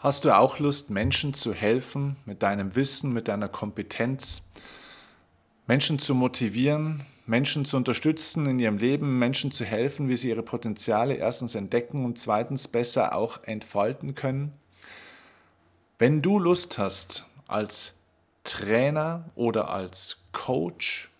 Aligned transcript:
Hast 0.00 0.24
du 0.24 0.30
auch 0.30 0.60
Lust, 0.60 0.90
Menschen 0.90 1.34
zu 1.34 1.52
helfen 1.52 2.14
mit 2.24 2.44
deinem 2.44 2.76
Wissen, 2.76 3.12
mit 3.12 3.26
deiner 3.26 3.48
Kompetenz, 3.48 4.42
Menschen 5.66 5.98
zu 5.98 6.14
motivieren, 6.14 7.04
Menschen 7.26 7.64
zu 7.64 7.76
unterstützen 7.76 8.46
in 8.46 8.60
ihrem 8.60 8.78
Leben, 8.78 9.18
Menschen 9.18 9.50
zu 9.50 9.64
helfen, 9.64 10.08
wie 10.08 10.16
sie 10.16 10.28
ihre 10.28 10.44
Potenziale 10.44 11.14
erstens 11.14 11.56
entdecken 11.56 12.04
und 12.04 12.16
zweitens 12.16 12.68
besser 12.68 13.16
auch 13.16 13.42
entfalten 13.42 14.14
können? 14.14 14.52
Wenn 15.98 16.22
du 16.22 16.38
Lust 16.38 16.78
hast, 16.78 17.24
als 17.48 17.92
Trainer 18.44 19.28
oder 19.34 19.68
als 19.68 20.18
Coach 20.30 21.10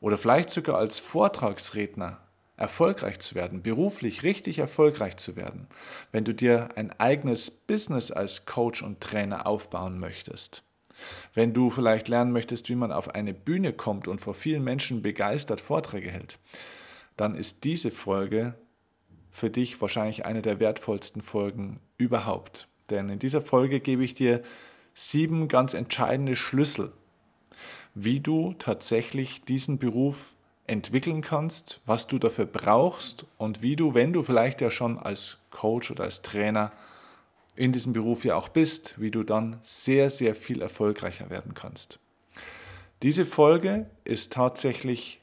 oder 0.00 0.18
vielleicht 0.18 0.50
sogar 0.50 0.78
als 0.78 0.98
Vortragsredner 0.98 2.18
erfolgreich 2.56 3.18
zu 3.18 3.34
werden, 3.34 3.62
beruflich 3.62 4.22
richtig 4.22 4.58
erfolgreich 4.58 5.16
zu 5.16 5.36
werden, 5.36 5.66
wenn 6.12 6.24
du 6.24 6.32
dir 6.32 6.68
ein 6.76 6.92
eigenes 7.00 7.50
Business 7.50 8.10
als 8.10 8.46
Coach 8.46 8.82
und 8.82 9.00
Trainer 9.00 9.46
aufbauen 9.46 9.98
möchtest, 9.98 10.62
wenn 11.34 11.52
du 11.52 11.70
vielleicht 11.70 12.08
lernen 12.08 12.32
möchtest, 12.32 12.68
wie 12.68 12.76
man 12.76 12.92
auf 12.92 13.14
eine 13.14 13.34
Bühne 13.34 13.72
kommt 13.72 14.06
und 14.06 14.20
vor 14.20 14.34
vielen 14.34 14.62
Menschen 14.62 15.02
begeistert 15.02 15.60
Vorträge 15.60 16.10
hält, 16.10 16.38
dann 17.16 17.34
ist 17.34 17.64
diese 17.64 17.90
Folge 17.90 18.54
für 19.30 19.50
dich 19.50 19.80
wahrscheinlich 19.80 20.24
eine 20.24 20.42
der 20.42 20.60
wertvollsten 20.60 21.22
Folgen 21.22 21.80
überhaupt. 21.98 22.68
Denn 22.90 23.08
in 23.08 23.18
dieser 23.18 23.40
Folge 23.40 23.80
gebe 23.80 24.04
ich 24.04 24.14
dir 24.14 24.42
sieben 24.94 25.48
ganz 25.48 25.74
entscheidende 25.74 26.36
Schlüssel, 26.36 26.92
wie 27.94 28.20
du 28.20 28.54
tatsächlich 28.58 29.44
diesen 29.44 29.78
Beruf 29.78 30.33
entwickeln 30.66 31.20
kannst, 31.20 31.80
was 31.86 32.06
du 32.06 32.18
dafür 32.18 32.46
brauchst 32.46 33.26
und 33.36 33.62
wie 33.62 33.76
du, 33.76 33.94
wenn 33.94 34.12
du 34.12 34.22
vielleicht 34.22 34.60
ja 34.60 34.70
schon 34.70 34.98
als 34.98 35.38
Coach 35.50 35.90
oder 35.90 36.04
als 36.04 36.22
Trainer 36.22 36.72
in 37.56 37.72
diesem 37.72 37.92
Beruf 37.92 38.24
ja 38.24 38.36
auch 38.36 38.48
bist, 38.48 39.00
wie 39.00 39.10
du 39.10 39.22
dann 39.22 39.60
sehr, 39.62 40.10
sehr 40.10 40.34
viel 40.34 40.62
erfolgreicher 40.62 41.30
werden 41.30 41.54
kannst. 41.54 41.98
Diese 43.02 43.24
Folge 43.24 43.90
ist 44.04 44.32
tatsächlich 44.32 45.20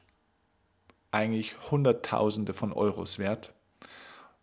eigentlich 1.10 1.72
Hunderttausende 1.72 2.54
von 2.54 2.72
Euros 2.72 3.20
wert 3.20 3.54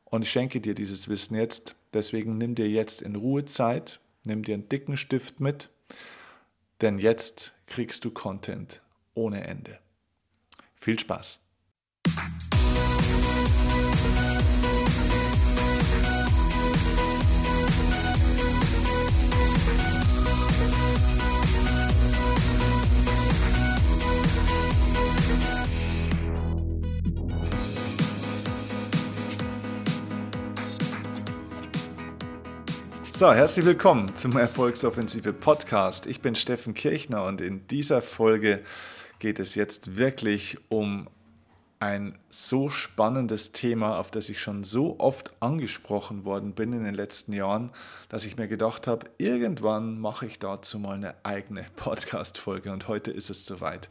und 0.05 0.23
ich 0.23 0.31
schenke 0.31 0.61
dir 0.61 0.75
dieses 0.75 1.09
Wissen 1.09 1.37
jetzt. 1.37 1.75
Deswegen 1.95 2.37
nimm 2.37 2.55
dir 2.55 2.69
jetzt 2.69 3.01
in 3.01 3.17
Ruhe 3.17 3.45
Zeit, 3.47 4.01
nimm 4.25 4.43
dir 4.43 4.55
einen 4.55 4.69
dicken 4.69 4.97
Stift 4.97 5.41
mit, 5.41 5.71
denn 6.81 6.99
jetzt 6.99 7.53
kriegst 7.67 8.05
du 8.05 8.11
Content 8.11 8.83
ohne 9.15 9.47
Ende. 9.47 9.79
Viel 10.81 10.99
Spaß! 10.99 11.41
So, 33.19 33.33
herzlich 33.33 33.67
willkommen 33.67 34.15
zum 34.15 34.37
Erfolgsoffensive 34.37 35.33
Podcast. 35.33 36.07
Ich 36.07 36.21
bin 36.21 36.37
Steffen 36.37 36.73
Kirchner 36.73 37.25
und 37.25 37.41
in 37.41 37.67
dieser 37.67 38.01
Folge 38.01 38.61
geht 39.19 39.39
es 39.39 39.55
jetzt 39.55 39.97
wirklich 39.97 40.59
um 40.69 41.09
ein 41.81 42.19
so 42.29 42.69
spannendes 42.69 43.53
Thema, 43.53 43.99
auf 43.99 44.11
das 44.11 44.29
ich 44.29 44.41
schon 44.41 44.65
so 44.65 44.99
oft 44.99 45.31
angesprochen 45.41 46.25
worden 46.25 46.53
bin 46.53 46.73
in 46.73 46.85
den 46.85 46.95
letzten 46.95 47.33
Jahren, 47.33 47.71
dass 48.09 48.25
ich 48.25 48.37
mir 48.37 48.49
gedacht 48.49 48.87
habe, 48.87 49.07
irgendwann 49.19 50.01
mache 50.01 50.27
ich 50.27 50.39
dazu 50.39 50.79
mal 50.79 50.95
eine 50.95 51.15
eigene 51.25 51.67
Podcast-Folge 51.77 52.73
und 52.73 52.89
heute 52.89 53.11
ist 53.11 53.31
es 53.31 53.47
soweit. 53.47 53.89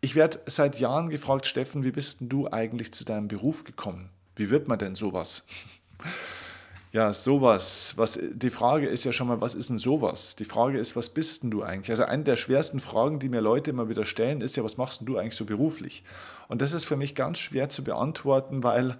Ich 0.00 0.16
werde 0.16 0.40
seit 0.46 0.80
Jahren 0.80 1.10
gefragt, 1.10 1.46
Steffen, 1.46 1.84
wie 1.84 1.92
bist 1.92 2.20
denn 2.20 2.28
du 2.28 2.50
eigentlich 2.50 2.92
zu 2.92 3.04
deinem 3.04 3.28
Beruf 3.28 3.62
gekommen? 3.62 4.10
Wie 4.34 4.50
wird 4.50 4.66
man 4.66 4.78
denn 4.78 4.96
sowas? 4.96 5.44
Ja, 6.92 7.14
sowas. 7.14 7.94
Was, 7.96 8.18
die 8.20 8.50
Frage 8.50 8.86
ist 8.86 9.04
ja 9.04 9.14
schon 9.14 9.26
mal, 9.26 9.40
was 9.40 9.54
ist 9.54 9.70
denn 9.70 9.78
sowas? 9.78 10.36
Die 10.36 10.44
Frage 10.44 10.78
ist, 10.78 10.94
was 10.94 11.08
bist 11.08 11.42
denn 11.42 11.50
du 11.50 11.62
eigentlich? 11.62 11.90
Also 11.90 12.04
eine 12.04 12.22
der 12.22 12.36
schwersten 12.36 12.80
Fragen, 12.80 13.18
die 13.18 13.30
mir 13.30 13.40
Leute 13.40 13.70
immer 13.70 13.88
wieder 13.88 14.04
stellen, 14.04 14.42
ist 14.42 14.56
ja, 14.56 14.62
was 14.62 14.76
machst 14.76 15.00
denn 15.00 15.06
du 15.06 15.16
eigentlich 15.16 15.34
so 15.34 15.46
beruflich? 15.46 16.04
Und 16.48 16.60
das 16.60 16.74
ist 16.74 16.84
für 16.84 16.96
mich 16.96 17.14
ganz 17.14 17.38
schwer 17.38 17.70
zu 17.70 17.82
beantworten, 17.82 18.62
weil 18.62 18.98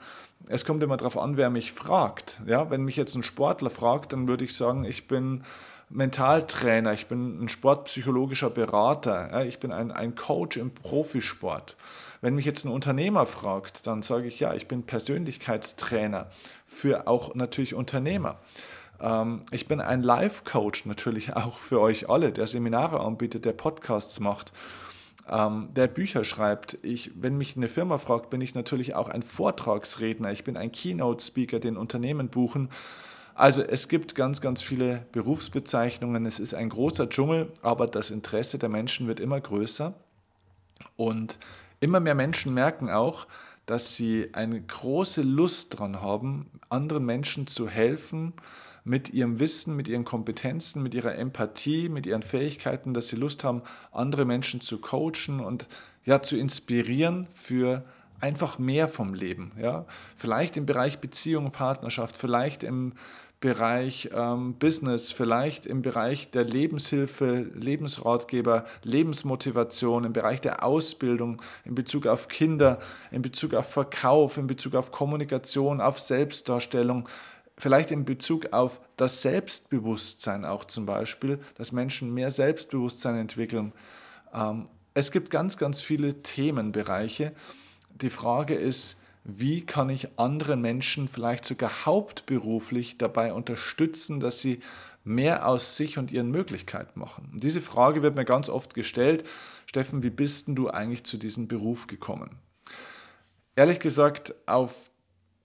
es 0.49 0.65
kommt 0.65 0.83
immer 0.83 0.97
darauf 0.97 1.19
an, 1.19 1.37
wer 1.37 1.51
mich 1.51 1.73
fragt. 1.73 2.41
Ja, 2.47 2.71
wenn 2.71 2.83
mich 2.83 2.97
jetzt 2.97 3.15
ein 3.15 3.25
Sportler 3.25 3.69
fragt, 3.69 4.15
dann 4.15 4.27
würde 4.27 4.47
ich 4.47 4.57
sagen, 4.57 4.87
ich 4.87 5.07
bin 5.07 5.45
Mentaltrainer, 5.91 6.95
ich 6.95 7.09
bin 7.09 7.45
ein 7.45 7.51
sportpsychologischer 7.51 8.49
Berater, 8.49 9.29
ja, 9.31 9.43
ich 9.43 9.61
bin 9.61 9.71
ein, 9.71 9.91
ein 9.91 10.15
Coach 10.15 10.57
im 10.57 10.71
Profisport. 10.71 11.77
Wenn 12.23 12.37
mich 12.37 12.45
jetzt 12.45 12.65
ein 12.65 12.71
Unternehmer 12.71 13.27
fragt, 13.27 13.89
dann 13.89 14.03
sage 14.03 14.29
ich 14.29 14.39
ja, 14.39 14.55
ich 14.55 14.69
bin 14.69 14.85
Persönlichkeitstrainer 14.85 16.31
für 16.65 17.09
auch 17.09 17.35
natürlich 17.35 17.75
Unternehmer. 17.75 18.39
Ähm, 19.01 19.43
ich 19.51 19.67
bin 19.67 19.81
ein 19.81 20.05
Life-Coach 20.05 20.87
natürlich 20.87 21.33
auch 21.37 21.59
für 21.59 21.81
euch 21.81 22.09
alle, 22.09 22.33
der 22.33 22.47
Seminare 22.47 23.01
anbietet, 23.01 23.45
der 23.45 23.55
Podcasts 23.55 24.21
macht, 24.21 24.53
ähm, 25.29 25.71
der 25.75 25.89
Bücher 25.89 26.23
schreibt. 26.23 26.79
Ich, 26.83 27.11
wenn 27.17 27.37
mich 27.37 27.57
eine 27.57 27.69
Firma 27.69 27.99
fragt, 27.99 28.31
bin 28.31 28.41
ich 28.41 28.55
natürlich 28.55 28.95
auch 28.95 29.09
ein 29.09 29.23
Vortragsredner. 29.23 30.31
Ich 30.31 30.45
bin 30.45 30.57
ein 30.57 30.71
Keynote-Speaker, 30.71 31.59
den 31.59 31.77
Unternehmen 31.77 32.29
buchen. 32.29 32.71
Also 33.35 33.63
es 33.63 33.89
gibt 33.89 34.15
ganz, 34.15 34.41
ganz 34.41 34.63
viele 34.63 35.07
Berufsbezeichnungen. 35.11 36.25
Es 36.25 36.39
ist 36.39 36.55
ein 36.55 36.69
großer 36.69 37.09
Dschungel, 37.09 37.51
aber 37.63 37.89
das 37.89 38.13
Interesse 38.13 38.61
der 38.61 38.69
Menschen 38.69 39.09
wird 39.09 39.19
immer 39.19 39.41
größer. 39.41 39.95
Und 40.97 41.39
Immer 41.83 41.99
mehr 41.99 42.15
Menschen 42.15 42.55
merken 42.55 42.91
auch, 42.91 43.27
dass 43.67 43.97
sie 43.97 44.29
eine 44.35 44.63
große 44.63 45.23
Lust 45.23 45.75
daran 45.75 46.01
haben, 46.01 46.49
anderen 46.69 47.05
Menschen 47.05 47.49
zu 47.49 47.69
helfen 47.69 48.35
mit 48.85 49.11
ihrem 49.11 49.41
Wissen, 49.41 49.75
mit 49.75 49.89
ihren 49.89 50.05
Kompetenzen, 50.05 50.81
mit 50.85 50.95
ihrer 50.95 51.17
Empathie, 51.17 51.89
mit 51.89 52.07
ihren 52.07 52.23
Fähigkeiten, 52.23 52.95
dass 52.95 53.09
sie 53.09 53.17
Lust 53.17 53.43
haben, 53.43 53.63
andere 53.91 54.25
Menschen 54.25 54.61
zu 54.61 54.79
coachen 54.79 55.41
und 55.41 55.67
ja 56.05 56.23
zu 56.23 56.37
inspirieren 56.37 57.27
für 57.33 57.85
einfach 58.21 58.61
mehr 58.61 58.87
vom 58.87 59.13
Leben. 59.13 59.51
Ja? 59.61 59.85
Vielleicht 60.15 60.57
im 60.57 60.67
Bereich 60.67 61.01
Beziehung, 61.01 61.51
Partnerschaft, 61.51 62.17
vielleicht 62.17 62.63
im 62.63 62.93
Bereich 63.43 64.09
ähm, 64.15 64.55
Business, 64.55 65.11
vielleicht 65.11 65.67
im 65.67 65.83
Bereich 65.83 66.31
der 66.31 66.45
Lebenshilfe, 66.45 67.51
Lebensratgeber, 67.55 68.65
Lebensmotivation, 68.85 70.05
im 70.05 70.13
Bereich 70.13 70.41
der 70.41 70.65
Ausbildung, 70.65 71.43
in 71.65 71.75
Bezug 71.75 72.07
auf 72.07 72.29
Kinder, 72.29 72.79
in 73.11 73.21
Bezug 73.21 73.55
auf 73.55 73.69
Verkauf, 73.69 74.39
in 74.39 74.47
Bezug 74.47 74.77
auf 74.77 74.93
Kommunikation, 74.93 75.81
auf 75.81 75.99
Selbstdarstellung, 75.99 77.09
vielleicht 77.59 77.91
in 77.91 78.05
Bezug 78.05 78.53
auf 78.53 78.81
das 78.97 79.23
Selbstbewusstsein 79.23 80.45
auch 80.45 80.65
zum 80.65 80.87
Beispiel, 80.87 81.41
dass 81.59 81.73
Menschen 81.73 82.15
mehr 82.15 82.31
Selbstbewusstsein 82.31 83.17
entwickeln. 83.17 83.73
Ähm, 84.33 84.69
es 84.95 85.11
gibt 85.11 85.31
ganz, 85.31 85.57
ganz 85.57 85.81
viele 85.81 86.23
Themenbereiche. 86.23 87.33
Die 87.91 88.11
Frage 88.11 88.55
ist, 88.55 88.99
wie 89.25 89.65
kann 89.65 89.89
ich 89.89 90.19
andere 90.19 90.57
Menschen 90.57 91.09
vielleicht 91.09 91.45
sogar 91.45 91.87
hauptberuflich 91.87 92.99
dabei 92.99 93.33
unterstützen, 93.33 94.21
dass 94.21 94.41
sie 94.41 94.61
mehr 95.05 95.47
aus 95.49 95.77
sich 95.77 95.99
und 95.99 96.11
ihren 96.11 96.31
Möglichkeiten 96.31 96.99
machen? 96.99 97.31
Und 97.33 97.43
diese 97.43 97.61
Frage 97.61 98.03
wird 98.03 98.17
mir 98.17 98.25
ganz 98.25 98.49
oft 98.49 98.75
gestellt, 98.75 99.25
Steffen, 99.67 100.03
wie 100.03 100.11
bist 100.11 100.49
denn 100.49 100.55
du 100.55 100.69
eigentlich 100.69 101.05
zu 101.05 101.17
diesem 101.17 101.47
Beruf 101.47 101.87
gekommen? 101.87 102.39
Ehrlich 103.55 103.81
gesagt, 103.81 104.35
auf 104.47 104.91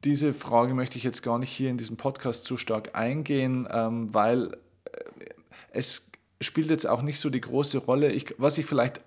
diese 0.04 0.34
Frage 0.34 0.74
möchte 0.74 0.98
ich 0.98 1.04
jetzt 1.04 1.22
gar 1.22 1.38
nicht 1.38 1.52
hier 1.52 1.70
in 1.70 1.78
diesem 1.78 1.98
Podcast 1.98 2.46
zu 2.46 2.58
stark 2.58 2.96
eingehen, 2.96 3.68
ähm, 3.72 4.14
weil 4.14 4.54
äh, 4.86 5.00
es 5.72 6.10
spielt 6.42 6.70
jetzt 6.70 6.88
auch 6.88 7.02
nicht 7.02 7.20
so 7.20 7.30
die 7.30 7.42
große 7.42 7.80
Rolle. 7.80 8.12
Ich, 8.12 8.36
was 8.38 8.58
ich 8.58 8.66
vielleicht 8.66 9.02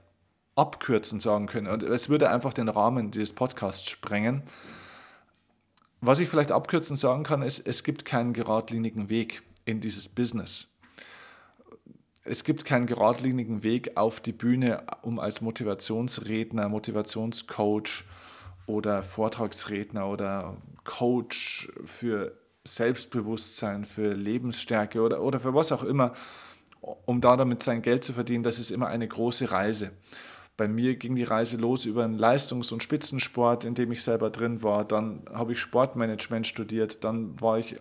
abkürzen 0.54 1.20
sagen 1.20 1.46
können. 1.46 1.68
Und 1.68 1.82
es 1.82 2.08
würde 2.08 2.30
einfach 2.30 2.52
den 2.52 2.68
Rahmen 2.68 3.10
dieses 3.10 3.32
Podcasts 3.32 3.88
sprengen. 3.88 4.42
Was 6.00 6.18
ich 6.18 6.28
vielleicht 6.28 6.52
abkürzen 6.52 6.96
sagen 6.96 7.24
kann, 7.24 7.42
ist, 7.42 7.66
es 7.66 7.84
gibt 7.84 8.04
keinen 8.04 8.32
geradlinigen 8.32 9.08
Weg 9.08 9.42
in 9.64 9.80
dieses 9.80 10.08
Business. 10.08 10.68
Es 12.24 12.44
gibt 12.44 12.64
keinen 12.64 12.86
geradlinigen 12.86 13.62
Weg 13.62 13.96
auf 13.96 14.20
die 14.20 14.32
Bühne, 14.32 14.84
um 15.02 15.18
als 15.18 15.40
Motivationsredner, 15.40 16.68
Motivationscoach 16.68 18.04
oder 18.66 19.02
Vortragsredner 19.02 20.06
oder 20.06 20.56
Coach 20.84 21.72
für 21.84 22.36
Selbstbewusstsein, 22.64 23.84
für 23.84 24.12
Lebensstärke 24.12 25.00
oder, 25.00 25.22
oder 25.22 25.40
für 25.40 25.54
was 25.54 25.72
auch 25.72 25.82
immer, 25.82 26.14
um 26.80 27.20
da 27.20 27.36
damit 27.36 27.62
sein 27.62 27.82
Geld 27.82 28.04
zu 28.04 28.12
verdienen, 28.12 28.44
das 28.44 28.58
ist 28.58 28.70
immer 28.70 28.88
eine 28.88 29.06
große 29.06 29.50
Reise. 29.50 29.90
Bei 30.60 30.68
mir 30.68 30.96
ging 30.96 31.16
die 31.16 31.22
Reise 31.22 31.56
los 31.56 31.86
über 31.86 32.04
einen 32.04 32.18
Leistungs- 32.18 32.70
und 32.70 32.82
Spitzensport, 32.82 33.64
in 33.64 33.74
dem 33.74 33.92
ich 33.92 34.02
selber 34.02 34.28
drin 34.28 34.62
war. 34.62 34.84
Dann 34.84 35.22
habe 35.32 35.52
ich 35.52 35.58
Sportmanagement 35.58 36.46
studiert. 36.46 37.02
Dann 37.02 37.40
war 37.40 37.58
ich 37.58 37.76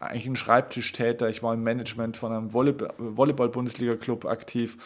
eigentlich 0.00 0.26
ein 0.26 0.34
Schreibtischtäter, 0.34 1.28
ich 1.28 1.42
war 1.42 1.52
im 1.52 1.62
Management 1.62 2.16
von 2.16 2.32
einem 2.32 2.54
Volleyball-Bundesliga-Club 2.54 4.24
aktiv. 4.24 4.78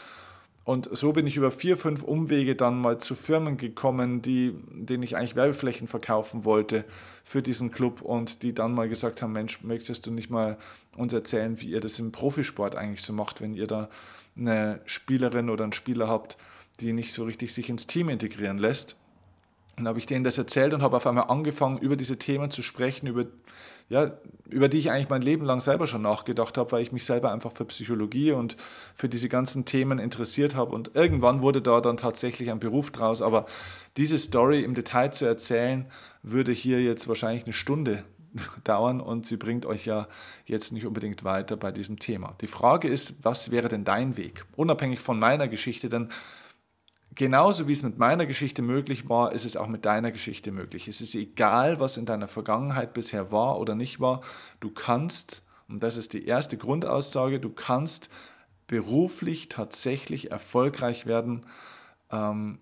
Und 0.65 0.89
so 0.91 1.13
bin 1.13 1.29
ich 1.29 1.37
über 1.37 1.53
vier, 1.53 1.77
fünf 1.77 2.03
Umwege 2.03 2.57
dann 2.57 2.81
mal 2.81 2.99
zu 2.99 3.15
Firmen 3.15 3.57
gekommen, 3.57 4.21
die, 4.21 4.57
denen 4.73 5.05
ich 5.05 5.17
eigentlich 5.17 5.37
Werbeflächen 5.37 5.87
verkaufen 5.87 6.45
wollte 6.45 6.85
für 7.23 7.41
diesen 7.41 7.71
Club 7.71 8.03
und 8.03 8.43
die 8.43 8.53
dann 8.53 8.75
mal 8.75 8.89
gesagt 8.89 9.23
haben, 9.23 9.33
Mensch, 9.33 9.63
möchtest 9.63 10.09
du 10.09 10.11
nicht 10.11 10.29
mal 10.29 10.59
uns 10.97 11.13
erzählen, 11.13 11.61
wie 11.61 11.71
ihr 11.71 11.81
das 11.81 12.01
im 12.01 12.11
Profisport 12.11 12.75
eigentlich 12.75 13.03
so 13.03 13.13
macht, 13.13 13.41
wenn 13.41 13.55
ihr 13.55 13.69
da 13.69 13.89
eine 14.37 14.81
Spielerin 14.87 15.51
oder 15.51 15.63
einen 15.63 15.73
Spieler 15.73 16.09
habt, 16.09 16.37
die 16.81 16.93
nicht 16.93 17.13
so 17.13 17.25
richtig 17.25 17.53
sich 17.53 17.69
ins 17.69 17.87
Team 17.87 18.09
integrieren 18.09 18.59
lässt. 18.59 18.97
Und 19.79 19.89
habe 19.89 19.99
ich 19.99 20.07
denen 20.07 20.25
das 20.25 20.37
erzählt 20.37 20.75
und 20.75 20.83
habe 20.83 20.97
auf 20.97 21.07
einmal 21.07 21.29
angefangen, 21.29 21.79
über 21.79 21.97
diese 21.97 22.19
Themen 22.19 22.51
zu 22.51 22.63
sprechen, 22.63 23.07
über, 23.07 23.25
ja, 23.89 24.13
über 24.51 24.69
die 24.69 24.79
ich 24.79 24.91
eigentlich 24.91 25.09
mein 25.09 25.23
Leben 25.23 25.47
lang 25.47 25.61
selber 25.61 25.87
schon 25.87 26.03
nachgedacht 26.03 26.59
habe, 26.59 26.73
weil 26.73 26.83
ich 26.83 26.93
mich 26.93 27.07
selber 27.07 27.33
einfach 27.33 27.53
für 27.53 27.65
Psychologie 27.65 28.33
und 28.33 28.57
für 28.95 29.09
diese 29.09 29.31
ganzen 29.31 29.65
Themen 29.65 29.99
interessiert 29.99 30.55
habe. 30.55 30.75
Und 30.75 30.95
irgendwann 30.95 31.41
wurde 31.41 31.63
da 31.63 31.81
dann 31.81 31.97
tatsächlich 31.97 32.51
ein 32.51 32.61
Beruf 32.61 32.91
draus. 32.91 33.23
Aber 33.23 33.47
diese 33.97 34.19
Story 34.19 34.63
im 34.63 34.75
Detail 34.75 35.11
zu 35.11 35.25
erzählen, 35.25 35.87
würde 36.23 36.53
hier 36.53 36.83
jetzt 36.83 37.09
wahrscheinlich 37.09 37.45
eine 37.45 37.55
Stunde 37.55 38.05
dauern 38.65 39.01
und 39.01 39.27
sie 39.27 39.37
bringt 39.37 39.67
euch 39.67 39.87
ja 39.87 40.07
jetzt 40.45 40.73
nicht 40.73 40.87
unbedingt 40.87 41.25
weiter 41.25 41.57
bei 41.57 41.73
diesem 41.73 41.99
Thema. 41.99 42.35
Die 42.41 42.47
Frage 42.47 42.89
ist, 42.89 43.25
was 43.25 43.51
wäre 43.51 43.69
denn 43.69 43.85
dein 43.85 44.17
Weg? 44.17 44.45
Unabhängig 44.57 45.01
von 45.01 45.19
meiner 45.19 45.49
Geschichte, 45.49 45.89
denn 45.89 46.11
genauso 47.15 47.69
wie 47.69 47.73
es 47.73 47.83
mit 47.83 47.99
meiner 47.99 48.27
Geschichte 48.27 48.63
möglich 48.63 49.09
war, 49.09 49.33
ist 49.33 49.45
es 49.45 49.57
auch 49.57 49.69
mit 49.69 49.85
deiner 49.85 50.11
Geschichte 50.11 50.53
möglich. 50.53 50.89
Es 50.89 51.01
ist 51.01 51.15
egal, 51.15 51.81
was 51.81 51.97
in 51.97 52.07
deiner 52.07 52.29
Vergangenheit 52.29 52.95
bisher 52.95 53.31
war 53.33 53.59
oder 53.59 53.75
nicht 53.75 54.01
war. 54.01 54.23
Du 54.61 54.71
kannst, 54.71 55.43
und 55.69 55.83
das 55.83 55.97
ist 55.97 56.13
die 56.13 56.27
erste 56.27 56.57
Grundaussage, 56.57 57.41
du 57.41 57.51
kannst 57.51 58.09
beruflich 58.67 59.49
tatsächlich 59.49 60.31
erfolgreich 60.31 61.07
werden 61.07 61.45
ähm, 62.11 62.59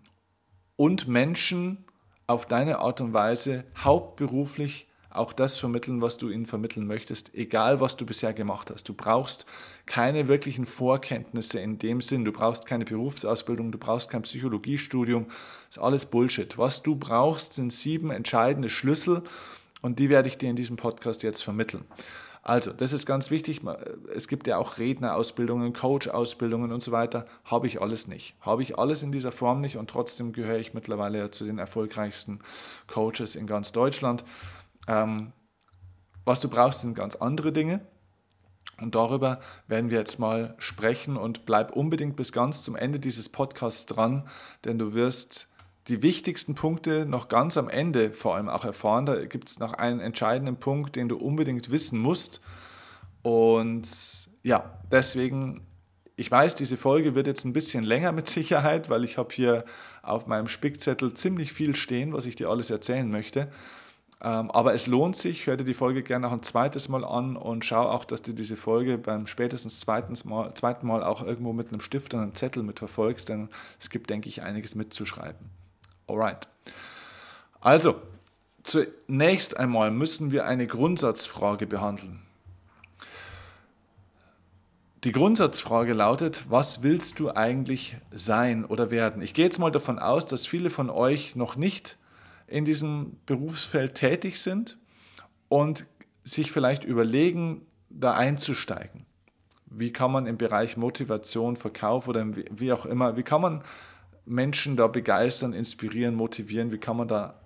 und 0.76 1.06
Menschen 1.06 1.78
auf 2.26 2.46
deine 2.46 2.78
Art 2.78 3.00
und 3.00 3.12
Weise 3.12 3.64
hauptberuflich 3.76 4.88
auch 5.10 5.32
das 5.32 5.58
vermitteln, 5.58 6.00
was 6.00 6.16
du 6.16 6.30
ihnen 6.30 6.46
vermitteln 6.46 6.86
möchtest, 6.86 7.34
egal 7.34 7.80
was 7.80 7.96
du 7.96 8.06
bisher 8.06 8.32
gemacht 8.32 8.70
hast. 8.70 8.88
Du 8.88 8.94
brauchst 8.94 9.46
keine 9.86 10.28
wirklichen 10.28 10.66
Vorkenntnisse 10.66 11.60
in 11.60 11.78
dem 11.78 12.00
Sinn, 12.00 12.24
du 12.24 12.32
brauchst 12.32 12.66
keine 12.66 12.84
Berufsausbildung, 12.84 13.72
du 13.72 13.78
brauchst 13.78 14.10
kein 14.10 14.22
Psychologiestudium, 14.22 15.26
das 15.26 15.76
ist 15.76 15.82
alles 15.82 16.06
Bullshit. 16.06 16.58
Was 16.58 16.82
du 16.82 16.96
brauchst, 16.96 17.54
sind 17.54 17.72
sieben 17.72 18.10
entscheidende 18.10 18.68
Schlüssel 18.68 19.22
und 19.82 19.98
die 19.98 20.08
werde 20.08 20.28
ich 20.28 20.38
dir 20.38 20.50
in 20.50 20.56
diesem 20.56 20.76
Podcast 20.76 21.22
jetzt 21.22 21.42
vermitteln. 21.42 21.84
Also, 22.42 22.72
das 22.72 22.94
ist 22.94 23.04
ganz 23.04 23.30
wichtig. 23.30 23.60
Es 24.14 24.26
gibt 24.26 24.46
ja 24.46 24.56
auch 24.56 24.78
Rednerausbildungen, 24.78 25.74
Coach-Ausbildungen 25.74 26.72
und 26.72 26.82
so 26.82 26.90
weiter. 26.90 27.26
Habe 27.44 27.66
ich 27.66 27.82
alles 27.82 28.06
nicht. 28.06 28.34
Habe 28.40 28.62
ich 28.62 28.78
alles 28.78 29.02
in 29.02 29.12
dieser 29.12 29.30
Form 29.30 29.60
nicht 29.60 29.76
und 29.76 29.90
trotzdem 29.90 30.32
gehöre 30.32 30.58
ich 30.58 30.72
mittlerweile 30.72 31.30
zu 31.30 31.44
den 31.44 31.58
erfolgreichsten 31.58 32.40
Coaches 32.86 33.36
in 33.36 33.46
ganz 33.46 33.72
Deutschland. 33.72 34.24
Ähm, 34.88 35.32
was 36.24 36.40
du 36.40 36.48
brauchst, 36.48 36.80
sind 36.80 36.94
ganz 36.94 37.14
andere 37.16 37.52
Dinge. 37.52 37.80
Und 38.80 38.94
darüber 38.94 39.38
werden 39.66 39.90
wir 39.90 39.98
jetzt 39.98 40.18
mal 40.18 40.54
sprechen 40.58 41.16
und 41.16 41.46
bleib 41.46 41.72
unbedingt 41.76 42.16
bis 42.16 42.32
ganz 42.32 42.62
zum 42.62 42.76
Ende 42.76 42.98
dieses 42.98 43.28
Podcasts 43.28 43.86
dran, 43.86 44.26
denn 44.64 44.78
du 44.78 44.94
wirst 44.94 45.48
die 45.88 46.02
wichtigsten 46.02 46.54
Punkte 46.54 47.04
noch 47.06 47.28
ganz 47.28 47.56
am 47.56 47.68
Ende 47.68 48.12
vor 48.12 48.36
allem 48.36 48.48
auch 48.48 48.64
erfahren. 48.64 49.06
Da 49.06 49.24
gibt 49.24 49.48
es 49.48 49.58
noch 49.58 49.72
einen 49.72 50.00
entscheidenden 50.00 50.56
Punkt, 50.56 50.96
den 50.96 51.08
du 51.08 51.16
unbedingt 51.16 51.70
wissen 51.70 51.98
musst. 51.98 52.40
Und 53.22 53.88
ja, 54.42 54.78
deswegen, 54.90 55.66
ich 56.16 56.30
weiß, 56.30 56.54
diese 56.54 56.76
Folge 56.76 57.14
wird 57.14 57.26
jetzt 57.26 57.44
ein 57.44 57.52
bisschen 57.52 57.84
länger 57.84 58.12
mit 58.12 58.28
Sicherheit, 58.28 58.88
weil 58.88 59.04
ich 59.04 59.18
habe 59.18 59.34
hier 59.34 59.64
auf 60.02 60.26
meinem 60.26 60.48
Spickzettel 60.48 61.14
ziemlich 61.14 61.52
viel 61.52 61.76
stehen, 61.76 62.12
was 62.12 62.26
ich 62.26 62.36
dir 62.36 62.48
alles 62.48 62.70
erzählen 62.70 63.10
möchte. 63.10 63.50
Ähm, 64.22 64.50
aber 64.50 64.74
es 64.74 64.86
lohnt 64.86 65.16
sich, 65.16 65.46
hör 65.46 65.56
dir 65.56 65.64
die 65.64 65.74
Folge 65.74 66.02
gerne 66.02 66.26
noch 66.26 66.32
ein 66.32 66.42
zweites 66.42 66.90
Mal 66.90 67.04
an 67.04 67.36
und 67.36 67.64
schau 67.64 67.88
auch, 67.88 68.04
dass 68.04 68.20
du 68.20 68.32
diese 68.32 68.56
Folge 68.56 68.98
beim 68.98 69.26
spätestens 69.26 69.80
zweiten 69.80 70.14
Mal, 70.28 70.52
zweiten 70.54 70.86
Mal 70.86 71.02
auch 71.02 71.22
irgendwo 71.22 71.54
mit 71.54 71.68
einem 71.68 71.80
Stift 71.80 72.12
und 72.12 72.20
einem 72.20 72.34
Zettel 72.34 72.62
mitverfolgst, 72.62 73.30
denn 73.30 73.48
es 73.78 73.88
gibt, 73.88 74.10
denke 74.10 74.28
ich, 74.28 74.42
einiges 74.42 74.74
mitzuschreiben. 74.74 75.48
Alright. 76.06 76.48
Also, 77.62 77.96
zunächst 78.62 79.56
einmal 79.56 79.90
müssen 79.90 80.32
wir 80.32 80.44
eine 80.44 80.66
Grundsatzfrage 80.66 81.66
behandeln. 81.66 82.20
Die 85.04 85.12
Grundsatzfrage 85.12 85.94
lautet, 85.94 86.44
was 86.50 86.82
willst 86.82 87.20
du 87.20 87.30
eigentlich 87.30 87.96
sein 88.10 88.66
oder 88.66 88.90
werden? 88.90 89.22
Ich 89.22 89.32
gehe 89.32 89.46
jetzt 89.46 89.58
mal 89.58 89.72
davon 89.72 89.98
aus, 89.98 90.26
dass 90.26 90.44
viele 90.44 90.68
von 90.68 90.90
euch 90.90 91.36
noch 91.36 91.56
nicht 91.56 91.96
in 92.50 92.64
diesem 92.64 93.16
Berufsfeld 93.26 93.94
tätig 93.94 94.40
sind 94.40 94.78
und 95.48 95.86
sich 96.24 96.52
vielleicht 96.52 96.84
überlegen, 96.84 97.66
da 97.88 98.14
einzusteigen. 98.14 99.06
Wie 99.66 99.92
kann 99.92 100.12
man 100.12 100.26
im 100.26 100.36
Bereich 100.36 100.76
Motivation, 100.76 101.56
Verkauf 101.56 102.08
oder 102.08 102.26
wie 102.34 102.72
auch 102.72 102.86
immer, 102.86 103.16
wie 103.16 103.22
kann 103.22 103.40
man 103.40 103.62
Menschen 104.24 104.76
da 104.76 104.86
begeistern, 104.86 105.52
inspirieren, 105.52 106.14
motivieren, 106.14 106.72
wie 106.72 106.78
kann 106.78 106.96
man 106.96 107.08
da 107.08 107.40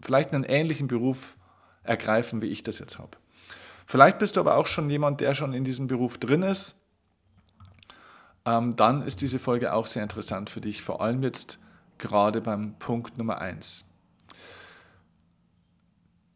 vielleicht 0.00 0.32
einen 0.32 0.44
ähnlichen 0.44 0.88
Beruf 0.88 1.36
ergreifen, 1.82 2.42
wie 2.42 2.46
ich 2.46 2.62
das 2.62 2.78
jetzt 2.78 2.98
habe. 2.98 3.16
Vielleicht 3.86 4.18
bist 4.18 4.36
du 4.36 4.40
aber 4.40 4.56
auch 4.56 4.66
schon 4.66 4.88
jemand, 4.88 5.20
der 5.20 5.34
schon 5.34 5.52
in 5.52 5.64
diesem 5.64 5.86
Beruf 5.86 6.18
drin 6.18 6.42
ist. 6.42 6.80
Ähm, 8.46 8.76
dann 8.76 9.02
ist 9.02 9.20
diese 9.20 9.38
Folge 9.38 9.72
auch 9.72 9.86
sehr 9.86 10.02
interessant 10.02 10.50
für 10.50 10.60
dich, 10.60 10.82
vor 10.82 11.00
allem 11.00 11.22
jetzt 11.22 11.58
gerade 11.98 12.40
beim 12.40 12.78
Punkt 12.78 13.16
Nummer 13.18 13.38
1. 13.38 13.86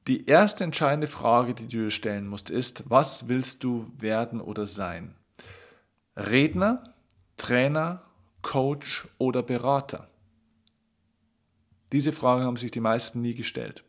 Die 0.08 0.24
erste 0.24 0.64
entscheidende 0.64 1.06
Frage, 1.06 1.52
die 1.52 1.64
du 1.64 1.82
dir 1.84 1.90
stellen 1.90 2.26
musst, 2.26 2.48
ist, 2.48 2.84
was 2.88 3.28
willst 3.28 3.62
du 3.62 3.92
werden 3.98 4.40
oder 4.40 4.66
sein? 4.66 5.14
Redner, 6.16 6.94
Trainer, 7.36 8.02
Coach 8.40 9.06
oder 9.18 9.42
Berater? 9.42 10.08
Diese 11.92 12.12
Frage 12.12 12.44
haben 12.44 12.56
sich 12.56 12.70
die 12.70 12.80
meisten 12.80 13.20
nie 13.20 13.34
gestellt. 13.34 13.84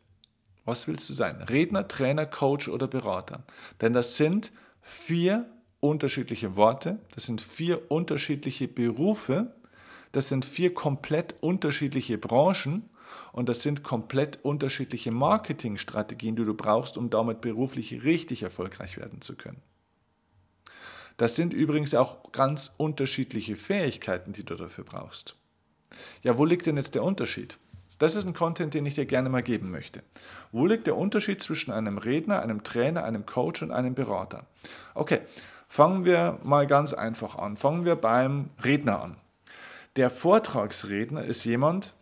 Was 0.66 0.86
willst 0.86 1.08
du 1.08 1.14
sein? 1.14 1.40
Redner, 1.40 1.88
Trainer, 1.88 2.26
Coach 2.26 2.68
oder 2.68 2.86
Berater? 2.86 3.42
Denn 3.80 3.94
das 3.94 4.18
sind 4.18 4.52
vier 4.82 5.50
unterschiedliche 5.80 6.54
Worte, 6.54 6.98
das 7.14 7.24
sind 7.24 7.40
vier 7.40 7.90
unterschiedliche 7.90 8.68
Berufe, 8.68 9.50
das 10.12 10.28
sind 10.28 10.44
vier 10.44 10.74
komplett 10.74 11.36
unterschiedliche 11.40 12.18
Branchen 12.18 12.89
und 13.32 13.48
das 13.48 13.62
sind 13.62 13.82
komplett 13.82 14.44
unterschiedliche 14.44 15.10
Marketingstrategien, 15.10 16.36
die 16.36 16.44
du 16.44 16.54
brauchst, 16.54 16.96
um 16.96 17.10
damit 17.10 17.40
beruflich 17.40 18.02
richtig 18.04 18.42
erfolgreich 18.42 18.96
werden 18.96 19.20
zu 19.20 19.36
können. 19.36 19.62
Das 21.16 21.36
sind 21.36 21.52
übrigens 21.52 21.94
auch 21.94 22.32
ganz 22.32 22.72
unterschiedliche 22.78 23.56
Fähigkeiten, 23.56 24.32
die 24.32 24.44
du 24.44 24.54
dafür 24.54 24.84
brauchst. 24.84 25.36
Ja, 26.22 26.38
wo 26.38 26.44
liegt 26.44 26.66
denn 26.66 26.76
jetzt 26.76 26.94
der 26.94 27.04
Unterschied? 27.04 27.58
Das 27.98 28.14
ist 28.14 28.24
ein 28.24 28.32
Content, 28.32 28.72
den 28.72 28.86
ich 28.86 28.94
dir 28.94 29.04
gerne 29.04 29.28
mal 29.28 29.42
geben 29.42 29.70
möchte. 29.70 30.02
Wo 30.52 30.64
liegt 30.64 30.86
der 30.86 30.96
Unterschied 30.96 31.42
zwischen 31.42 31.70
einem 31.70 31.98
Redner, 31.98 32.40
einem 32.40 32.62
Trainer, 32.64 33.04
einem 33.04 33.26
Coach 33.26 33.60
und 33.60 33.70
einem 33.70 33.94
Berater? 33.94 34.46
Okay, 34.94 35.20
fangen 35.68 36.06
wir 36.06 36.38
mal 36.42 36.66
ganz 36.66 36.94
einfach 36.94 37.36
an. 37.36 37.58
Fangen 37.58 37.84
wir 37.84 37.96
beim 37.96 38.48
Redner 38.64 39.02
an. 39.02 39.16
Der 39.96 40.08
Vortragsredner 40.08 41.24
ist 41.24 41.44
jemand, 41.44 41.94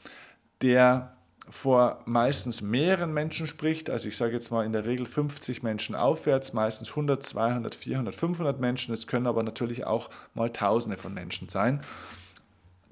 der 0.62 1.17
vor 1.50 2.02
meistens 2.04 2.62
mehreren 2.62 3.12
Menschen 3.12 3.46
spricht, 3.46 3.90
also 3.90 4.08
ich 4.08 4.16
sage 4.16 4.32
jetzt 4.32 4.50
mal 4.50 4.64
in 4.64 4.72
der 4.72 4.84
Regel 4.84 5.06
50 5.06 5.62
Menschen 5.62 5.94
aufwärts, 5.94 6.52
meistens 6.52 6.90
100, 6.90 7.22
200, 7.22 7.74
400, 7.74 8.14
500 8.14 8.60
Menschen, 8.60 8.94
es 8.94 9.06
können 9.06 9.26
aber 9.26 9.42
natürlich 9.42 9.86
auch 9.86 10.10
mal 10.34 10.50
Tausende 10.50 10.96
von 10.96 11.14
Menschen 11.14 11.48
sein. 11.48 11.80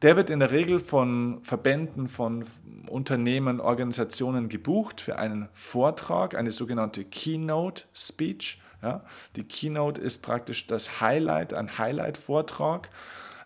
Der 0.03 0.17
wird 0.17 0.29
in 0.29 0.41
der 0.41 0.51
Regel 0.51 0.79
von 0.79 1.43
Verbänden, 1.43 2.07
von 2.09 2.45
Unternehmen, 2.89 3.61
Organisationen 3.61 4.49
gebucht 4.49 5.01
für 5.01 5.19
einen 5.19 5.49
Vortrag, 5.53 6.35
eine 6.35 6.53
sogenannte 6.53 7.05
Keynote 7.05 7.85
Speech. 7.95 8.61
Ja, 8.83 9.03
die 9.37 9.45
Keynote 9.45 10.01
ist 10.01 10.23
praktisch 10.23 10.67
das 10.67 11.01
Highlight, 11.01 11.55
ein 11.55 11.79
Highlight-Vortrag. 11.79 12.91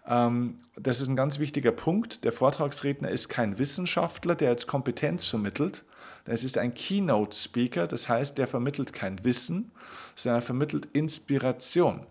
Ähm, 0.07 0.61
das 0.77 1.01
ist 1.01 1.09
ein 1.09 1.17
ganz 1.17 1.39
wichtiger 1.39 1.73
Punkt. 1.73 2.25
Der 2.25 2.33
Vortragsredner 2.33 3.11
ist 3.11 3.29
kein 3.29 3.59
Wissenschaftler, 3.59 4.35
der 4.35 4.51
jetzt 4.51 4.67
Kompetenz 4.67 5.25
vermittelt. 5.25 5.85
Es 6.25 6.45
ist 6.45 6.59
ein 6.59 6.75
Keynote-Speaker, 6.75 7.87
das 7.87 8.09
heißt, 8.09 8.39
der 8.39 8.47
vermittelt 8.47 8.93
kein 8.93 9.25
Wissen, 9.25 9.73
sondern 10.15 10.41
er 10.41 10.45
vermittelt 10.45 10.87
Inspiration. 10.87 12.07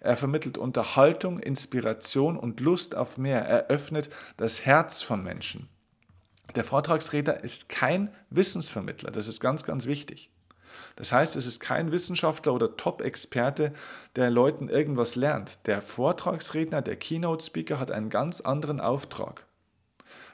Er 0.00 0.16
vermittelt 0.16 0.58
Unterhaltung, 0.58 1.38
Inspiration 1.38 2.36
und 2.36 2.60
Lust 2.60 2.94
auf 2.94 3.18
mehr. 3.18 3.44
Er 3.44 3.68
öffnet 3.68 4.10
das 4.36 4.64
Herz 4.64 5.02
von 5.02 5.22
Menschen. 5.22 5.68
Der 6.54 6.64
Vortragsredner 6.64 7.42
ist 7.42 7.68
kein 7.68 8.10
Wissensvermittler, 8.30 9.10
das 9.10 9.26
ist 9.26 9.40
ganz, 9.40 9.64
ganz 9.64 9.86
wichtig. 9.86 10.30
Das 10.96 11.12
heißt, 11.12 11.36
es 11.36 11.46
ist 11.46 11.60
kein 11.60 11.92
Wissenschaftler 11.92 12.54
oder 12.54 12.76
Top-Experte, 12.76 13.72
der 14.16 14.30
Leuten 14.30 14.68
irgendwas 14.68 15.14
lernt. 15.14 15.66
Der 15.66 15.82
Vortragsredner, 15.82 16.82
der 16.82 16.96
Keynote-Speaker 16.96 17.78
hat 17.78 17.90
einen 17.90 18.10
ganz 18.10 18.40
anderen 18.40 18.80
Auftrag. 18.80 19.46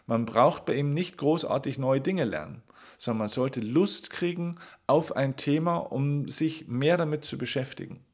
Man 0.07 0.25
braucht 0.25 0.65
bei 0.65 0.75
ihm 0.75 0.95
nicht 0.95 1.17
großartig 1.17 1.79
neue 1.79 2.01
Dinge 2.01 2.25
lernen, 2.25 2.63
sondern 2.99 3.19
man 3.19 3.29
sollte 3.29 3.61
Lust 3.61 4.11
kriegen 4.11 4.59
auf 4.87 5.17
ein 5.17 5.37
Thema, 5.37 5.77
um 5.77 6.29
sich 6.29 6.69
mehr 6.69 6.97
damit 6.97 7.25
zu 7.25 7.39
beschäftigen. 7.39 8.05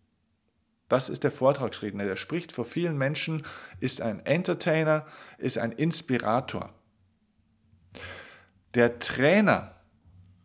Das 0.89 1.11
ist 1.11 1.23
der 1.25 1.31
Vortragsredner, 1.31 2.05
der 2.05 2.17
spricht 2.17 2.53
vor 2.53 2.65
vielen 2.65 2.97
Menschen, 2.97 3.45
ist 3.79 4.01
ein 4.01 4.25
Entertainer, 4.25 5.07
ist 5.37 5.59
ein 5.59 5.73
Inspirator. 5.73 6.73
Der 8.75 8.99
Trainer 8.99 9.75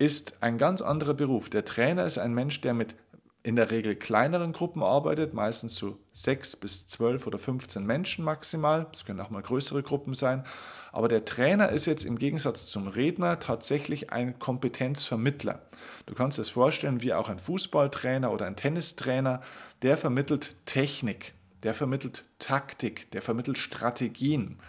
ist 0.03 0.35
ein 0.41 0.57
ganz 0.57 0.81
anderer 0.81 1.13
Beruf. 1.13 1.49
Der 1.49 1.63
Trainer 1.63 2.03
ist 2.03 2.17
ein 2.17 2.33
Mensch, 2.33 2.59
der 2.59 2.73
mit 2.73 2.93
in 3.41 3.55
der 3.55 3.71
Regel 3.71 3.95
kleineren 3.95 4.51
Gruppen 4.51 4.83
arbeitet, 4.83 5.33
meistens 5.33 5.75
so 5.77 5.97
sechs 6.11 6.57
bis 6.57 6.89
zwölf 6.89 7.25
oder 7.25 7.39
15 7.39 7.85
Menschen 7.85 8.25
maximal. 8.25 8.87
Es 8.93 9.05
können 9.05 9.21
auch 9.21 9.29
mal 9.29 9.41
größere 9.41 9.81
Gruppen 9.81 10.13
sein. 10.13 10.43
Aber 10.91 11.07
der 11.07 11.23
Trainer 11.23 11.69
ist 11.69 11.85
jetzt 11.85 12.03
im 12.03 12.17
Gegensatz 12.17 12.65
zum 12.65 12.89
Redner 12.89 13.39
tatsächlich 13.39 14.11
ein 14.11 14.39
Kompetenzvermittler. 14.39 15.61
Du 16.05 16.13
kannst 16.15 16.37
es 16.37 16.49
vorstellen, 16.49 17.01
wie 17.01 17.13
auch 17.13 17.29
ein 17.29 17.39
Fußballtrainer 17.39 18.29
oder 18.29 18.45
ein 18.45 18.57
Tennistrainer, 18.57 19.41
der 19.83 19.95
vermittelt 19.97 20.57
Technik, 20.65 21.33
der 21.63 21.73
vermittelt 21.73 22.25
Taktik, 22.39 23.09
der 23.11 23.21
vermittelt 23.21 23.57
Strategien 23.57 24.59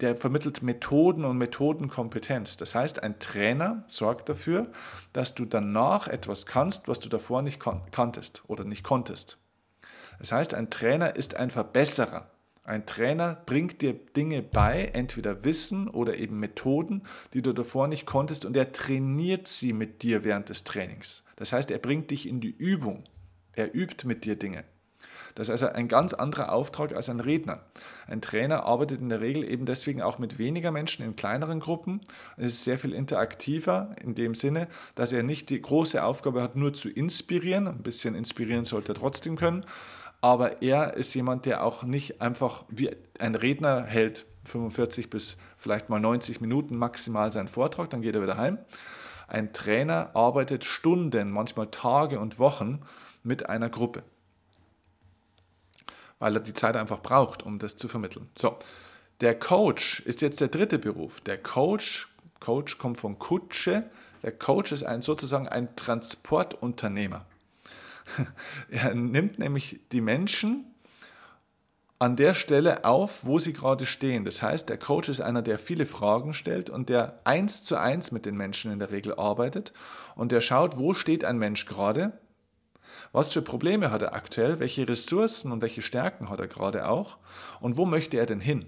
der 0.00 0.16
vermittelt 0.16 0.62
Methoden 0.62 1.24
und 1.24 1.38
Methodenkompetenz. 1.38 2.56
Das 2.56 2.74
heißt, 2.74 3.02
ein 3.02 3.18
Trainer 3.18 3.84
sorgt 3.88 4.28
dafür, 4.28 4.70
dass 5.12 5.34
du 5.34 5.44
danach 5.44 6.08
etwas 6.08 6.46
kannst, 6.46 6.88
was 6.88 7.00
du 7.00 7.08
davor 7.08 7.42
nicht 7.42 7.60
kanntest 7.92 8.42
oder 8.48 8.64
nicht 8.64 8.82
konntest. 8.82 9.38
Das 10.18 10.32
heißt, 10.32 10.54
ein 10.54 10.70
Trainer 10.70 11.16
ist 11.16 11.36
ein 11.36 11.50
Verbesserer. 11.50 12.30
Ein 12.64 12.84
Trainer 12.84 13.42
bringt 13.46 13.80
dir 13.80 13.94
Dinge 13.94 14.42
bei, 14.42 14.90
entweder 14.92 15.44
Wissen 15.44 15.88
oder 15.88 16.18
eben 16.18 16.40
Methoden, 16.40 17.04
die 17.32 17.42
du 17.42 17.52
davor 17.52 17.86
nicht 17.86 18.06
konntest, 18.06 18.44
und 18.44 18.56
er 18.56 18.72
trainiert 18.72 19.46
sie 19.46 19.72
mit 19.72 20.02
dir 20.02 20.24
während 20.24 20.48
des 20.48 20.64
Trainings. 20.64 21.22
Das 21.36 21.52
heißt, 21.52 21.70
er 21.70 21.78
bringt 21.78 22.10
dich 22.10 22.28
in 22.28 22.40
die 22.40 22.56
Übung. 22.56 23.04
Er 23.52 23.72
übt 23.72 24.06
mit 24.06 24.24
dir 24.24 24.36
Dinge. 24.36 24.64
Das 25.36 25.48
ist 25.48 25.62
also 25.62 25.66
ein 25.68 25.86
ganz 25.86 26.14
anderer 26.14 26.50
Auftrag 26.50 26.94
als 26.94 27.10
ein 27.10 27.20
Redner. 27.20 27.60
Ein 28.06 28.22
Trainer 28.22 28.64
arbeitet 28.64 29.02
in 29.02 29.10
der 29.10 29.20
Regel 29.20 29.44
eben 29.44 29.66
deswegen 29.66 30.00
auch 30.00 30.18
mit 30.18 30.38
weniger 30.38 30.70
Menschen 30.70 31.04
in 31.04 31.14
kleineren 31.14 31.60
Gruppen. 31.60 32.00
Es 32.38 32.54
ist 32.54 32.64
sehr 32.64 32.78
viel 32.78 32.94
interaktiver 32.94 33.94
in 34.02 34.14
dem 34.14 34.34
Sinne, 34.34 34.66
dass 34.94 35.12
er 35.12 35.22
nicht 35.22 35.50
die 35.50 35.60
große 35.60 36.02
Aufgabe 36.02 36.42
hat, 36.42 36.56
nur 36.56 36.72
zu 36.72 36.88
inspirieren. 36.88 37.68
Ein 37.68 37.82
bisschen 37.82 38.14
inspirieren 38.14 38.64
sollte 38.64 38.92
er 38.92 38.94
trotzdem 38.94 39.36
können. 39.36 39.66
Aber 40.22 40.62
er 40.62 40.94
ist 40.94 41.12
jemand, 41.12 41.44
der 41.44 41.62
auch 41.62 41.82
nicht 41.82 42.22
einfach 42.22 42.64
wie 42.70 42.96
ein 43.18 43.34
Redner 43.34 43.84
hält, 43.84 44.24
45 44.44 45.10
bis 45.10 45.36
vielleicht 45.58 45.90
mal 45.90 46.00
90 46.00 46.40
Minuten 46.40 46.76
maximal 46.76 47.30
seinen 47.30 47.48
Vortrag, 47.48 47.90
dann 47.90 48.00
geht 48.00 48.14
er 48.14 48.22
wieder 48.22 48.38
heim. 48.38 48.56
Ein 49.28 49.52
Trainer 49.52 50.12
arbeitet 50.14 50.64
Stunden, 50.64 51.30
manchmal 51.30 51.66
Tage 51.70 52.20
und 52.20 52.38
Wochen 52.38 52.80
mit 53.22 53.50
einer 53.50 53.68
Gruppe 53.68 54.02
weil 56.18 56.36
er 56.36 56.40
die 56.40 56.54
Zeit 56.54 56.76
einfach 56.76 57.00
braucht, 57.00 57.42
um 57.42 57.58
das 57.58 57.76
zu 57.76 57.88
vermitteln. 57.88 58.28
So, 58.36 58.56
der 59.20 59.38
Coach 59.38 60.00
ist 60.00 60.20
jetzt 60.20 60.40
der 60.40 60.48
dritte 60.48 60.78
Beruf. 60.78 61.20
Der 61.20 61.38
Coach, 61.38 62.08
Coach 62.40 62.78
kommt 62.78 62.98
von 62.98 63.18
Kutsche. 63.18 63.88
Der 64.22 64.32
Coach 64.32 64.72
ist 64.72 64.84
ein, 64.84 65.02
sozusagen 65.02 65.48
ein 65.48 65.74
Transportunternehmer. 65.76 67.24
Er 68.70 68.94
nimmt 68.94 69.38
nämlich 69.38 69.80
die 69.90 70.00
Menschen 70.00 70.64
an 71.98 72.16
der 72.16 72.34
Stelle 72.34 72.84
auf, 72.84 73.24
wo 73.24 73.38
sie 73.38 73.52
gerade 73.52 73.86
stehen. 73.86 74.24
Das 74.24 74.42
heißt, 74.42 74.68
der 74.68 74.78
Coach 74.78 75.08
ist 75.08 75.20
einer, 75.20 75.42
der 75.42 75.58
viele 75.58 75.86
Fragen 75.86 76.34
stellt 76.34 76.68
und 76.68 76.88
der 76.88 77.20
eins 77.24 77.62
zu 77.62 77.76
eins 77.76 78.12
mit 78.12 78.26
den 78.26 78.36
Menschen 78.36 78.70
in 78.70 78.78
der 78.78 78.90
Regel 78.90 79.14
arbeitet 79.14 79.72
und 80.14 80.30
der 80.30 80.40
schaut, 80.40 80.78
wo 80.78 80.92
steht 80.92 81.24
ein 81.24 81.38
Mensch 81.38 81.64
gerade 81.64 82.12
was 83.16 83.32
für 83.32 83.40
Probleme 83.40 83.90
hat 83.90 84.02
er 84.02 84.12
aktuell? 84.12 84.60
Welche 84.60 84.86
Ressourcen 84.86 85.50
und 85.50 85.62
welche 85.62 85.80
Stärken 85.80 86.28
hat 86.28 86.38
er 86.38 86.48
gerade 86.48 86.86
auch? 86.86 87.16
Und 87.60 87.78
wo 87.78 87.86
möchte 87.86 88.18
er 88.18 88.26
denn 88.26 88.40
hin? 88.40 88.66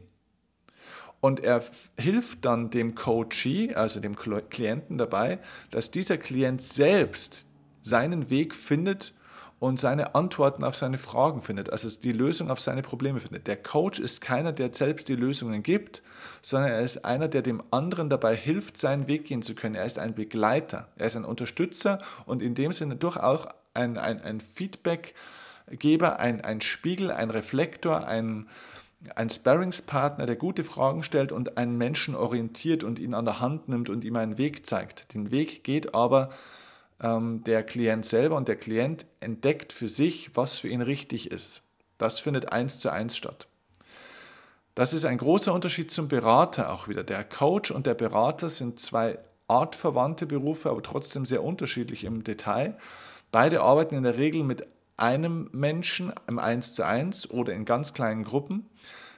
Und 1.20 1.40
er 1.40 1.62
hilft 1.98 2.46
dann 2.46 2.70
dem 2.70 2.94
Coachee, 2.94 3.74
also 3.74 4.00
dem 4.00 4.16
Klienten 4.16 4.96
dabei, 4.96 5.38
dass 5.70 5.90
dieser 5.90 6.16
Klient 6.16 6.62
selbst 6.62 7.46
seinen 7.82 8.30
Weg 8.30 8.54
findet 8.54 9.14
und 9.58 9.78
seine 9.78 10.14
Antworten 10.14 10.64
auf 10.64 10.76
seine 10.76 10.96
Fragen 10.96 11.42
findet, 11.42 11.70
also 11.70 11.90
die 12.00 12.12
Lösung 12.12 12.50
auf 12.50 12.60
seine 12.60 12.80
Probleme 12.80 13.20
findet. 13.20 13.48
Der 13.48 13.56
Coach 13.56 13.98
ist 13.98 14.22
keiner, 14.22 14.52
der 14.52 14.72
selbst 14.72 15.08
die 15.08 15.16
Lösungen 15.16 15.62
gibt, 15.62 16.02
sondern 16.40 16.70
er 16.70 16.80
ist 16.80 17.04
einer, 17.04 17.28
der 17.28 17.42
dem 17.42 17.62
anderen 17.70 18.08
dabei 18.08 18.34
hilft, 18.34 18.78
seinen 18.78 19.08
Weg 19.08 19.26
gehen 19.26 19.42
zu 19.42 19.54
können. 19.54 19.74
Er 19.74 19.84
ist 19.84 19.98
ein 19.98 20.14
Begleiter, 20.14 20.88
er 20.96 21.08
ist 21.08 21.16
ein 21.16 21.26
Unterstützer 21.26 21.98
und 22.24 22.40
in 22.40 22.54
dem 22.54 22.72
Sinne 22.72 22.96
durchaus 22.96 23.48
ein, 23.74 23.98
ein, 23.98 24.22
ein 24.22 24.40
Feedbackgeber, 24.40 26.18
ein, 26.18 26.40
ein 26.40 26.60
Spiegel, 26.60 27.10
ein 27.10 27.30
Reflektor, 27.30 28.06
ein, 28.06 28.48
ein 29.14 29.30
Sparringspartner, 29.30 30.26
der 30.26 30.36
gute 30.36 30.64
Fragen 30.64 31.02
stellt 31.02 31.32
und 31.32 31.56
einen 31.56 31.78
Menschen 31.78 32.14
orientiert 32.14 32.84
und 32.84 32.98
ihn 32.98 33.14
an 33.14 33.24
der 33.24 33.40
Hand 33.40 33.68
nimmt 33.68 33.88
und 33.88 34.04
ihm 34.04 34.16
einen 34.16 34.38
Weg 34.38 34.66
zeigt. 34.66 35.14
Den 35.14 35.30
Weg 35.30 35.62
geht 35.64 35.94
aber 35.94 36.30
ähm, 37.00 37.44
der 37.44 37.62
Klient 37.62 38.04
selber 38.04 38.36
und 38.36 38.48
der 38.48 38.56
Klient 38.56 39.06
entdeckt 39.20 39.72
für 39.72 39.88
sich, 39.88 40.34
was 40.34 40.58
für 40.58 40.68
ihn 40.68 40.82
richtig 40.82 41.30
ist. 41.30 41.62
Das 41.98 42.20
findet 42.20 42.52
eins 42.52 42.78
zu 42.78 42.90
eins 42.90 43.16
statt. 43.16 43.46
Das 44.74 44.92
ist 44.92 45.04
ein 45.04 45.18
großer 45.18 45.52
Unterschied 45.52 45.90
zum 45.90 46.06
Berater 46.06 46.72
auch 46.72 46.86
wieder. 46.86 47.02
Der 47.02 47.24
Coach 47.24 47.72
und 47.72 47.86
der 47.86 47.94
Berater 47.94 48.48
sind 48.48 48.78
zwei 48.78 49.18
artverwandte 49.48 50.26
Berufe, 50.26 50.70
aber 50.70 50.82
trotzdem 50.82 51.26
sehr 51.26 51.42
unterschiedlich 51.42 52.04
im 52.04 52.22
Detail. 52.22 52.78
Beide 53.30 53.60
arbeiten 53.60 53.94
in 53.94 54.04
der 54.04 54.18
Regel 54.18 54.42
mit 54.42 54.66
einem 54.96 55.48
Menschen 55.52 56.12
im 56.26 56.38
1 56.38 56.74
zu 56.74 56.84
1 56.84 57.30
oder 57.30 57.52
in 57.52 57.64
ganz 57.64 57.94
kleinen 57.94 58.24
Gruppen. 58.24 58.66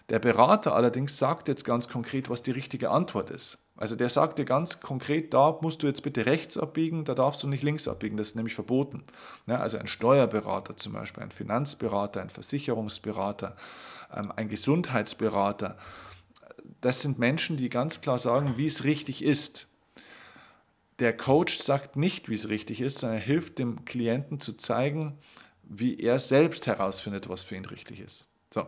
Der 0.09 0.19
Berater 0.19 0.75
allerdings 0.75 1.17
sagt 1.19 1.49
jetzt 1.49 1.65
ganz 1.65 1.89
konkret, 1.89 2.29
was 2.29 2.43
die 2.43 2.51
richtige 2.51 2.91
Antwort 2.91 3.31
ist. 3.31 3.59
Also 3.77 3.97
der 3.97 4.11
sagt 4.11 4.39
dir 4.39 4.45
ganz 4.45 4.81
konkret, 4.81 5.33
da 5.33 5.57
musst 5.63 5.83
du 5.83 5.87
jetzt 5.87 6.03
bitte 6.03 6.27
rechts 6.27 6.59
abbiegen, 6.59 7.05
da 7.05 7.15
darfst 7.15 7.43
du 7.43 7.47
nicht 7.47 7.63
links 7.63 7.89
abbiegen, 7.89 8.19
das 8.19 8.29
ist 8.29 8.37
nämlich 8.37 8.55
verboten. 8.55 9.05
Also 9.47 9.79
ein 9.79 9.87
Steuerberater 9.87 10.77
zum 10.77 10.93
Beispiel, 10.93 11.23
ein 11.23 11.31
Finanzberater, 11.31 12.21
ein 12.21 12.29
Versicherungsberater, 12.29 13.57
ähm, 14.15 14.33
ein 14.37 14.51
Gesundheitsberater, 14.51 15.79
das 16.83 17.01
sind 17.01 17.19
Menschen, 17.19 17.57
die 17.57 17.71
ganz 17.71 18.01
klar 18.01 18.19
sagen, 18.19 18.55
wie 18.57 18.67
es 18.67 18.85
richtig 18.85 19.25
ist 19.25 19.70
der 21.01 21.17
Coach 21.17 21.57
sagt 21.57 21.97
nicht, 21.97 22.29
wie 22.29 22.35
es 22.35 22.49
richtig 22.49 22.81
ist, 22.81 22.99
sondern 22.99 23.19
er 23.19 23.25
hilft 23.25 23.59
dem 23.59 23.85
Klienten 23.85 24.39
zu 24.39 24.53
zeigen, 24.53 25.19
wie 25.63 25.99
er 25.99 26.19
selbst 26.19 26.67
herausfindet, 26.67 27.29
was 27.29 27.43
für 27.43 27.57
ihn 27.57 27.65
richtig 27.65 28.01
ist. 28.01 28.29
So. 28.53 28.67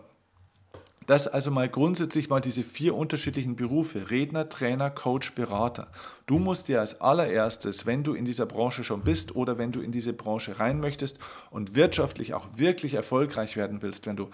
Das 1.06 1.26
also 1.26 1.50
mal 1.50 1.68
grundsätzlich 1.68 2.28
mal 2.28 2.40
diese 2.40 2.62
vier 2.62 2.94
unterschiedlichen 2.94 3.56
Berufe, 3.56 4.10
Redner, 4.10 4.48
Trainer, 4.48 4.88
Coach, 4.88 5.34
Berater. 5.34 5.90
Du 6.26 6.38
musst 6.38 6.68
dir 6.68 6.78
als 6.78 7.00
allererstes, 7.00 7.86
wenn 7.86 8.04
du 8.04 8.14
in 8.14 8.24
dieser 8.24 8.46
Branche 8.46 8.84
schon 8.84 9.02
bist 9.02 9.34
oder 9.34 9.58
wenn 9.58 9.72
du 9.72 9.80
in 9.80 9.90
diese 9.90 10.12
Branche 10.12 10.60
rein 10.60 10.78
möchtest 10.78 11.18
und 11.50 11.74
wirtschaftlich 11.74 12.34
auch 12.34 12.46
wirklich 12.56 12.94
erfolgreich 12.94 13.56
werden 13.56 13.82
willst, 13.82 14.06
wenn 14.06 14.16
du 14.16 14.30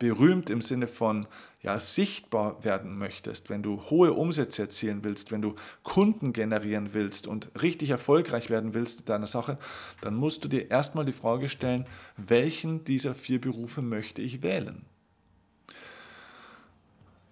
berühmt 0.00 0.50
im 0.50 0.62
Sinne 0.62 0.88
von 0.88 1.28
ja, 1.62 1.78
sichtbar 1.78 2.64
werden 2.64 2.98
möchtest, 2.98 3.50
wenn 3.50 3.62
du 3.62 3.80
hohe 3.90 4.14
Umsätze 4.14 4.62
erzielen 4.62 5.04
willst, 5.04 5.30
wenn 5.30 5.42
du 5.42 5.54
Kunden 5.82 6.32
generieren 6.32 6.94
willst 6.94 7.26
und 7.26 7.50
richtig 7.62 7.90
erfolgreich 7.90 8.48
werden 8.48 8.72
willst 8.72 9.00
in 9.00 9.04
deiner 9.04 9.26
Sache, 9.26 9.58
dann 10.00 10.14
musst 10.14 10.42
du 10.42 10.48
dir 10.48 10.70
erstmal 10.70 11.04
die 11.04 11.12
Frage 11.12 11.50
stellen, 11.50 11.84
welchen 12.16 12.82
dieser 12.84 13.14
vier 13.14 13.40
Berufe 13.40 13.82
möchte 13.82 14.22
ich 14.22 14.42
wählen? 14.42 14.86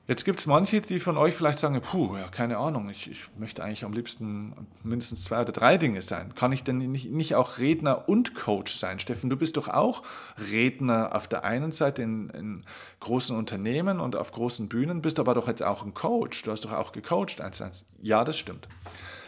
Jetzt 0.09 0.25
gibt 0.25 0.39
es 0.39 0.47
manche, 0.47 0.81
die 0.81 1.01
von 1.01 1.19
euch 1.19 1.35
vielleicht 1.35 1.59
sagen, 1.59 1.79
puh, 1.83 2.17
ja, 2.17 2.29
keine 2.29 2.57
Ahnung, 2.57 2.89
ich, 2.89 3.11
ich, 3.11 3.27
möchte 3.39 3.63
eigentlich 3.63 3.85
am 3.85 3.93
liebsten 3.93 4.55
mindestens 4.83 5.25
zwei 5.25 5.43
oder 5.43 5.53
drei 5.53 5.77
Dinge 5.77 6.01
sein. 6.01 6.35
Kann 6.35 6.51
ich 6.51 6.65
denn 6.65 6.79
nicht, 6.79 7.11
nicht 7.11 7.35
auch 7.35 7.59
Redner 7.59 8.09
und 8.09 8.35
Coach 8.35 8.75
sein? 8.75 9.01
Steffen, 9.01 9.29
du 9.29 9.37
bist 9.37 9.59
doch 9.59 9.69
auch 9.69 10.03
Redner 10.51 11.15
auf 11.15 11.29
der 11.29 11.45
einen 11.45 11.73
Seite 11.73 12.01
in, 12.01 12.31
in 12.31 12.65
großen 13.01 13.37
Unternehmen 13.37 14.01
und 14.01 14.17
auf 14.17 14.33
großen 14.33 14.71
Bühnen, 14.71 15.03
bist 15.03 15.21
aber 15.21 15.35
doch 15.35 15.47
jetzt 15.47 15.63
auch 15.63 15.85
ein 15.85 15.93
Coach. 15.93 16.43
Du 16.43 16.53
hast 16.53 16.65
doch 16.65 16.73
auch 16.73 16.93
gecoacht, 16.93 17.43
eins, 17.43 17.61
eins. 17.61 17.85
Ja, 18.01 18.25
das 18.25 18.39
stimmt. 18.39 18.67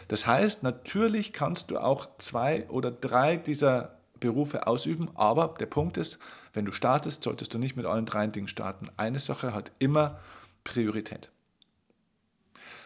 Das 0.07 0.25
heißt, 0.25 0.63
natürlich 0.63 1.31
kannst 1.31 1.69
du 1.69 1.77
auch 1.77 2.07
zwei 2.17 2.67
oder 2.69 2.89
drei 2.89 3.37
dieser 3.37 3.99
Berufe 4.19 4.65
ausüben, 4.65 5.09
aber 5.13 5.53
der 5.59 5.67
Punkt 5.67 5.97
ist, 5.97 6.17
wenn 6.53 6.65
du 6.65 6.71
startest, 6.71 7.23
solltest 7.23 7.53
du 7.53 7.59
nicht 7.59 7.75
mit 7.75 7.85
allen 7.85 8.07
drei 8.07 8.25
Dingen 8.25 8.47
starten. 8.47 8.87
Eine 8.97 9.19
Sache 9.19 9.53
hat 9.53 9.71
immer 9.77 10.19
Priorität. 10.63 11.31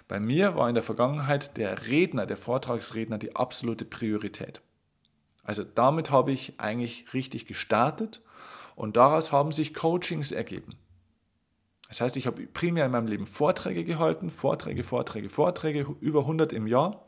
Bei 0.07 0.19
mir 0.19 0.55
war 0.55 0.69
in 0.69 0.75
der 0.75 0.83
Vergangenheit 0.83 1.57
der 1.57 1.87
Redner, 1.87 2.25
der 2.25 2.37
Vortragsredner 2.37 3.17
die 3.17 3.35
absolute 3.35 3.85
Priorität. 3.85 4.61
Also 5.43 5.63
damit 5.63 6.11
habe 6.11 6.31
ich 6.31 6.59
eigentlich 6.59 7.13
richtig 7.13 7.45
gestartet 7.45 8.21
und 8.75 8.97
daraus 8.97 9.31
haben 9.31 9.51
sich 9.51 9.73
Coachings 9.73 10.31
ergeben. 10.31 10.75
Das 11.87 12.01
heißt, 12.01 12.17
ich 12.17 12.27
habe 12.27 12.47
primär 12.47 12.85
in 12.85 12.91
meinem 12.91 13.07
Leben 13.07 13.27
Vorträge 13.27 13.83
gehalten, 13.83 14.31
Vorträge, 14.31 14.83
Vorträge, 14.83 15.29
Vorträge, 15.29 15.95
über 16.01 16.21
100 16.21 16.51
im 16.51 16.67
Jahr 16.67 17.05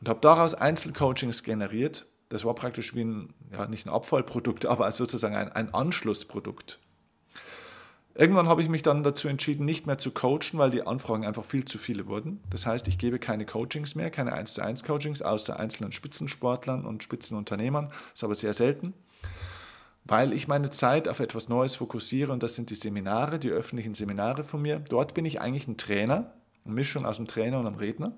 und 0.00 0.08
habe 0.08 0.20
daraus 0.20 0.54
Einzelcoachings 0.54 1.42
generiert. 1.42 2.06
Das 2.30 2.44
war 2.44 2.54
praktisch 2.54 2.94
wie 2.94 3.04
ein, 3.04 3.34
ja, 3.52 3.66
nicht 3.66 3.86
ein 3.86 3.92
Abfallprodukt, 3.92 4.66
aber 4.66 4.90
sozusagen 4.92 5.34
ein, 5.34 5.50
ein 5.50 5.74
Anschlussprodukt. 5.74 6.80
Irgendwann 8.20 8.48
habe 8.48 8.60
ich 8.60 8.68
mich 8.68 8.82
dann 8.82 9.02
dazu 9.02 9.28
entschieden, 9.28 9.64
nicht 9.64 9.86
mehr 9.86 9.96
zu 9.96 10.10
coachen, 10.10 10.58
weil 10.58 10.68
die 10.68 10.86
Anfragen 10.86 11.24
einfach 11.24 11.42
viel 11.42 11.64
zu 11.64 11.78
viele 11.78 12.06
wurden. 12.06 12.38
Das 12.50 12.66
heißt, 12.66 12.86
ich 12.86 12.98
gebe 12.98 13.18
keine 13.18 13.46
Coachings 13.46 13.94
mehr, 13.94 14.10
keine 14.10 14.34
1 14.34 14.52
zu 14.52 14.62
1 14.62 14.84
Coachings, 14.84 15.22
außer 15.22 15.58
einzelnen 15.58 15.90
Spitzensportlern 15.90 16.84
und 16.84 17.02
Spitzenunternehmern. 17.02 17.86
Das 17.86 17.96
ist 18.16 18.24
aber 18.24 18.34
sehr 18.34 18.52
selten, 18.52 18.92
weil 20.04 20.34
ich 20.34 20.48
meine 20.48 20.68
Zeit 20.68 21.08
auf 21.08 21.20
etwas 21.20 21.48
Neues 21.48 21.76
fokussiere 21.76 22.30
und 22.30 22.42
das 22.42 22.56
sind 22.56 22.68
die 22.68 22.74
Seminare, 22.74 23.38
die 23.38 23.48
öffentlichen 23.48 23.94
Seminare 23.94 24.42
von 24.42 24.60
mir. 24.60 24.80
Dort 24.80 25.14
bin 25.14 25.24
ich 25.24 25.40
eigentlich 25.40 25.66
ein 25.66 25.78
Trainer, 25.78 26.34
eine 26.66 26.74
Mischung 26.74 27.06
aus 27.06 27.16
einem 27.16 27.26
Trainer 27.26 27.58
und 27.58 27.66
einem 27.66 27.76
Redner. 27.76 28.12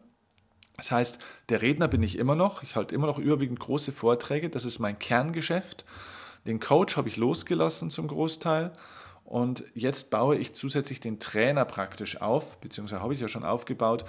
Das 0.78 0.90
heißt, 0.90 1.20
der 1.48 1.62
Redner 1.62 1.86
bin 1.86 2.02
ich 2.02 2.18
immer 2.18 2.34
noch. 2.34 2.64
Ich 2.64 2.74
halte 2.74 2.92
immer 2.92 3.06
noch 3.06 3.20
überwiegend 3.20 3.60
große 3.60 3.92
Vorträge. 3.92 4.50
Das 4.50 4.64
ist 4.64 4.80
mein 4.80 4.98
Kerngeschäft. 4.98 5.84
Den 6.44 6.58
Coach 6.58 6.96
habe 6.96 7.08
ich 7.08 7.16
losgelassen 7.16 7.88
zum 7.88 8.08
Großteil 8.08 8.72
und 9.32 9.64
jetzt 9.72 10.10
baue 10.10 10.36
ich 10.36 10.52
zusätzlich 10.52 11.00
den 11.00 11.18
Trainer 11.18 11.64
praktisch 11.64 12.20
auf, 12.20 12.58
beziehungsweise 12.58 13.00
habe 13.00 13.14
ich 13.14 13.20
ja 13.20 13.28
schon 13.28 13.44
aufgebaut, 13.44 14.04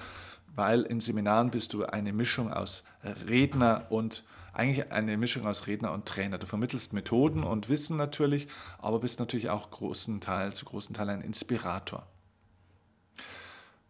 weil 0.53 0.81
in 0.81 0.99
Seminaren 0.99 1.49
bist 1.49 1.71
du 1.71 1.85
eine 1.85 2.11
Mischung 2.11 2.51
aus 2.51 2.83
Redner 3.25 3.85
und 3.89 4.25
eigentlich 4.51 4.91
eine 4.91 5.15
Mischung 5.15 5.47
aus 5.47 5.65
Redner 5.65 5.93
und 5.93 6.05
Trainer. 6.05 6.39
Du 6.39 6.45
vermittelst 6.45 6.91
Methoden 6.91 7.45
und 7.45 7.69
Wissen 7.69 7.95
natürlich, 7.95 8.49
aber 8.79 8.99
bist 8.99 9.21
natürlich 9.21 9.49
auch 9.49 9.71
großen 9.71 10.19
Teil, 10.19 10.53
zu 10.53 10.65
großen 10.65 10.93
Teil 10.93 11.09
ein 11.09 11.21
Inspirator. 11.21 12.05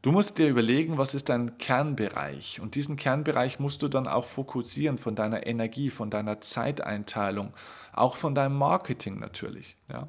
Du 0.03 0.11
musst 0.11 0.37
dir 0.37 0.49
überlegen, 0.49 0.99
was 0.99 1.15
ist 1.15 1.29
dein 1.29 1.57
Kernbereich 1.57 2.59
und 2.61 2.75
diesen 2.75 2.95
Kernbereich 2.95 3.57
musst 3.57 3.81
du 3.81 3.87
dann 3.87 4.07
auch 4.07 4.25
fokussieren 4.25 4.99
von 4.99 5.15
deiner 5.15 5.47
Energie, 5.47 5.89
von 5.89 6.11
deiner 6.11 6.41
Zeiteinteilung, 6.41 7.53
auch 7.91 8.17
von 8.17 8.35
deinem 8.35 8.55
Marketing 8.55 9.17
natürlich. 9.17 9.77
Ja. 9.89 10.07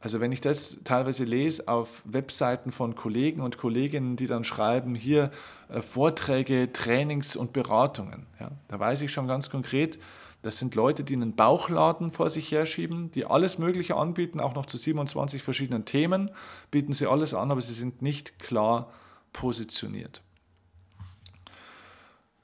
Also 0.00 0.20
wenn 0.20 0.30
ich 0.30 0.40
das 0.40 0.78
teilweise 0.84 1.24
lese 1.24 1.66
auf 1.66 2.02
Webseiten 2.04 2.70
von 2.70 2.94
Kollegen 2.94 3.40
und 3.40 3.58
Kolleginnen, 3.58 4.16
die 4.16 4.28
dann 4.28 4.44
schreiben, 4.44 4.94
hier 4.94 5.32
äh, 5.68 5.82
Vorträge, 5.82 6.72
Trainings 6.72 7.34
und 7.34 7.52
Beratungen, 7.52 8.26
ja, 8.38 8.52
da 8.68 8.78
weiß 8.78 9.00
ich 9.00 9.12
schon 9.12 9.26
ganz 9.26 9.50
konkret, 9.50 9.98
das 10.42 10.60
sind 10.60 10.76
Leute, 10.76 11.02
die 11.02 11.14
einen 11.14 11.34
Bauchladen 11.34 12.12
vor 12.12 12.30
sich 12.30 12.52
herschieben, 12.52 13.10
die 13.10 13.24
alles 13.24 13.58
Mögliche 13.58 13.96
anbieten, 13.96 14.38
auch 14.38 14.54
noch 14.54 14.66
zu 14.66 14.76
27 14.76 15.42
verschiedenen 15.42 15.84
Themen, 15.84 16.30
bieten 16.70 16.92
sie 16.92 17.08
alles 17.08 17.34
an, 17.34 17.50
aber 17.50 17.60
sie 17.60 17.74
sind 17.74 18.02
nicht 18.02 18.38
klar 18.38 18.92
positioniert. 19.32 20.22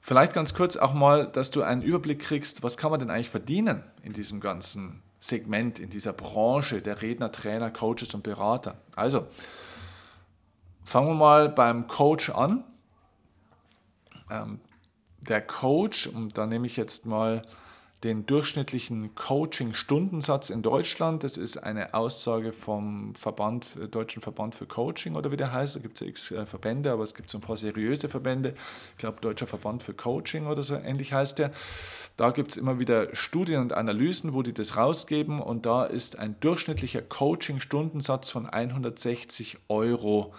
Vielleicht 0.01 0.33
ganz 0.33 0.53
kurz 0.53 0.75
auch 0.75 0.93
mal, 0.93 1.25
dass 1.25 1.51
du 1.51 1.63
einen 1.63 1.81
Überblick 1.81 2.19
kriegst, 2.19 2.63
was 2.63 2.75
kann 2.75 2.91
man 2.91 2.99
denn 2.99 3.09
eigentlich 3.09 3.29
verdienen 3.29 3.81
in 4.03 4.11
diesem 4.11 4.41
ganzen 4.41 5.01
Segment, 5.27 5.79
in 5.79 5.89
dieser 5.89 6.13
Branche 6.13 6.81
der 6.81 7.01
Redner, 7.01 7.31
Trainer, 7.31 7.71
Coaches 7.71 8.13
und 8.13 8.23
Berater. 8.23 8.77
Also, 8.95 9.27
fangen 10.83 11.07
wir 11.07 11.15
mal 11.15 11.49
beim 11.49 11.87
Coach 11.87 12.29
an. 12.29 12.63
Ähm, 14.29 14.59
der 15.27 15.41
Coach, 15.41 16.07
und 16.07 16.37
da 16.37 16.45
nehme 16.45 16.67
ich 16.67 16.77
jetzt 16.77 17.05
mal 17.05 17.41
den 18.03 18.27
durchschnittlichen 18.27 19.15
Coaching-Stundensatz 19.15 20.51
in 20.51 20.61
Deutschland. 20.61 21.23
Das 21.23 21.37
ist 21.37 21.57
eine 21.57 21.95
Aussage 21.95 22.51
vom 22.51 23.15
Verband, 23.15 23.65
Deutschen 23.89 24.21
Verband 24.21 24.53
für 24.53 24.67
Coaching 24.67 25.15
oder 25.15 25.31
wie 25.31 25.37
der 25.37 25.51
heißt. 25.51 25.75
Da 25.75 25.79
gibt 25.79 25.95
es 25.95 26.01
ja 26.01 26.07
x 26.07 26.31
äh, 26.31 26.45
Verbände, 26.45 26.91
aber 26.91 27.03
es 27.03 27.15
gibt 27.15 27.31
so 27.31 27.39
ein 27.39 27.41
paar 27.41 27.57
seriöse 27.57 28.07
Verbände. 28.07 28.53
Ich 28.91 28.97
glaube, 28.99 29.21
Deutscher 29.21 29.47
Verband 29.47 29.81
für 29.81 29.95
Coaching 29.95 30.45
oder 30.45 30.61
so 30.61 30.75
ähnlich 30.75 31.13
heißt 31.13 31.39
der. 31.39 31.51
Da 32.17 32.29
gibt 32.31 32.51
es 32.51 32.57
immer 32.57 32.79
wieder 32.79 33.13
Studien 33.13 33.59
und 33.59 33.73
Analysen, 33.73 34.33
wo 34.33 34.41
die 34.41 34.53
das 34.53 34.77
rausgeben 34.77 35.41
und 35.41 35.65
da 35.65 35.83
ist 35.83 36.17
ein 36.17 36.39
durchschnittlicher 36.39 37.01
Coaching-Stundensatz 37.01 38.29
von 38.29 38.45
160 38.45 39.57
Euro 39.67 40.33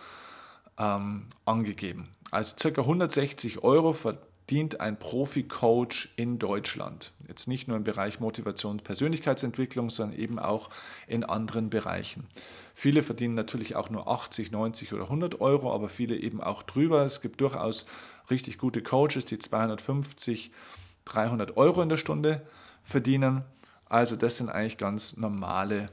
ähm, 0.78 1.26
angegeben. 1.44 2.08
Also 2.30 2.56
ca. 2.56 2.80
160 2.80 3.62
Euro 3.62 3.92
verdient 3.92 4.80
ein 4.80 4.98
Profi-Coach 4.98 6.14
in 6.16 6.38
Deutschland. 6.38 7.12
Jetzt 7.28 7.46
nicht 7.46 7.68
nur 7.68 7.76
im 7.76 7.84
Bereich 7.84 8.20
Motivation 8.20 8.72
und 8.72 8.84
Persönlichkeitsentwicklung, 8.84 9.90
sondern 9.90 10.18
eben 10.18 10.38
auch 10.38 10.70
in 11.06 11.24
anderen 11.24 11.68
Bereichen. 11.68 12.26
Viele 12.72 13.02
verdienen 13.02 13.34
natürlich 13.34 13.76
auch 13.76 13.90
nur 13.90 14.08
80, 14.08 14.50
90 14.50 14.94
oder 14.94 15.04
100 15.04 15.42
Euro, 15.42 15.74
aber 15.74 15.90
viele 15.90 16.16
eben 16.16 16.40
auch 16.40 16.62
drüber. 16.62 17.04
Es 17.04 17.20
gibt 17.20 17.42
durchaus 17.42 17.84
richtig 18.30 18.56
gute 18.56 18.82
Coaches, 18.82 19.26
die 19.26 19.38
250 19.38 20.50
Euro 20.50 20.85
300 21.06 21.56
Euro 21.56 21.82
in 21.82 21.88
der 21.88 21.96
Stunde 21.96 22.46
verdienen. 22.82 23.42
Also 23.88 24.16
das 24.16 24.36
sind 24.36 24.50
eigentlich 24.50 24.78
ganz 24.78 25.16
normale, 25.16 25.86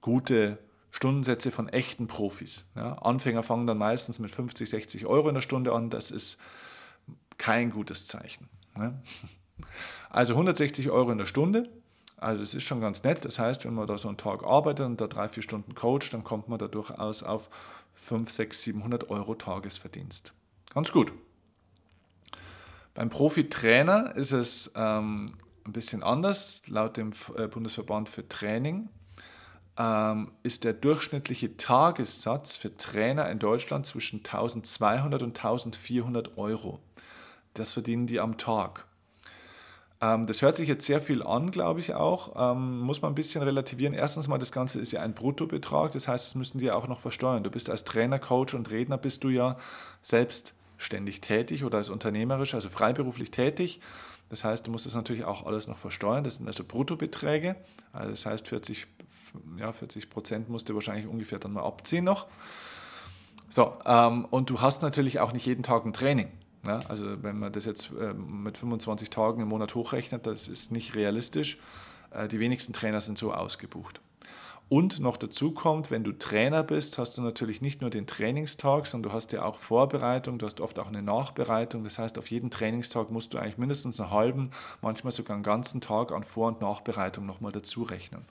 gute 0.00 0.58
Stundensätze 0.90 1.50
von 1.50 1.68
echten 1.68 2.06
Profis. 2.06 2.64
Ja, 2.74 2.94
Anfänger 2.94 3.42
fangen 3.42 3.66
dann 3.66 3.78
meistens 3.78 4.18
mit 4.18 4.30
50, 4.30 4.68
60 4.68 5.06
Euro 5.06 5.28
in 5.28 5.34
der 5.34 5.42
Stunde 5.42 5.72
an. 5.72 5.90
Das 5.90 6.10
ist 6.10 6.38
kein 7.36 7.70
gutes 7.70 8.06
Zeichen. 8.06 8.48
Ne? 8.76 8.94
Also 10.10 10.34
160 10.34 10.88
Euro 10.88 11.10
in 11.10 11.18
der 11.18 11.26
Stunde. 11.26 11.68
Also 12.16 12.42
es 12.42 12.54
ist 12.54 12.62
schon 12.62 12.80
ganz 12.80 13.02
nett. 13.02 13.24
Das 13.24 13.38
heißt, 13.38 13.64
wenn 13.64 13.74
man 13.74 13.86
da 13.86 13.98
so 13.98 14.08
einen 14.08 14.16
Tag 14.16 14.42
arbeitet 14.42 14.86
und 14.86 15.00
da 15.00 15.06
drei, 15.06 15.28
vier 15.28 15.42
Stunden 15.42 15.74
coacht, 15.74 16.14
dann 16.14 16.24
kommt 16.24 16.48
man 16.48 16.58
da 16.58 16.68
durchaus 16.68 17.22
auf 17.22 17.50
5, 17.94 18.30
6, 18.30 18.62
700 18.62 19.10
Euro 19.10 19.34
Tagesverdienst. 19.34 20.32
Ganz 20.72 20.92
gut. 20.92 21.12
Beim 22.98 23.10
Profitrainer 23.10 24.16
ist 24.16 24.32
es 24.32 24.72
ähm, 24.74 25.34
ein 25.64 25.72
bisschen 25.72 26.02
anders. 26.02 26.62
Laut 26.66 26.96
dem 26.96 27.12
äh, 27.36 27.46
Bundesverband 27.46 28.08
für 28.08 28.28
Training 28.28 28.88
ähm, 29.78 30.32
ist 30.42 30.64
der 30.64 30.72
durchschnittliche 30.72 31.56
Tagessatz 31.56 32.56
für 32.56 32.76
Trainer 32.76 33.30
in 33.30 33.38
Deutschland 33.38 33.86
zwischen 33.86 34.24
1200 34.24 35.22
und 35.22 35.28
1400 35.28 36.36
Euro. 36.38 36.80
Das 37.54 37.74
verdienen 37.74 38.08
die 38.08 38.18
am 38.18 38.36
Tag. 38.36 38.84
Ähm, 40.00 40.26
das 40.26 40.42
hört 40.42 40.56
sich 40.56 40.66
jetzt 40.66 40.84
sehr 40.84 41.00
viel 41.00 41.22
an, 41.22 41.52
glaube 41.52 41.78
ich 41.78 41.94
auch. 41.94 42.52
Ähm, 42.52 42.80
muss 42.80 43.00
man 43.00 43.12
ein 43.12 43.14
bisschen 43.14 43.44
relativieren. 43.44 43.94
Erstens 43.94 44.26
mal, 44.26 44.38
das 44.38 44.50
Ganze 44.50 44.80
ist 44.80 44.90
ja 44.90 45.02
ein 45.02 45.14
Bruttobetrag, 45.14 45.92
das 45.92 46.08
heißt, 46.08 46.26
das 46.26 46.34
müssen 46.34 46.58
die 46.58 46.72
auch 46.72 46.88
noch 46.88 46.98
versteuern. 46.98 47.44
Du 47.44 47.50
bist 47.52 47.70
als 47.70 47.84
Trainer, 47.84 48.18
Coach 48.18 48.54
und 48.54 48.72
Redner 48.72 48.98
bist 48.98 49.22
du 49.22 49.28
ja 49.28 49.56
selbst 50.02 50.52
ständig 50.78 51.20
tätig 51.20 51.64
oder 51.64 51.78
als 51.78 51.90
unternehmerisch, 51.90 52.54
also 52.54 52.70
freiberuflich 52.70 53.30
tätig. 53.30 53.80
Das 54.28 54.44
heißt, 54.44 54.66
du 54.66 54.70
musst 54.70 54.86
das 54.86 54.94
natürlich 54.94 55.24
auch 55.24 55.44
alles 55.46 55.68
noch 55.68 55.78
versteuern. 55.78 56.24
Das 56.24 56.36
sind 56.36 56.46
also 56.46 56.64
Bruttobeträge. 56.64 57.56
Also 57.92 58.10
das 58.10 58.26
heißt, 58.26 58.48
40, 58.48 58.86
ja, 59.56 59.72
40 59.72 60.10
Prozent 60.10 60.48
musst 60.48 60.68
du 60.68 60.74
wahrscheinlich 60.74 61.06
ungefähr 61.06 61.38
dann 61.38 61.52
mal 61.52 61.64
abziehen 61.64 62.04
noch. 62.04 62.26
So, 63.48 63.74
ähm, 63.86 64.26
und 64.26 64.50
du 64.50 64.60
hast 64.60 64.82
natürlich 64.82 65.20
auch 65.20 65.32
nicht 65.32 65.46
jeden 65.46 65.62
Tag 65.62 65.84
ein 65.84 65.92
Training. 65.92 66.30
Ne? 66.62 66.80
Also 66.88 67.22
wenn 67.22 67.38
man 67.38 67.52
das 67.52 67.64
jetzt 67.64 67.90
äh, 67.98 68.12
mit 68.12 68.58
25 68.58 69.08
Tagen 69.10 69.40
im 69.40 69.48
Monat 69.48 69.74
hochrechnet, 69.74 70.26
das 70.26 70.48
ist 70.48 70.70
nicht 70.70 70.94
realistisch. 70.94 71.58
Äh, 72.10 72.28
die 72.28 72.40
wenigsten 72.40 72.74
Trainer 72.74 73.00
sind 73.00 73.16
so 73.16 73.32
ausgebucht. 73.32 74.00
Und 74.70 75.00
noch 75.00 75.16
dazu 75.16 75.52
kommt, 75.52 75.90
wenn 75.90 76.04
du 76.04 76.12
Trainer 76.12 76.62
bist, 76.62 76.98
hast 76.98 77.16
du 77.16 77.22
natürlich 77.22 77.62
nicht 77.62 77.80
nur 77.80 77.88
den 77.88 78.06
Trainingstag, 78.06 78.86
sondern 78.86 79.10
du 79.10 79.16
hast 79.16 79.32
ja 79.32 79.44
auch 79.44 79.56
Vorbereitung, 79.56 80.38
du 80.38 80.44
hast 80.44 80.60
oft 80.60 80.78
auch 80.78 80.88
eine 80.88 81.00
Nachbereitung. 81.00 81.84
Das 81.84 81.98
heißt, 81.98 82.18
auf 82.18 82.30
jeden 82.30 82.50
Trainingstag 82.50 83.10
musst 83.10 83.32
du 83.32 83.38
eigentlich 83.38 83.56
mindestens 83.56 83.98
einen 83.98 84.10
halben, 84.10 84.50
manchmal 84.82 85.12
sogar 85.12 85.36
einen 85.36 85.42
ganzen 85.42 85.80
Tag 85.80 86.12
an 86.12 86.22
Vor- 86.22 86.48
und 86.48 86.60
Nachbereitung 86.60 87.24
nochmal 87.24 87.52
dazu 87.52 87.82
rechnen. 87.82 88.26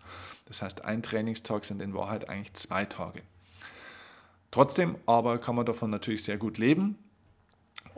Das 0.45 0.61
heißt, 0.61 0.85
ein 0.85 1.01
Trainingstag 1.01 1.65
sind 1.65 1.81
in 1.81 1.95
Wahrheit 1.95 2.29
eigentlich 2.29 2.53
zwei 2.53 2.85
Tage. 2.85 3.23
Trotzdem 4.51 4.95
aber 5.07 5.39
kann 5.39 5.55
man 5.55 5.65
davon 5.65 5.89
natürlich 5.89 6.23
sehr 6.23 6.37
gut 6.37 6.59
leben. 6.59 6.99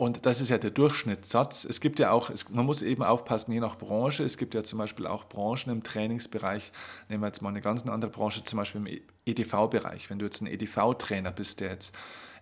Und 0.00 0.24
das 0.24 0.40
ist 0.40 0.48
ja 0.48 0.56
der 0.56 0.70
Durchschnittssatz. 0.70 1.66
Es 1.66 1.78
gibt 1.78 1.98
ja 1.98 2.10
auch, 2.10 2.30
es, 2.30 2.48
man 2.48 2.64
muss 2.64 2.80
eben 2.80 3.02
aufpassen, 3.02 3.52
je 3.52 3.60
nach 3.60 3.76
Branche. 3.76 4.24
Es 4.24 4.38
gibt 4.38 4.54
ja 4.54 4.64
zum 4.64 4.78
Beispiel 4.78 5.06
auch 5.06 5.28
Branchen 5.28 5.70
im 5.70 5.82
Trainingsbereich. 5.82 6.72
Nehmen 7.10 7.22
wir 7.22 7.26
jetzt 7.26 7.42
mal 7.42 7.50
eine 7.50 7.60
ganz 7.60 7.84
andere 7.86 8.10
Branche, 8.10 8.42
zum 8.42 8.56
Beispiel 8.56 8.80
im 8.80 9.00
EDV-Bereich. 9.26 10.08
Wenn 10.08 10.18
du 10.18 10.24
jetzt 10.24 10.40
ein 10.40 10.46
EDV-Trainer 10.46 11.32
bist, 11.32 11.60
der 11.60 11.72
jetzt 11.72 11.94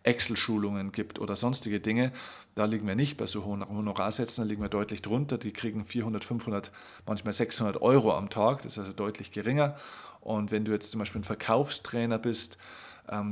Excel-Schulungen 0.05 0.93
gibt 0.93 1.19
oder 1.19 1.35
sonstige 1.35 1.81
Dinge, 1.81 2.13
da 2.55 2.65
liegen 2.65 2.87
wir 2.87 2.95
nicht 2.95 3.17
bei 3.17 3.27
so 3.27 3.45
hohen 3.45 3.69
Honorarsätzen, 3.69 4.45
da 4.45 4.49
liegen 4.49 4.63
wir 4.63 4.69
deutlich 4.69 5.03
drunter. 5.03 5.37
Die 5.37 5.53
kriegen 5.53 5.85
400, 5.85 6.23
500, 6.23 6.71
manchmal 7.07 7.33
600 7.33 7.83
Euro 7.83 8.17
am 8.17 8.31
Tag. 8.31 8.63
Das 8.63 8.75
ist 8.75 8.79
also 8.79 8.93
deutlich 8.93 9.33
geringer. 9.33 9.77
Und 10.21 10.53
wenn 10.53 10.65
du 10.65 10.71
jetzt 10.71 10.93
zum 10.93 11.01
Beispiel 11.01 11.23
ein 11.23 11.25
Verkaufstrainer 11.25 12.21
bist, 12.21 12.57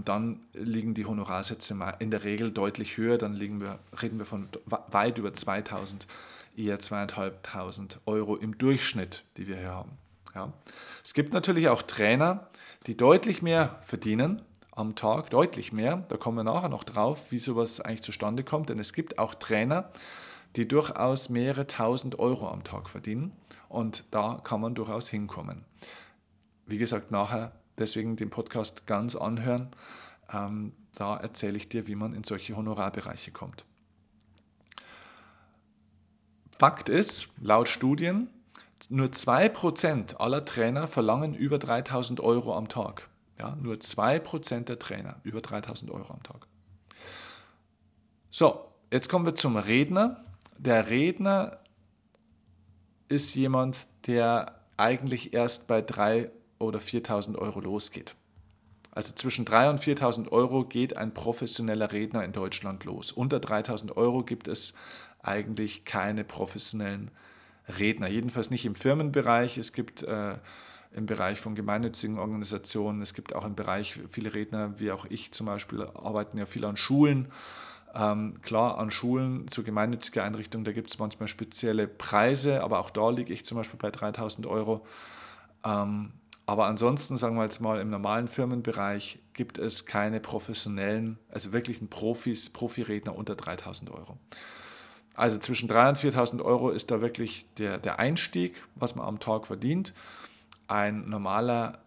dann 0.05 0.41
liegen 0.53 0.95
die 0.95 1.07
Honorarsätze 1.07 1.77
in 1.99 2.11
der 2.11 2.25
Regel 2.25 2.51
deutlich 2.51 2.97
höher. 2.97 3.19
Dann 3.19 3.35
liegen 3.35 3.61
wir, 3.61 3.79
reden 4.01 4.19
wir 4.19 4.27
von 4.27 4.49
weit 4.67 5.19
über 5.19 5.35
2000 5.35 6.07
eher 6.57 6.79
zweieinhalbtausend 6.79 8.01
Euro 8.07 8.37
im 8.37 8.57
Durchschnitt, 8.59 9.25
die 9.37 9.47
wir 9.47 9.57
hier 9.57 9.73
haben. 9.73 9.93
Ja. 10.35 10.53
Es 11.05 11.15
gibt 11.15 11.33
natürlich 11.33 11.69
auch 11.69 11.83
Trainer, 11.83 12.49
die 12.87 12.97
deutlich 12.97 13.43
mehr 13.43 13.79
verdienen 13.83 14.43
am 14.73 14.95
Tag, 14.95 15.31
deutlich 15.31 15.73
mehr. 15.73 16.05
Da 16.09 16.17
kommen 16.17 16.37
wir 16.37 16.45
nachher 16.45 16.69
noch 16.69 16.85
drauf, 16.85 17.31
wie 17.31 17.39
sowas 17.39 17.81
eigentlich 17.81 18.03
zustande 18.03 18.45
kommt. 18.45 18.69
Denn 18.69 18.79
es 18.79 18.93
gibt 18.93 19.19
auch 19.19 19.35
Trainer, 19.35 19.91
die 20.55 20.69
durchaus 20.69 21.29
mehrere 21.29 21.67
tausend 21.67 22.19
Euro 22.19 22.49
am 22.49 22.65
Tag 22.65 22.89
verdienen. 22.89 23.33
Und 23.69 24.05
da 24.11 24.41
kann 24.43 24.61
man 24.61 24.75
durchaus 24.75 25.09
hinkommen. 25.09 25.65
Wie 26.67 26.79
gesagt, 26.79 27.11
nachher 27.11 27.53
deswegen 27.79 28.17
den 28.17 28.31
Podcast 28.31 28.87
ganz 28.87 29.17
anhören. 29.17 29.69
Ähm, 30.33 30.73
da 30.95 31.17
erzähle 31.17 31.57
ich 31.57 31.69
dir, 31.69 31.87
wie 31.87 31.95
man 31.95 32.15
in 32.15 32.25
solche 32.25 32.57
Honorarbereiche 32.57 33.31
kommt. 33.31 33.65
Fakt 36.59 36.89
ist, 36.89 37.29
laut 37.41 37.69
Studien, 37.69 38.29
nur 38.89 39.09
2% 39.09 40.17
aller 40.17 40.45
Trainer 40.45 40.87
verlangen 40.89 41.35
über 41.35 41.59
3000 41.59 42.21
Euro 42.21 42.57
am 42.57 42.69
Tag. 42.69 43.09
Ja, 43.39 43.55
nur 43.57 43.75
2% 43.75 44.65
der 44.65 44.79
Trainer 44.79 45.17
über 45.23 45.41
3000 45.43 45.91
Euro 45.91 46.13
am 46.13 46.23
Tag. 46.23 46.47
So, 48.31 48.65
jetzt 48.91 49.09
kommen 49.09 49.27
wir 49.27 49.35
zum 49.35 49.57
Redner. 49.57 50.25
Der 50.57 50.89
Redner 50.89 51.59
ist 53.09 53.35
jemand, 53.35 53.87
der 54.07 54.61
eigentlich 54.77 55.35
erst 55.35 55.67
bei 55.67 55.81
3.000 55.81 56.31
oder 56.59 56.79
4.000 56.79 57.37
Euro 57.37 57.61
losgeht. 57.61 58.15
Also 58.93 59.13
zwischen 59.13 59.45
3.000 59.45 59.71
und 59.71 59.81
4.000 59.81 60.33
Euro 60.33 60.65
geht 60.65 60.97
ein 60.97 61.13
professioneller 61.13 61.93
Redner 61.93 62.25
in 62.25 62.33
Deutschland 62.33 62.85
los. 62.85 63.13
Unter 63.13 63.39
3.000 63.39 63.97
Euro 63.97 64.23
gibt 64.23 64.49
es 64.49 64.73
eigentlich 65.23 65.85
keine 65.85 66.25
professionellen 66.25 67.11
Redner. 67.79 68.09
Jedenfalls 68.09 68.51
nicht 68.51 68.65
im 68.65 68.75
Firmenbereich. 68.75 69.59
Es 69.59 69.73
gibt 69.73 70.03
äh, 70.03 70.37
im 70.97 71.05
Bereich 71.05 71.41
von 71.41 71.55
gemeinnützigen 71.55 72.19
Organisationen, 72.19 73.03
es 73.03 73.13
gibt 73.13 73.35
auch 73.35 73.45
im 73.45 73.55
Bereich, 73.55 74.01
viele 74.09 74.33
Redner, 74.33 74.79
wie 74.81 74.91
auch 74.91 75.05
ich 75.05 75.31
zum 75.31 75.47
Beispiel, 75.47 75.83
arbeiten 75.83 76.39
ja 76.39 76.47
viel 76.47 76.65
an 76.65 76.79
Schulen. 76.79 77.31
Ähm, 77.95 78.41
klar, 78.41 78.79
an 78.79 78.91
Schulen 78.91 79.47
zu 79.49 79.63
gemeinnützigen 79.63 80.23
Einrichtungen, 80.23 80.65
da 80.65 80.73
gibt 80.73 80.91
es 80.91 80.99
manchmal 80.99 81.29
spezielle 81.29 81.87
Preise, 81.87 82.63
aber 82.63 82.79
auch 82.79 82.91
da 82.91 83.11
liege 83.11 83.33
ich 83.33 83.45
zum 83.45 83.59
Beispiel 83.59 83.79
bei 83.79 83.91
3000 83.91 84.47
Euro. 84.47 84.87
Ähm, 85.65 86.13
aber 86.47 86.67
ansonsten, 86.67 87.17
sagen 87.17 87.37
wir 87.37 87.43
jetzt 87.43 87.61
mal, 87.61 87.81
im 87.81 87.91
normalen 87.91 88.29
Firmenbereich 88.29 89.19
gibt 89.33 89.59
es 89.59 89.85
keine 89.85 90.21
professionellen, 90.21 91.19
also 91.29 91.53
wirklichen 91.53 91.89
Profis, 91.89 92.51
Profiredner 92.51 93.17
unter 93.17 93.35
3000 93.35 93.91
Euro. 93.91 94.17
Also 95.15 95.39
zwischen 95.39 95.69
3.000 95.69 95.89
und 95.89 95.99
4.000 95.99 96.45
Euro 96.45 96.71
ist 96.71 96.91
da 96.91 97.01
wirklich 97.01 97.47
der, 97.55 97.79
der 97.79 97.99
Einstieg, 97.99 98.63
was 98.77 98.95
man 98.95 99.07
am 99.07 99.19
Tag 99.19 99.47
verdient. 99.47 99.93
Ein 100.69 101.09
normaler 101.09 101.79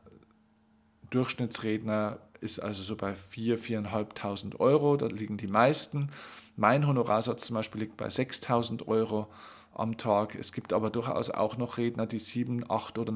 Durchschnittsredner 1.09 2.19
ist 2.41 2.59
also 2.59 2.83
so 2.83 2.95
bei 2.97 3.13
4.000, 3.13 3.87
4.500 3.87 4.59
Euro, 4.59 4.97
da 4.97 5.05
liegen 5.05 5.37
die 5.37 5.47
meisten. 5.47 6.09
Mein 6.57 6.85
Honorarsatz 6.85 7.45
zum 7.45 7.55
Beispiel 7.55 7.81
liegt 7.81 7.97
bei 7.97 8.07
6.000 8.07 8.87
Euro 8.87 9.27
am 9.73 9.97
Tag. 9.97 10.35
Es 10.35 10.51
gibt 10.51 10.73
aber 10.73 10.89
durchaus 10.89 11.29
auch 11.29 11.55
noch 11.57 11.77
Redner, 11.77 12.05
die 12.05 12.19
7, 12.19 12.69
8 12.69 12.97
oder 12.97 13.13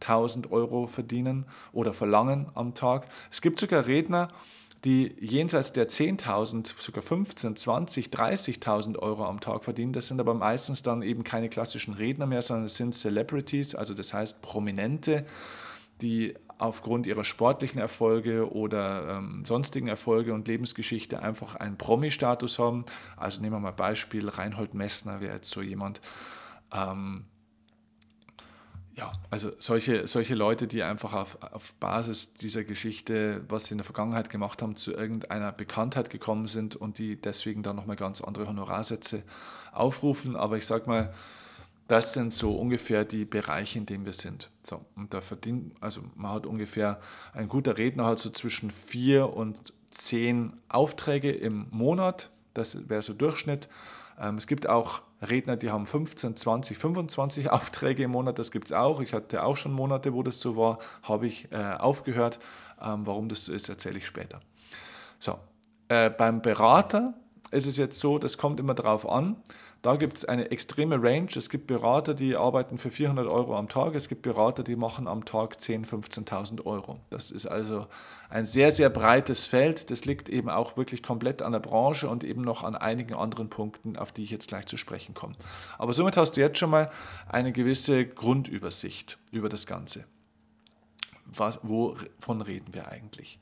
9.000 0.00 0.50
Euro 0.50 0.86
verdienen 0.86 1.46
oder 1.72 1.92
verlangen 1.92 2.46
am 2.54 2.74
Tag. 2.74 3.06
Es 3.30 3.40
gibt 3.40 3.60
sogar 3.60 3.86
Redner, 3.86 4.28
die 4.84 5.14
jenseits 5.20 5.72
der 5.72 5.88
10.000, 5.88 6.74
sogar 6.78 7.02
15, 7.02 7.56
20, 7.56 8.06
30.000 8.08 8.98
Euro 8.98 9.24
am 9.24 9.40
Tag 9.40 9.64
verdienen. 9.64 9.92
Das 9.92 10.06
sind 10.06 10.20
aber 10.20 10.34
meistens 10.34 10.82
dann 10.82 11.02
eben 11.02 11.24
keine 11.24 11.48
klassischen 11.48 11.94
Redner 11.94 12.26
mehr, 12.26 12.42
sondern 12.42 12.66
es 12.66 12.76
sind 12.76 12.94
Celebrities, 12.94 13.74
also 13.74 13.94
das 13.94 14.14
heißt 14.14 14.40
Prominente, 14.40 15.26
die 16.00 16.34
aufgrund 16.58 17.06
ihrer 17.06 17.24
sportlichen 17.24 17.80
Erfolge 17.80 18.52
oder 18.52 19.18
ähm, 19.18 19.44
sonstigen 19.44 19.88
Erfolge 19.88 20.34
und 20.34 20.46
Lebensgeschichte 20.48 21.22
einfach 21.22 21.54
einen 21.56 21.76
Promi-Status 21.76 22.58
haben. 22.58 22.84
Also 23.16 23.40
nehmen 23.40 23.54
wir 23.56 23.60
mal 23.60 23.72
Beispiel, 23.72 24.28
Reinhold 24.28 24.74
Messner 24.74 25.20
wäre 25.20 25.34
jetzt 25.34 25.50
so 25.50 25.62
jemand. 25.62 26.00
Ähm, 26.72 27.24
ja, 28.98 29.12
also 29.30 29.52
solche, 29.60 30.08
solche 30.08 30.34
Leute, 30.34 30.66
die 30.66 30.82
einfach 30.82 31.12
auf, 31.12 31.38
auf 31.52 31.72
Basis 31.74 32.34
dieser 32.34 32.64
Geschichte, 32.64 33.44
was 33.48 33.66
sie 33.66 33.72
in 33.74 33.78
der 33.78 33.84
Vergangenheit 33.84 34.28
gemacht 34.28 34.60
haben, 34.60 34.74
zu 34.74 34.92
irgendeiner 34.92 35.52
Bekanntheit 35.52 36.10
gekommen 36.10 36.48
sind 36.48 36.74
und 36.74 36.98
die 36.98 37.14
deswegen 37.14 37.62
dann 37.62 37.76
nochmal 37.76 37.94
ganz 37.94 38.20
andere 38.20 38.48
Honorarsätze 38.48 39.22
aufrufen. 39.72 40.34
Aber 40.34 40.56
ich 40.56 40.66
sage 40.66 40.88
mal, 40.88 41.14
das 41.86 42.12
sind 42.12 42.34
so 42.34 42.56
ungefähr 42.56 43.04
die 43.04 43.24
Bereiche, 43.24 43.78
in 43.78 43.86
denen 43.86 44.04
wir 44.04 44.12
sind. 44.12 44.50
So, 44.64 44.84
und 44.96 45.14
da 45.14 45.20
verdient, 45.20 45.74
also 45.80 46.02
man 46.16 46.32
hat 46.32 46.44
ungefähr, 46.46 47.00
ein 47.32 47.48
guter 47.48 47.78
Redner 47.78 48.04
hat 48.04 48.18
so 48.18 48.30
zwischen 48.30 48.72
vier 48.72 49.32
und 49.32 49.72
zehn 49.90 50.54
Aufträge 50.68 51.30
im 51.30 51.68
Monat. 51.70 52.30
Das 52.52 52.88
wäre 52.88 53.02
so 53.02 53.14
Durchschnitt. 53.14 53.68
Ähm, 54.20 54.36
es 54.36 54.46
gibt 54.46 54.68
auch 54.68 55.02
Redner, 55.22 55.56
die 55.56 55.70
haben 55.70 55.86
15, 55.86 56.36
20, 56.36 56.78
25 56.78 57.50
Aufträge 57.50 58.04
im 58.04 58.12
Monat, 58.12 58.38
das 58.38 58.50
gibt 58.50 58.66
es 58.66 58.72
auch. 58.72 59.00
Ich 59.00 59.12
hatte 59.12 59.42
auch 59.42 59.56
schon 59.56 59.72
Monate, 59.72 60.12
wo 60.12 60.22
das 60.22 60.40
so 60.40 60.56
war, 60.56 60.78
habe 61.02 61.26
ich 61.26 61.50
äh, 61.52 61.56
aufgehört. 61.56 62.38
Ähm, 62.80 63.06
warum 63.06 63.28
das 63.28 63.44
so 63.44 63.52
ist, 63.52 63.68
erzähle 63.68 63.98
ich 63.98 64.06
später. 64.06 64.40
So, 65.18 65.38
äh, 65.88 66.10
beim 66.10 66.42
Berater 66.42 67.14
ist 67.50 67.66
es 67.66 67.76
jetzt 67.76 67.98
so, 67.98 68.18
das 68.18 68.38
kommt 68.38 68.60
immer 68.60 68.74
darauf 68.74 69.08
an. 69.08 69.36
Da 69.82 69.96
gibt 69.96 70.16
es 70.16 70.24
eine 70.24 70.50
extreme 70.50 71.00
Range. 71.02 71.28
Es 71.36 71.48
gibt 71.48 71.68
Berater, 71.68 72.14
die 72.14 72.36
arbeiten 72.36 72.78
für 72.78 72.90
400 72.90 73.26
Euro 73.26 73.56
am 73.56 73.68
Tag. 73.68 73.94
Es 73.94 74.08
gibt 74.08 74.22
Berater, 74.22 74.64
die 74.64 74.76
machen 74.76 75.06
am 75.06 75.24
Tag 75.24 75.56
10.000, 75.56 75.86
15.000 76.26 76.66
Euro. 76.66 76.98
Das 77.10 77.30
ist 77.30 77.46
also 77.46 77.86
ein 78.30 78.46
sehr, 78.46 78.72
sehr 78.72 78.90
breites 78.90 79.46
Feld. 79.46 79.90
Das 79.90 80.04
liegt 80.04 80.28
eben 80.28 80.50
auch 80.50 80.76
wirklich 80.76 81.02
komplett 81.02 81.42
an 81.42 81.52
der 81.52 81.60
Branche 81.60 82.08
und 82.08 82.24
eben 82.24 82.42
noch 82.42 82.62
an 82.62 82.74
einigen 82.76 83.14
anderen 83.14 83.48
Punkten, 83.48 83.96
auf 83.96 84.12
die 84.12 84.24
ich 84.24 84.30
jetzt 84.30 84.48
gleich 84.48 84.66
zu 84.66 84.76
sprechen 84.76 85.14
komme. 85.14 85.34
Aber 85.78 85.92
somit 85.92 86.16
hast 86.16 86.36
du 86.36 86.40
jetzt 86.40 86.58
schon 86.58 86.70
mal 86.70 86.90
eine 87.28 87.52
gewisse 87.52 88.06
Grundübersicht 88.06 89.18
über 89.30 89.48
das 89.48 89.66
Ganze. 89.66 90.04
Was, 91.24 91.60
wovon 91.62 92.42
reden 92.42 92.74
wir 92.74 92.88
eigentlich? 92.88 93.38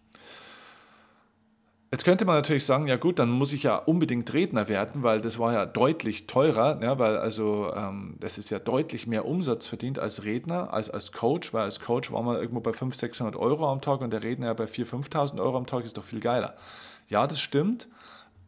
Jetzt 1.92 2.04
könnte 2.04 2.24
man 2.24 2.34
natürlich 2.34 2.64
sagen, 2.64 2.88
ja 2.88 2.96
gut, 2.96 3.20
dann 3.20 3.30
muss 3.30 3.52
ich 3.52 3.62
ja 3.62 3.76
unbedingt 3.76 4.32
Redner 4.34 4.66
werden, 4.68 5.04
weil 5.04 5.20
das 5.20 5.38
war 5.38 5.52
ja 5.52 5.66
deutlich 5.66 6.26
teurer, 6.26 6.80
ja, 6.82 6.98
weil 6.98 7.16
also 7.16 7.72
ähm, 7.76 8.16
das 8.18 8.38
ist 8.38 8.50
ja 8.50 8.58
deutlich 8.58 9.06
mehr 9.06 9.24
Umsatz 9.24 9.68
verdient 9.68 10.00
als 10.00 10.24
Redner, 10.24 10.72
als 10.72 10.90
als 10.90 11.12
Coach, 11.12 11.54
weil 11.54 11.62
als 11.62 11.78
Coach 11.78 12.10
war 12.10 12.22
man 12.22 12.36
irgendwo 12.36 12.58
bei 12.60 12.72
500, 12.72 12.98
600 12.98 13.36
Euro 13.36 13.70
am 13.70 13.80
Tag 13.80 14.00
und 14.00 14.12
der 14.12 14.24
Redner 14.24 14.46
ja 14.46 14.54
bei 14.54 14.64
4.000, 14.64 15.10
5.000 15.10 15.40
Euro 15.40 15.56
am 15.56 15.66
Tag 15.66 15.84
ist 15.84 15.96
doch 15.96 16.04
viel 16.04 16.20
geiler. 16.20 16.56
Ja, 17.08 17.28
das 17.28 17.38
stimmt. 17.38 17.88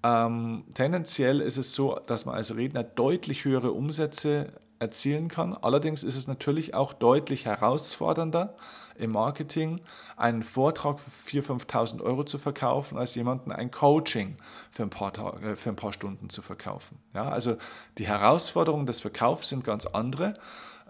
Ähm, 0.02 0.64
tendenziell 0.74 1.40
ist 1.40 1.58
es 1.58 1.74
so, 1.74 2.00
dass 2.06 2.24
man 2.26 2.34
als 2.34 2.56
Redner 2.56 2.82
deutlich 2.82 3.44
höhere 3.44 3.70
Umsätze 3.70 4.48
erzielen 4.80 5.28
kann. 5.28 5.54
Allerdings 5.54 6.02
ist 6.02 6.16
es 6.16 6.26
natürlich 6.26 6.74
auch 6.74 6.92
deutlich 6.92 7.46
herausfordernder 7.46 8.56
im 8.98 9.12
Marketing, 9.12 9.80
einen 10.16 10.42
Vortrag 10.42 11.00
für 11.00 11.10
4.000, 11.40 11.66
5.000 11.66 12.02
Euro 12.02 12.24
zu 12.24 12.38
verkaufen, 12.38 12.98
als 12.98 13.14
jemanden 13.14 13.52
ein 13.52 13.70
Coaching 13.70 14.36
für 14.70 14.82
ein 14.82 14.90
paar, 14.90 15.12
Tage, 15.12 15.56
für 15.56 15.70
ein 15.70 15.76
paar 15.76 15.92
Stunden 15.92 16.30
zu 16.30 16.42
verkaufen. 16.42 16.98
Ja, 17.14 17.28
also 17.28 17.56
die 17.98 18.06
Herausforderungen 18.06 18.86
des 18.86 19.00
Verkaufs 19.00 19.48
sind 19.48 19.64
ganz 19.64 19.86
andere. 19.86 20.34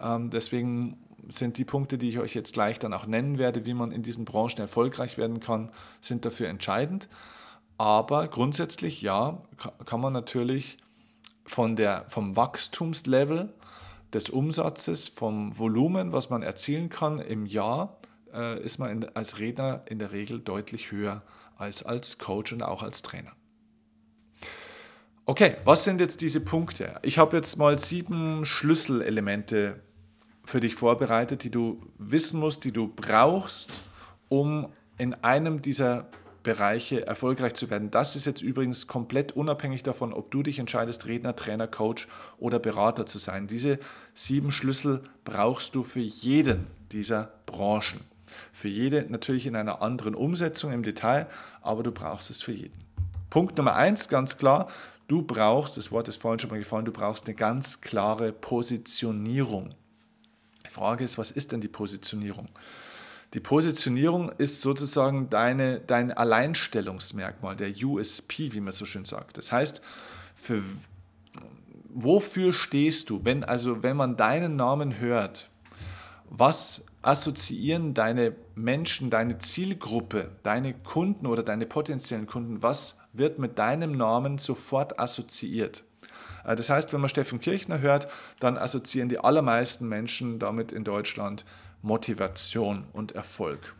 Ähm, 0.01 0.31
deswegen 0.31 0.99
sind 1.29 1.59
die 1.59 1.65
Punkte, 1.65 1.99
die 1.99 2.09
ich 2.09 2.19
euch 2.19 2.35
jetzt 2.35 2.53
gleich 2.55 2.79
dann 2.79 2.95
auch 2.95 3.07
nennen 3.07 3.39
werde, 3.39 3.67
wie 3.67 3.75
man 3.75 3.93
in 3.93 4.03
diesen 4.03 4.25
Branchen 4.25 4.59
erfolgreich 4.59 5.19
werden 5.19 5.41
kann, 5.41 5.71
sind 6.01 6.25
dafür 6.25 6.49
entscheidend. 6.49 7.09
Aber 7.77 8.27
grundsätzlich 8.29 9.03
ja, 9.03 9.43
kann 9.85 10.01
man 10.01 10.13
natürlich 10.13 10.79
von 11.45 11.77
der, 11.77 12.05
vom 12.09 12.37
Wachstumslevel 12.37 13.53
des 14.13 14.31
Umsatzes, 14.31 15.09
vom 15.09 15.59
Volumen, 15.59 16.13
was 16.13 16.31
man 16.31 16.43
erzielen 16.43 16.89
kann 16.89 17.19
im 17.19 17.47
Jahr, 17.47 17.99
äh, 18.33 18.63
ist 18.63 18.79
man 18.79 18.91
in, 18.91 19.17
als 19.17 19.39
Redner 19.39 19.85
in 19.89 19.99
der 19.99 20.13
Regel 20.13 20.41
deutlich 20.41 20.91
höher 20.93 21.23
als 21.57 21.83
als 21.83 22.19
Coach 22.19 22.53
und 22.53 22.63
auch 22.63 22.83
als 22.83 23.03
Trainer. 23.03 23.33
Okay, 25.27 25.57
was 25.65 25.85
sind 25.85 26.01
jetzt 26.01 26.23
diese 26.23 26.41
Punkte? 26.41 26.99
Ich 27.03 27.19
habe 27.19 27.37
jetzt 27.37 27.57
mal 27.59 27.79
sieben 27.79 28.47
Schlüsselelemente 28.47 29.83
für 30.45 30.61
dich 30.61 30.75
vorbereitet, 30.75 31.45
die 31.45 31.51
du 31.51 31.85
wissen 31.99 32.41
musst, 32.41 32.65
die 32.65 32.73
du 32.73 32.89
brauchst, 32.89 33.83
um 34.31 34.73
in 34.97 35.13
einem 35.13 35.61
dieser 35.61 36.09
Bereiche 36.49 37.07
erfolgreich 37.07 37.53
zu 37.53 37.69
werden. 37.69 37.91
Das 37.91 38.17
ist 38.17 38.25
jetzt 38.25 38.41
übrigens 38.41 38.87
komplett 38.87 39.33
unabhängig 39.33 39.83
davon, 39.83 40.15
ob 40.15 40.31
du 40.31 40.43
dich 40.43 40.59
entscheidest, 40.59 41.05
Redner, 41.05 41.37
Trainer, 41.37 41.67
Coach 41.67 42.09
oder 42.39 42.59
Berater 42.59 43.05
zu 43.05 43.19
sein. 43.19 43.49
Diese 43.49 43.79
sieben 44.15 44.51
Schlüssel 44.51 45.03
brauchst 45.25 45.75
du 45.75 45.85
für 45.85 46.01
jeden 46.01 46.67
dieser 46.91 47.35
Branchen. 47.45 48.01
Für 48.51 48.69
jede 48.69 49.05
natürlich 49.11 49.45
in 49.45 49.57
einer 49.57 49.83
anderen 49.83 50.15
Umsetzung 50.15 50.73
im 50.73 50.83
Detail, 50.83 51.27
aber 51.61 51.83
du 51.83 51.93
brauchst 51.93 52.31
es 52.31 52.41
für 52.41 52.53
jeden. 52.53 52.83
Punkt 53.29 53.59
Nummer 53.59 53.75
eins, 53.75 54.09
ganz 54.09 54.39
klar, 54.39 54.69
Du 55.07 55.23
brauchst, 55.23 55.79
das 55.79 55.91
Wort 55.91 56.07
ist 56.09 56.21
vorhin 56.21 56.39
schon 56.39 56.51
mal 56.51 56.59
gefallen, 56.59 56.85
du 56.85 56.93
brauchst 56.93 57.25
eine 57.27 57.35
ganz 57.35 57.81
klare 57.81 58.31
Positionierung. 58.31 59.75
Die 60.67 60.71
Frage 60.71 61.03
ist, 61.03 61.17
was 61.17 61.31
ist 61.31 61.53
denn 61.53 61.63
die 61.63 61.69
Positionierung? 61.69 62.51
Die 63.35 63.41
Positionierung 63.41 64.33
ist 64.39 64.63
sozusagen 64.63 65.29
deine, 65.29 65.81
dein 65.81 66.13
Alleinstellungsmerkmal, 66.13 67.57
der 67.57 67.71
USP, 67.85 68.53
wie 68.55 68.61
man 68.61 68.73
so 68.73 68.87
schön 68.87 69.05
sagt. 69.05 69.37
Das 69.37 69.53
heißt, 69.53 69.83
für, 70.35 70.63
wofür 71.91 72.55
stehst 72.55 73.11
du, 73.11 73.25
wenn, 73.25 73.45
also, 73.45 73.83
wenn 73.83 73.97
man 73.99 74.17
deinen 74.17 74.57
Namen 74.57 74.99
hört? 74.99 75.51
Was 76.31 76.87
assoziieren 77.03 77.93
deine 77.93 78.35
Menschen, 78.55 79.11
deine 79.11 79.39
Zielgruppe, 79.39 80.31
deine 80.43 80.73
Kunden 80.73 81.27
oder 81.27 81.43
deine 81.43 81.67
potenziellen 81.67 82.27
Kunden, 82.27 82.63
was 82.63 82.99
wird 83.13 83.39
mit 83.39 83.59
deinem 83.59 83.93
Namen 83.93 84.39
sofort 84.39 84.99
assoziiert? 84.99 85.85
Äh, 86.45 86.57
das 86.57 86.71
heißt, 86.71 86.93
wenn 86.93 87.01
man 87.01 87.11
Steffen 87.11 87.41
Kirchner 87.41 87.81
hört, 87.81 88.09
dann 88.41 88.57
assoziieren 88.57 89.09
die 89.11 89.19
allermeisten 89.19 89.87
Menschen 89.87 90.39
damit 90.39 90.73
in 90.73 90.85
Deutschland 90.85 91.45
Motivation 91.83 92.85
und 92.93 93.13
Erfolg. 93.13 93.75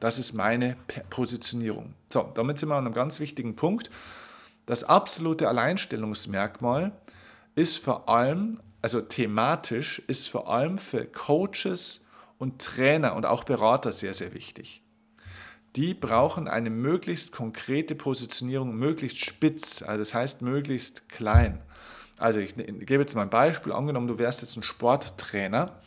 Das 0.00 0.18
ist 0.18 0.32
meine 0.32 0.76
Positionierung. 1.10 1.94
So, 2.08 2.30
damit 2.34 2.58
sind 2.58 2.70
wir 2.70 2.76
an 2.76 2.86
einem 2.86 2.94
ganz 2.94 3.20
wichtigen 3.20 3.54
Punkt. 3.54 3.90
Das 4.66 4.84
absolute 4.84 5.48
Alleinstellungsmerkmal 5.48 6.92
ist 7.54 7.78
vor 7.78 8.08
allem, 8.08 8.60
also 8.82 9.00
thematisch, 9.00 10.00
ist 10.06 10.28
vor 10.28 10.48
allem 10.48 10.78
für 10.78 11.04
Coaches 11.04 12.06
und 12.38 12.62
Trainer 12.62 13.14
und 13.14 13.26
auch 13.26 13.44
Berater 13.44 13.92
sehr, 13.92 14.14
sehr 14.14 14.32
wichtig. 14.32 14.82
Die 15.76 15.94
brauchen 15.94 16.48
eine 16.48 16.70
möglichst 16.70 17.30
konkrete 17.30 17.94
Positionierung, 17.94 18.74
möglichst 18.74 19.18
spitz, 19.18 19.82
also 19.82 19.98
das 19.98 20.14
heißt 20.14 20.42
möglichst 20.42 21.08
klein. 21.08 21.60
Also 22.16 22.40
ich 22.40 22.54
gebe 22.54 23.02
jetzt 23.02 23.14
mal 23.14 23.22
ein 23.22 23.30
Beispiel, 23.30 23.72
angenommen, 23.72 24.08
du 24.08 24.18
wärst 24.18 24.42
jetzt 24.42 24.56
ein 24.56 24.62
Sporttrainer 24.62 25.80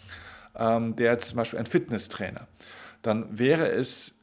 der 0.55 1.11
jetzt 1.11 1.29
zum 1.29 1.37
Beispiel 1.37 1.59
ein 1.59 1.65
Fitnesstrainer, 1.65 2.47
dann 3.01 3.37
wäre 3.37 3.67
es 3.67 4.19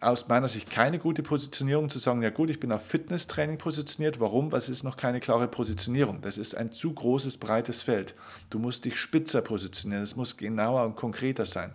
aus 0.00 0.28
meiner 0.28 0.48
Sicht 0.48 0.70
keine 0.70 0.98
gute 0.98 1.22
Positionierung 1.22 1.88
zu 1.88 1.98
sagen, 1.98 2.22
ja 2.22 2.30
gut, 2.30 2.50
ich 2.50 2.60
bin 2.60 2.70
auf 2.70 2.86
Fitnesstraining 2.86 3.58
positioniert. 3.58 4.20
Warum? 4.20 4.52
Was 4.52 4.68
ist 4.68 4.82
noch 4.82 4.96
keine 4.96 5.20
klare 5.20 5.48
Positionierung? 5.48 6.20
Das 6.20 6.36
ist 6.36 6.54
ein 6.54 6.70
zu 6.70 6.92
großes, 6.92 7.38
breites 7.38 7.82
Feld. 7.82 8.14
Du 8.50 8.58
musst 8.58 8.84
dich 8.84 8.96
spitzer 8.96 9.40
positionieren. 9.40 10.02
Es 10.02 10.14
muss 10.14 10.36
genauer 10.36 10.84
und 10.84 10.96
konkreter 10.96 11.46
sein. 11.46 11.74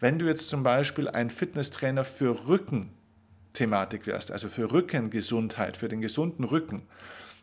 Wenn 0.00 0.18
du 0.18 0.26
jetzt 0.26 0.48
zum 0.48 0.62
Beispiel 0.62 1.08
ein 1.08 1.28
Fitnesstrainer 1.28 2.04
für 2.04 2.48
Rückenthematik 2.48 4.06
wärst, 4.06 4.32
also 4.32 4.48
für 4.48 4.72
Rückengesundheit, 4.72 5.76
für 5.76 5.88
den 5.88 6.00
gesunden 6.00 6.44
Rücken, 6.44 6.82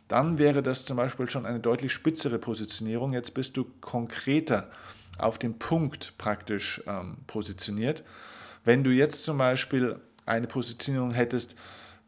dann 0.08 0.38
wäre 0.38 0.62
das 0.62 0.84
zum 0.84 0.96
Beispiel 0.96 1.30
schon 1.30 1.46
eine 1.46 1.60
deutlich 1.60 1.92
spitzere 1.92 2.38
Positionierung. 2.38 3.12
Jetzt 3.12 3.34
bist 3.34 3.56
du 3.56 3.64
konkreter 3.80 4.70
auf 5.18 5.38
den 5.38 5.58
Punkt 5.58 6.14
praktisch 6.18 6.82
ähm, 6.86 7.18
positioniert. 7.26 8.04
Wenn 8.64 8.84
du 8.84 8.90
jetzt 8.90 9.22
zum 9.22 9.38
Beispiel 9.38 10.00
eine 10.24 10.46
Positionierung 10.46 11.12
hättest, 11.12 11.54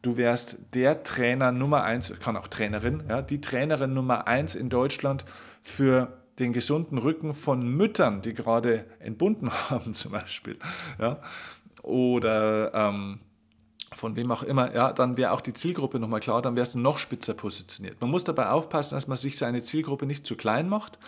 du 0.03 0.17
wärst 0.17 0.59
der 0.75 1.03
Trainer 1.03 1.53
Nummer 1.53 1.85
eins, 1.85 2.13
kann 2.21 2.37
auch 2.37 2.49
Trainerin, 2.49 3.05
ja, 3.09 3.23
die 3.23 3.41
Trainerin 3.41 3.95
Nummer 3.95 4.27
eins 4.27 4.55
in 4.55 4.69
Deutschland 4.69 5.25
für 5.63 6.19
den 6.39 6.53
gesunden 6.53 6.99
Rücken 6.99 7.35
von 7.35 7.67
Müttern, 7.67 8.23
die 8.23 8.35
gerade 8.35 8.85
entbunden 9.01 9.51
haben 9.71 9.95
zum 9.95 10.13
Beispiel, 10.13 10.59
ja, 10.99 11.21
oder 11.83 12.73
ähm, 12.75 13.21
von 13.95 14.17
wem 14.17 14.31
auch 14.31 14.43
immer, 14.43 14.75
ja, 14.75 14.93
dann 14.93 15.17
wäre 15.17 15.33
auch 15.33 15.41
die 15.41 15.55
Zielgruppe 15.55 15.99
nochmal 15.99 16.21
klar, 16.21 16.43
dann 16.43 16.57
wärst 16.57 16.75
du 16.75 16.79
noch 16.79 16.99
spitzer 16.99 17.35
positioniert. 17.35 18.01
Man 18.01 18.11
muss 18.11 18.25
dabei 18.25 18.51
aufpassen, 18.51 18.95
dass 18.95 19.09
man 19.09 19.17
sich 19.17 19.39
seine 19.39 19.63
Zielgruppe 19.63 20.07
nicht 20.07 20.27
zu 20.27 20.37
klein 20.37 20.69
macht, 20.69 20.99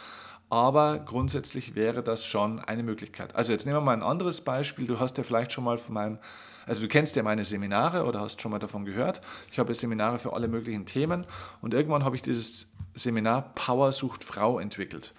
aber 0.50 0.98
grundsätzlich 0.98 1.76
wäre 1.76 2.02
das 2.02 2.24
schon 2.24 2.58
eine 2.58 2.82
Möglichkeit. 2.82 3.34
Also 3.36 3.52
jetzt 3.52 3.66
nehmen 3.66 3.78
wir 3.78 3.82
mal 3.82 3.92
ein 3.92 4.02
anderes 4.02 4.40
Beispiel. 4.40 4.86
Du 4.86 4.98
hast 4.98 5.16
ja 5.16 5.22
vielleicht 5.22 5.52
schon 5.52 5.62
mal 5.62 5.78
von 5.78 5.94
meinem, 5.94 6.18
also 6.66 6.82
du 6.82 6.88
kennst 6.88 7.14
ja 7.14 7.22
meine 7.22 7.44
Seminare 7.44 8.04
oder 8.04 8.20
hast 8.20 8.42
schon 8.42 8.50
mal 8.50 8.58
davon 8.58 8.84
gehört. 8.84 9.20
Ich 9.52 9.60
habe 9.60 9.72
Seminare 9.74 10.18
für 10.18 10.32
alle 10.32 10.48
möglichen 10.48 10.86
Themen 10.86 11.24
und 11.62 11.72
irgendwann 11.72 12.04
habe 12.04 12.16
ich 12.16 12.22
dieses 12.22 12.66
Seminar 12.94 13.52
Power 13.54 13.92
sucht 13.92 14.24
Frau 14.24 14.58
entwickelt. 14.58 15.14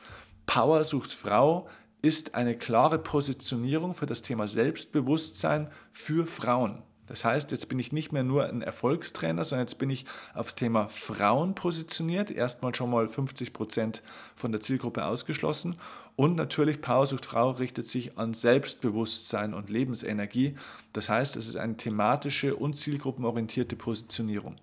Power 0.45 0.83
sucht 0.83 1.13
Frau 1.13 1.69
ist 2.01 2.35
eine 2.35 2.57
klare 2.57 2.99
Positionierung 2.99 3.93
für 3.93 4.07
das 4.07 4.21
Thema 4.21 4.49
Selbstbewusstsein 4.49 5.69
für 5.93 6.25
Frauen. 6.25 6.83
Das 7.12 7.26
heißt, 7.26 7.52
jetzt 7.52 7.67
bin 7.67 7.78
ich 7.78 7.91
nicht 7.91 8.13
mehr 8.13 8.24
nur 8.24 8.47
ein 8.47 8.62
Erfolgstrainer, 8.62 9.43
sondern 9.43 9.67
jetzt 9.67 9.78
bin 9.78 9.89
ich 9.89 10.06
aufs 10.34 10.56
Thema 10.56 10.88
Frauen 10.88 11.56
positioniert. 11.56 12.32
Erstmal 12.32 12.74
schon 12.74 12.89
mal 12.89 13.10
50 13.10 13.52
Prozent 13.52 14.02
von 14.34 14.54
der 14.54 14.62
Zielgruppe 14.62 15.04
ausgeschlossen. 15.04 15.76
Und 16.15 16.38
natürlich, 16.38 16.80
Power 16.80 17.06
sucht 17.06 17.26
Frau 17.26 17.52
richtet 17.52 17.89
sich 17.89 18.17
an 18.17 18.34
Selbstbewusstsein 18.34 19.54
und 19.54 19.69
Lebensenergie. 19.69 20.56
Das 20.93 21.10
heißt, 21.10 21.36
es 21.36 21.50
ist 21.50 21.58
eine 21.58 21.76
thematische 21.76 22.56
und 22.56 22.78
zielgruppenorientierte 22.78 23.76
Positionierung. 23.76 24.56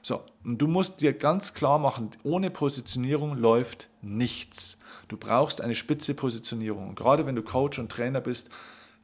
So, 0.00 0.22
und 0.42 0.56
du 0.56 0.68
musst 0.68 1.02
dir 1.02 1.12
ganz 1.12 1.52
klar 1.52 1.78
machen, 1.78 2.12
ohne 2.22 2.48
Positionierung 2.48 3.36
läuft 3.36 3.90
nichts. 4.00 4.78
Du 5.08 5.18
brauchst 5.18 5.60
eine 5.60 5.74
spitze 5.74 6.14
Positionierung. 6.14 6.88
Und 6.88 6.94
gerade 6.94 7.26
wenn 7.26 7.36
du 7.36 7.42
Coach 7.42 7.78
und 7.78 7.92
Trainer 7.92 8.22
bist, 8.22 8.48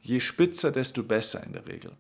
je 0.01 0.19
spitzer, 0.19 0.73
desto 0.73 1.03
besser 1.03 1.43
in 1.45 1.53
der 1.53 1.69
Regel. 1.69 1.93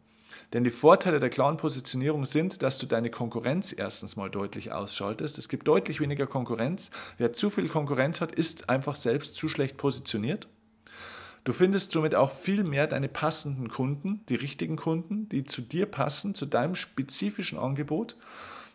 Denn 0.52 0.64
die 0.64 0.70
Vorteile 0.70 1.20
der 1.20 1.30
klaren 1.30 1.56
Positionierung 1.56 2.24
sind, 2.24 2.62
dass 2.62 2.78
du 2.78 2.86
deine 2.86 3.10
Konkurrenz 3.10 3.74
erstens 3.76 4.16
mal 4.16 4.30
deutlich 4.30 4.72
ausschaltest. 4.72 5.38
Es 5.38 5.48
gibt 5.48 5.66
deutlich 5.66 6.00
weniger 6.00 6.26
Konkurrenz. 6.26 6.90
Wer 7.18 7.32
zu 7.32 7.50
viel 7.50 7.68
Konkurrenz 7.68 8.20
hat, 8.20 8.32
ist 8.32 8.70
einfach 8.70 8.96
selbst 8.96 9.34
zu 9.34 9.48
schlecht 9.48 9.76
positioniert. 9.76 10.48
Du 11.44 11.52
findest 11.52 11.92
somit 11.92 12.16
auch 12.16 12.32
viel 12.32 12.64
mehr 12.64 12.88
deine 12.88 13.08
passenden 13.08 13.68
Kunden, 13.68 14.24
die 14.28 14.34
richtigen 14.34 14.76
Kunden, 14.76 15.28
die 15.28 15.44
zu 15.44 15.62
dir 15.62 15.86
passen, 15.86 16.34
zu 16.34 16.44
deinem 16.44 16.74
spezifischen 16.74 17.58
Angebot. 17.58 18.16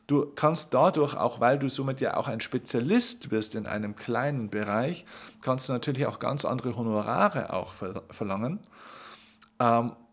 Du 0.08 0.26
kannst 0.36 0.74
dadurch, 0.74 1.16
auch 1.16 1.40
weil 1.40 1.60
du 1.60 1.70
somit 1.70 2.02
ja 2.02 2.18
auch 2.18 2.28
ein 2.28 2.42
Spezialist 2.42 3.32
wirst 3.32 3.56
in 3.56 3.66
einem 3.66 3.96
kleinen 3.96 4.50
Bereich, 4.50 5.06
kannst 5.42 5.70
du 5.70 5.74
natürlich 5.74 6.06
auch 6.06 6.20
ganz 6.20 6.44
andere 6.46 6.76
Honorare 6.76 7.54
auch 7.54 7.74
verlangen. 8.10 8.60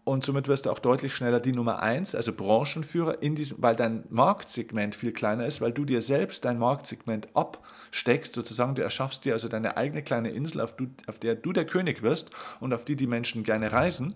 Und 0.08 0.24
somit 0.24 0.48
wirst 0.48 0.64
du 0.64 0.70
auch 0.70 0.78
deutlich 0.78 1.14
schneller 1.14 1.38
die 1.38 1.52
Nummer 1.52 1.82
1, 1.82 2.14
also 2.14 2.32
Branchenführer, 2.32 3.22
in 3.22 3.34
diesem, 3.34 3.60
weil 3.60 3.76
dein 3.76 4.04
Marktsegment 4.08 4.94
viel 4.94 5.12
kleiner 5.12 5.44
ist, 5.44 5.60
weil 5.60 5.72
du 5.72 5.84
dir 5.84 6.00
selbst 6.00 6.46
dein 6.46 6.58
Marktsegment 6.58 7.28
absteckst, 7.36 8.32
sozusagen. 8.32 8.74
Du 8.74 8.80
erschaffst 8.80 9.26
dir 9.26 9.34
also 9.34 9.48
deine 9.48 9.76
eigene 9.76 10.02
kleine 10.02 10.30
Insel, 10.30 10.62
auf, 10.62 10.74
du, 10.74 10.86
auf 11.06 11.18
der 11.18 11.34
du 11.34 11.52
der 11.52 11.66
König 11.66 12.00
wirst 12.00 12.30
und 12.58 12.72
auf 12.72 12.86
die 12.86 12.96
die 12.96 13.06
Menschen 13.06 13.44
gerne 13.44 13.70
reisen. 13.70 14.14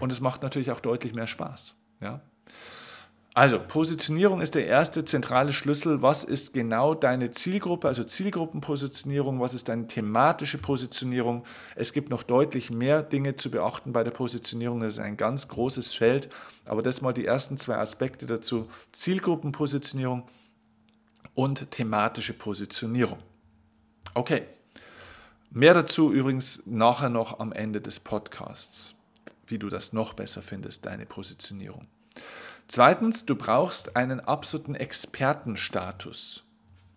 Und 0.00 0.10
es 0.10 0.22
macht 0.22 0.42
natürlich 0.42 0.70
auch 0.70 0.80
deutlich 0.80 1.12
mehr 1.12 1.26
Spaß. 1.26 1.74
Ja? 2.00 2.22
Also, 3.36 3.58
Positionierung 3.58 4.40
ist 4.40 4.54
der 4.54 4.68
erste 4.68 5.04
zentrale 5.04 5.52
Schlüssel. 5.52 6.02
Was 6.02 6.22
ist 6.22 6.52
genau 6.52 6.94
deine 6.94 7.32
Zielgruppe, 7.32 7.88
also 7.88 8.04
Zielgruppenpositionierung? 8.04 9.40
Was 9.40 9.54
ist 9.54 9.68
deine 9.68 9.88
thematische 9.88 10.58
Positionierung? 10.58 11.44
Es 11.74 11.92
gibt 11.92 12.10
noch 12.10 12.22
deutlich 12.22 12.70
mehr 12.70 13.02
Dinge 13.02 13.34
zu 13.34 13.50
beachten 13.50 13.92
bei 13.92 14.04
der 14.04 14.12
Positionierung. 14.12 14.78
Das 14.78 14.92
ist 14.94 14.98
ein 15.00 15.16
ganz 15.16 15.48
großes 15.48 15.94
Feld. 15.94 16.28
Aber 16.64 16.80
das 16.80 17.02
mal 17.02 17.12
die 17.12 17.26
ersten 17.26 17.58
zwei 17.58 17.76
Aspekte 17.76 18.26
dazu. 18.26 18.70
Zielgruppenpositionierung 18.92 20.28
und 21.34 21.72
thematische 21.72 22.34
Positionierung. 22.34 23.18
Okay. 24.14 24.44
Mehr 25.50 25.74
dazu 25.74 26.12
übrigens 26.12 26.62
nachher 26.66 27.08
noch 27.08 27.40
am 27.40 27.52
Ende 27.52 27.80
des 27.80 27.98
Podcasts, 27.98 28.94
wie 29.48 29.58
du 29.58 29.68
das 29.68 29.92
noch 29.92 30.12
besser 30.12 30.40
findest, 30.40 30.86
deine 30.86 31.04
Positionierung. 31.04 31.88
Zweitens, 32.68 33.26
du 33.26 33.36
brauchst 33.36 33.96
einen 33.96 34.20
absoluten 34.20 34.74
Expertenstatus. 34.74 36.44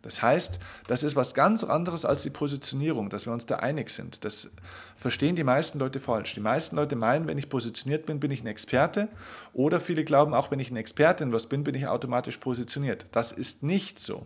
Das 0.02 0.22
heißt, 0.22 0.60
das 0.88 1.04
ist 1.04 1.18
was 1.18 1.34
ganz 1.34 1.66
anderes 1.66 2.06
als 2.06 2.24
die 2.24 2.30
Positionierung, 2.30 3.10
dass 3.10 3.26
wir 3.26 3.34
uns 3.34 3.46
da 3.46 3.58
einig 3.58 3.90
sind. 3.90 4.24
Das 4.24 4.52
verstehen 4.96 5.36
die 5.36 5.44
meisten 5.44 5.80
Leute 5.80 6.00
falsch. 6.00 6.34
Die 6.34 6.40
meisten 6.40 6.78
Leute 6.78 6.96
meinen, 6.96 7.28
wenn 7.28 7.38
ich 7.38 7.50
positioniert 7.50 8.06
bin, 8.06 8.22
bin 8.22 8.32
ich 8.32 8.42
ein 8.42 8.48
Experte. 8.48 9.10
Oder 9.52 9.82
viele 9.82 10.06
glauben, 10.06 10.34
auch 10.34 10.50
wenn 10.50 10.60
ich 10.60 10.72
ein 10.72 10.78
Experte 10.78 11.26
in 11.26 11.34
was 11.34 11.48
bin, 11.48 11.66
bin 11.66 11.76
ich 11.76 11.88
automatisch 11.88 12.38
positioniert. 12.38 13.06
Das 13.12 13.34
ist 13.34 13.64
nicht 13.64 14.00
so. 14.00 14.26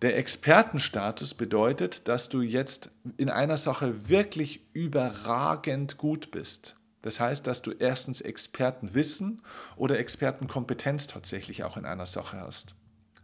Der 0.00 0.16
Expertenstatus 0.16 1.34
bedeutet, 1.34 2.08
dass 2.08 2.30
du 2.30 2.40
jetzt 2.40 2.90
in 3.18 3.28
einer 3.28 3.58
Sache 3.58 4.08
wirklich 4.08 4.62
überragend 4.72 5.98
gut 5.98 6.30
bist. 6.30 6.77
Das 7.02 7.20
heißt, 7.20 7.46
dass 7.46 7.62
du 7.62 7.72
erstens 7.72 8.20
Expertenwissen 8.20 9.42
oder 9.76 9.98
Expertenkompetenz 9.98 11.06
tatsächlich 11.06 11.64
auch 11.64 11.76
in 11.76 11.84
einer 11.84 12.06
Sache 12.06 12.40
hast. 12.40 12.74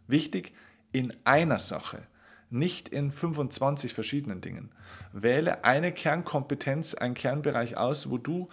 Wichtig, 0.07 0.53
in 0.91 1.13
einer 1.23 1.59
Sache, 1.59 2.03
nicht 2.49 2.89
in 2.89 3.11
25 3.11 3.93
verschiedenen 3.93 4.41
Dingen. 4.41 4.71
Wähle 5.11 5.63
eine 5.63 5.91
Kernkompetenz, 5.91 6.93
einen 6.93 7.15
Kernbereich 7.15 7.75
aus, 7.75 8.09
wo 8.09 8.17
du 8.17 8.47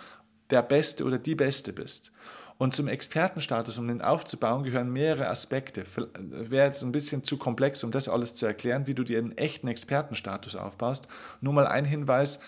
der 0.50 0.62
Beste 0.62 1.04
oder 1.04 1.18
die 1.18 1.34
Beste 1.34 1.72
bist. 1.72 2.12
Und 2.58 2.74
zum 2.74 2.86
Expertenstatus, 2.86 3.78
um 3.78 3.88
den 3.88 4.02
aufzubauen, 4.02 4.62
gehören 4.62 4.92
mehrere 4.92 5.28
Aspekte. 5.28 5.84
Wäre 6.16 6.66
jetzt 6.66 6.82
ein 6.82 6.92
bisschen 6.92 7.24
zu 7.24 7.36
komplex, 7.36 7.82
um 7.82 7.90
das 7.90 8.08
alles 8.08 8.34
zu 8.34 8.46
erklären, 8.46 8.86
wie 8.86 8.94
du 8.94 9.02
dir 9.02 9.18
einen 9.18 9.36
echten 9.36 9.68
Expertenstatus 9.68 10.54
aufbaust. 10.54 11.08
Nur 11.40 11.54
mal 11.54 11.66
ein 11.66 11.84
Hinweis. 11.84 12.38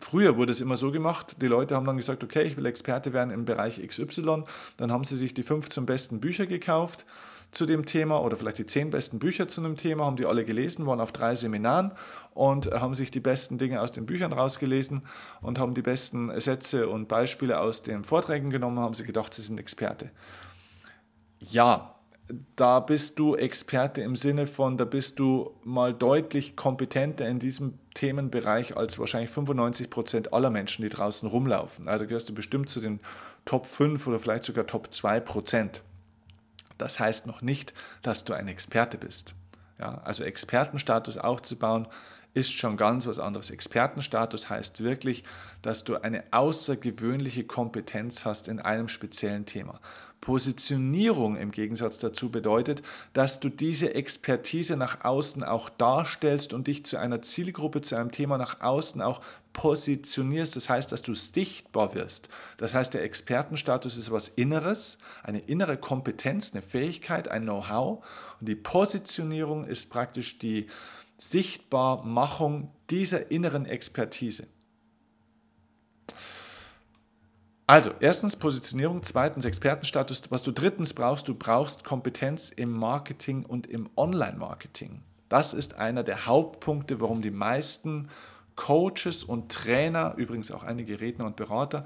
Früher 0.00 0.38
wurde 0.38 0.50
es 0.52 0.62
immer 0.62 0.78
so 0.78 0.90
gemacht, 0.90 1.36
die 1.42 1.46
Leute 1.46 1.76
haben 1.76 1.84
dann 1.84 1.98
gesagt, 1.98 2.24
okay, 2.24 2.42
ich 2.44 2.56
will 2.56 2.64
Experte 2.64 3.12
werden 3.12 3.30
im 3.30 3.44
Bereich 3.44 3.86
XY. 3.86 4.44
Dann 4.78 4.90
haben 4.90 5.04
sie 5.04 5.18
sich 5.18 5.34
die 5.34 5.42
15 5.42 5.84
besten 5.84 6.20
Bücher 6.20 6.46
gekauft 6.46 7.04
zu 7.50 7.66
dem 7.66 7.84
Thema 7.84 8.22
oder 8.22 8.36
vielleicht 8.36 8.58
die 8.58 8.66
zehn 8.66 8.90
besten 8.90 9.18
Bücher 9.18 9.46
zu 9.46 9.60
einem 9.60 9.76
Thema, 9.76 10.06
haben 10.06 10.16
die 10.16 10.24
alle 10.24 10.46
gelesen, 10.46 10.86
waren 10.86 11.00
auf 11.00 11.12
drei 11.12 11.34
Seminaren 11.34 11.92
und 12.32 12.70
haben 12.72 12.94
sich 12.94 13.10
die 13.10 13.20
besten 13.20 13.58
Dinge 13.58 13.82
aus 13.82 13.92
den 13.92 14.06
Büchern 14.06 14.32
rausgelesen 14.32 15.02
und 15.42 15.58
haben 15.58 15.74
die 15.74 15.82
besten 15.82 16.40
Sätze 16.40 16.88
und 16.88 17.08
Beispiele 17.08 17.60
aus 17.60 17.82
den 17.82 18.02
Vorträgen 18.02 18.48
genommen, 18.48 18.78
haben 18.78 18.94
sie 18.94 19.04
gedacht, 19.04 19.34
sie 19.34 19.42
sind 19.42 19.60
Experte. 19.60 20.10
Ja, 21.40 21.96
da 22.56 22.80
bist 22.80 23.18
du 23.18 23.34
Experte 23.34 24.00
im 24.00 24.16
Sinne 24.16 24.46
von, 24.46 24.78
da 24.78 24.84
bist 24.86 25.18
du 25.18 25.50
mal 25.64 25.92
deutlich 25.92 26.56
kompetenter 26.56 27.28
in 27.28 27.38
diesem 27.38 27.79
Themenbereich 27.94 28.76
als 28.76 28.98
wahrscheinlich 28.98 29.30
95 29.30 29.90
Prozent 29.90 30.32
aller 30.32 30.50
Menschen, 30.50 30.82
die 30.82 30.88
draußen 30.88 31.28
rumlaufen. 31.28 31.88
Also 31.88 32.06
gehörst 32.06 32.28
du 32.28 32.34
bestimmt 32.34 32.68
zu 32.68 32.80
den 32.80 33.00
Top 33.44 33.66
5 33.66 34.06
oder 34.06 34.18
vielleicht 34.18 34.44
sogar 34.44 34.66
Top 34.66 34.92
2 34.92 35.20
Prozent. 35.20 35.82
Das 36.78 36.98
heißt 36.98 37.26
noch 37.26 37.42
nicht, 37.42 37.74
dass 38.02 38.24
du 38.24 38.32
ein 38.32 38.48
Experte 38.48 38.96
bist. 38.96 39.34
Ja, 39.78 39.98
also 40.04 40.24
Expertenstatus 40.24 41.18
aufzubauen 41.18 41.88
ist 42.32 42.52
schon 42.52 42.76
ganz 42.76 43.06
was 43.06 43.18
anderes. 43.18 43.50
Expertenstatus 43.50 44.48
heißt 44.48 44.84
wirklich, 44.84 45.24
dass 45.62 45.84
du 45.84 45.96
eine 45.96 46.22
außergewöhnliche 46.30 47.44
Kompetenz 47.44 48.24
hast 48.24 48.46
in 48.46 48.60
einem 48.60 48.88
speziellen 48.88 49.46
Thema. 49.46 49.80
Positionierung 50.20 51.36
im 51.36 51.50
Gegensatz 51.50 51.96
dazu 51.96 52.30
bedeutet, 52.30 52.82
dass 53.14 53.40
du 53.40 53.48
diese 53.48 53.94
Expertise 53.94 54.76
nach 54.76 55.04
außen 55.04 55.42
auch 55.42 55.70
darstellst 55.70 56.52
und 56.52 56.66
dich 56.66 56.84
zu 56.84 56.98
einer 56.98 57.22
Zielgruppe, 57.22 57.80
zu 57.80 57.96
einem 57.96 58.10
Thema 58.10 58.36
nach 58.36 58.60
außen 58.60 59.00
auch 59.00 59.22
positionierst. 59.54 60.56
Das 60.56 60.68
heißt, 60.68 60.92
dass 60.92 61.02
du 61.02 61.14
sichtbar 61.14 61.94
wirst. 61.94 62.28
Das 62.58 62.74
heißt, 62.74 62.92
der 62.92 63.02
Expertenstatus 63.02 63.96
ist 63.96 64.10
was 64.10 64.28
Inneres, 64.28 64.98
eine 65.22 65.40
innere 65.40 65.78
Kompetenz, 65.78 66.52
eine 66.52 66.62
Fähigkeit, 66.62 67.28
ein 67.28 67.42
Know-how. 67.42 68.04
Und 68.40 68.48
die 68.48 68.56
Positionierung 68.56 69.64
ist 69.64 69.90
praktisch 69.90 70.38
die 70.38 70.66
Sichtbarmachung 71.16 72.70
dieser 72.90 73.30
inneren 73.30 73.66
Expertise. 73.66 74.46
Also, 77.70 77.92
erstens 78.00 78.34
Positionierung, 78.34 79.04
zweitens 79.04 79.44
Expertenstatus. 79.44 80.22
Was 80.30 80.42
du 80.42 80.50
drittens 80.50 80.92
brauchst, 80.92 81.28
du 81.28 81.36
brauchst 81.36 81.84
Kompetenz 81.84 82.50
im 82.50 82.72
Marketing 82.72 83.44
und 83.44 83.68
im 83.68 83.88
Online-Marketing. 83.96 85.02
Das 85.28 85.54
ist 85.54 85.74
einer 85.74 86.02
der 86.02 86.26
Hauptpunkte, 86.26 87.00
warum 87.00 87.22
die 87.22 87.30
meisten 87.30 88.08
Coaches 88.56 89.22
und 89.22 89.52
Trainer, 89.52 90.14
übrigens 90.16 90.50
auch 90.50 90.64
einige 90.64 91.00
Redner 91.00 91.26
und 91.26 91.36
Berater, 91.36 91.84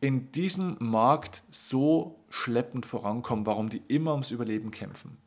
in 0.00 0.30
diesem 0.30 0.76
Markt 0.78 1.42
so 1.50 2.20
schleppend 2.30 2.86
vorankommen, 2.86 3.46
warum 3.46 3.68
die 3.68 3.82
immer 3.88 4.12
ums 4.12 4.30
Überleben 4.30 4.70
kämpfen. 4.70 5.18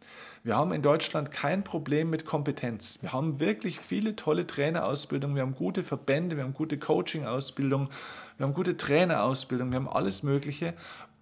Wir 0.44 0.56
haben 0.56 0.72
in 0.72 0.82
Deutschland 0.82 1.32
kein 1.32 1.66
Problem 1.66 2.10
mit 2.10 2.24
Kompetenz. 2.24 3.00
Wir 3.02 3.12
haben 3.12 3.42
wirklich 3.42 3.82
viele 3.82 4.16
tolle 4.16 4.48
Trainerausbildungen, 4.48 5.36
wir 5.36 5.42
haben 5.42 5.56
gute 5.56 5.84
Verbände, 5.84 6.38
wir 6.38 6.46
haben 6.46 6.54
gute 6.54 6.78
Coaching-Ausbildungen, 6.78 7.90
wir 8.40 8.46
haben 8.46 8.54
gute 8.54 8.78
Trainerausbildungen, 8.78 9.74
wir 9.74 9.80
haben 9.82 9.90
alles 9.90 10.24
Mögliche. 10.24 10.74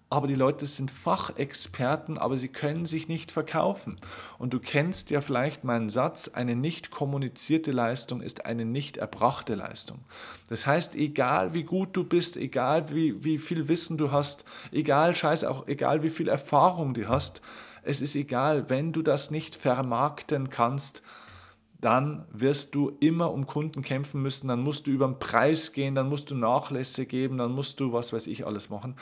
Aber 0.08 0.28
die 0.28 0.36
Leute 0.36 0.66
sind 0.66 0.90
Fachexperten, 0.90 2.16
aber 2.16 2.38
sie 2.38 2.48
können 2.48 2.86
sich 2.86 3.08
nicht 3.08 3.32
verkaufen. 3.32 3.98
Und 4.38 4.54
du 4.54 4.60
kennst 4.60 5.10
ja 5.10 5.20
vielleicht 5.20 5.64
meinen 5.64 5.90
Satz, 5.90 6.28
eine 6.28 6.54
nicht 6.54 6.92
kommunizierte 6.92 7.72
Leistung 7.72 8.22
ist 8.22 8.46
eine 8.46 8.64
nicht 8.64 8.98
erbrachte 8.98 9.56
Leistung. 9.56 9.98
Das 10.48 10.64
heißt, 10.64 10.94
egal 10.94 11.54
wie 11.54 11.64
gut 11.64 11.94
du 11.94 12.04
bist, 12.04 12.36
egal 12.36 12.90
wie, 12.94 13.22
wie 13.24 13.36
viel 13.36 13.68
Wissen 13.68 13.98
du 13.98 14.12
hast, 14.12 14.44
egal, 14.70 15.16
scheiß 15.16 15.42
auch, 15.42 15.66
egal 15.66 16.04
wie 16.04 16.10
viel 16.10 16.28
Erfahrung 16.28 16.94
du 16.94 17.08
hast, 17.08 17.42
es 17.82 18.00
ist 18.00 18.14
egal, 18.14 18.70
wenn 18.70 18.92
du 18.92 19.02
das 19.02 19.32
nicht 19.32 19.56
vermarkten 19.56 20.50
kannst, 20.50 21.02
dann 21.80 22.26
wirst 22.32 22.74
du 22.74 22.96
immer 23.00 23.32
um 23.32 23.46
Kunden 23.46 23.82
kämpfen 23.82 24.20
müssen, 24.22 24.48
dann 24.48 24.62
musst 24.62 24.86
du 24.86 24.90
über 24.90 25.06
den 25.06 25.18
Preis 25.18 25.72
gehen, 25.72 25.94
dann 25.94 26.08
musst 26.08 26.30
du 26.30 26.34
Nachlässe 26.34 27.06
geben, 27.06 27.38
dann 27.38 27.52
musst 27.52 27.80
du 27.80 27.92
was 27.92 28.12
weiß 28.12 28.26
ich 28.26 28.46
alles 28.46 28.70
machen 28.70 28.96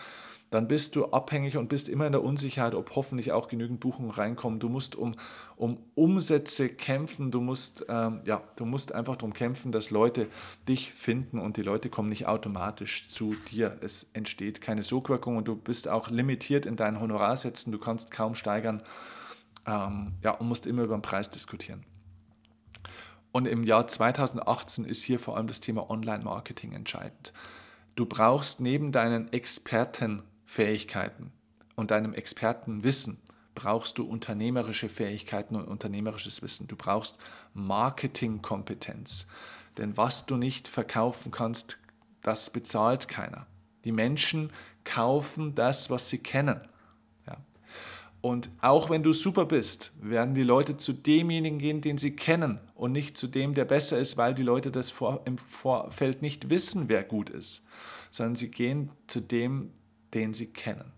dann 0.51 0.69
bist 0.69 0.95
du 0.95 1.07
abhängig 1.07 1.57
und 1.57 1.69
bist 1.69 1.89
immer 1.89 2.07
in 2.07 2.13
der 2.13 2.23
Unsicherheit, 2.23 2.75
ob 2.75 2.95
hoffentlich 2.95 3.33
auch 3.33 3.49
genügend 3.49 3.81
Buchungen 3.81 4.11
reinkommen. 4.11 4.61
Du 4.61 4.69
musst 4.69 4.95
um, 4.95 5.17
um 5.57 5.79
Umsätze 5.95 6.69
kämpfen, 6.69 7.31
du 7.33 7.41
musst, 7.41 7.87
ähm, 7.89 8.21
ja, 8.25 8.43
du 8.55 8.65
musst 8.65 8.95
einfach 8.95 9.17
darum 9.17 9.33
kämpfen, 9.33 9.73
dass 9.73 9.91
Leute 9.91 10.29
dich 10.69 10.93
finden 10.93 11.41
und 11.41 11.57
die 11.57 11.63
Leute 11.63 11.91
kommen 11.91 12.09
nicht 12.09 12.27
automatisch 12.27 13.09
zu 13.09 13.35
dir. 13.51 13.77
Es 13.81 14.09
entsteht 14.13 14.61
keine 14.61 14.85
Sogwirkung 14.85 15.37
und 15.37 15.49
du 15.49 15.57
bist 15.57 15.89
auch 15.89 16.11
limitiert 16.11 16.65
in 16.65 16.77
deinen 16.77 17.01
Honorarsätzen, 17.01 17.73
du 17.73 17.79
kannst 17.79 18.13
kaum 18.13 18.37
steigern 18.37 18.83
ähm, 19.67 20.15
ja, 20.23 20.31
und 20.31 20.47
musst 20.47 20.67
immer 20.67 20.85
über 20.85 20.97
den 20.97 21.03
Preis 21.03 21.29
diskutieren. 21.29 21.85
Und 23.37 23.45
im 23.47 23.65
Jahr 23.65 23.87
2018 23.87 24.87
ist 24.87 25.03
hier 25.03 25.19
vor 25.19 25.37
allem 25.37 25.47
das 25.47 25.61
Thema 25.61 25.91
Online-Marketing 25.91 26.73
entscheidend. 26.73 27.35
Du 27.95 28.07
brauchst 28.07 28.63
neben 28.63 28.93
deinen 28.93 29.31
Experten 29.31 30.23
Fähigkeiten 30.47 31.33
und 31.75 31.91
deinem 31.91 32.15
Expertenwissen 32.15 33.19
brauchst 33.55 33.99
du 33.99 34.07
unternehmerische 34.07 34.89
Fähigkeiten 34.89 35.55
und 35.55 35.69
unternehmerisches 35.69 36.41
Wissen. 36.41 36.67
Du 36.67 36.77
brauchst 36.77 37.19
Marketingkompetenz. 37.53 39.27
Denn 39.77 39.99
was 39.99 40.25
du 40.25 40.39
nicht 40.39 40.67
verkaufen 40.67 41.31
kannst, 41.31 41.77
das 42.23 42.49
bezahlt 42.49 43.07
keiner. 43.07 43.47
Die 43.85 43.93
Menschen 43.93 44.51
kaufen 44.85 45.55
das, 45.55 45.91
was 45.91 46.09
sie 46.09 46.23
kennen. 46.23 46.63
Und 48.21 48.51
auch 48.61 48.91
wenn 48.91 49.03
du 49.03 49.13
super 49.13 49.45
bist, 49.45 49.93
werden 50.01 50.35
die 50.35 50.43
Leute 50.43 50.77
zu 50.77 50.93
demjenigen 50.93 51.59
gehen, 51.59 51.81
den 51.81 51.99
sie 51.99 52.17
kennen 52.17 52.59
und 52.75 52.93
nicht 52.93 53.17
zu 53.17 53.29
dem, 53.29 53.55
der 53.55 53.65
besser 53.65 53.99
ist, 53.99 54.17
weil 54.17 54.35
die 54.35 54.43
Leute 54.43 54.71
das 54.71 54.91
vor, 54.91 55.23
im 55.27 55.39
Vorfeld 55.39 56.23
nicht 56.23 56.51
wissen, 56.51 56.89
wer 56.89 57.05
gut 57.05 57.31
ist, 57.31 57.65
sondern 58.11 58.35
sie 58.37 58.51
gehen 58.51 58.91
zu 59.07 59.21
dem, 59.21 59.71
den 60.13 60.35
sie 60.35 60.47
kennen. 60.47 60.96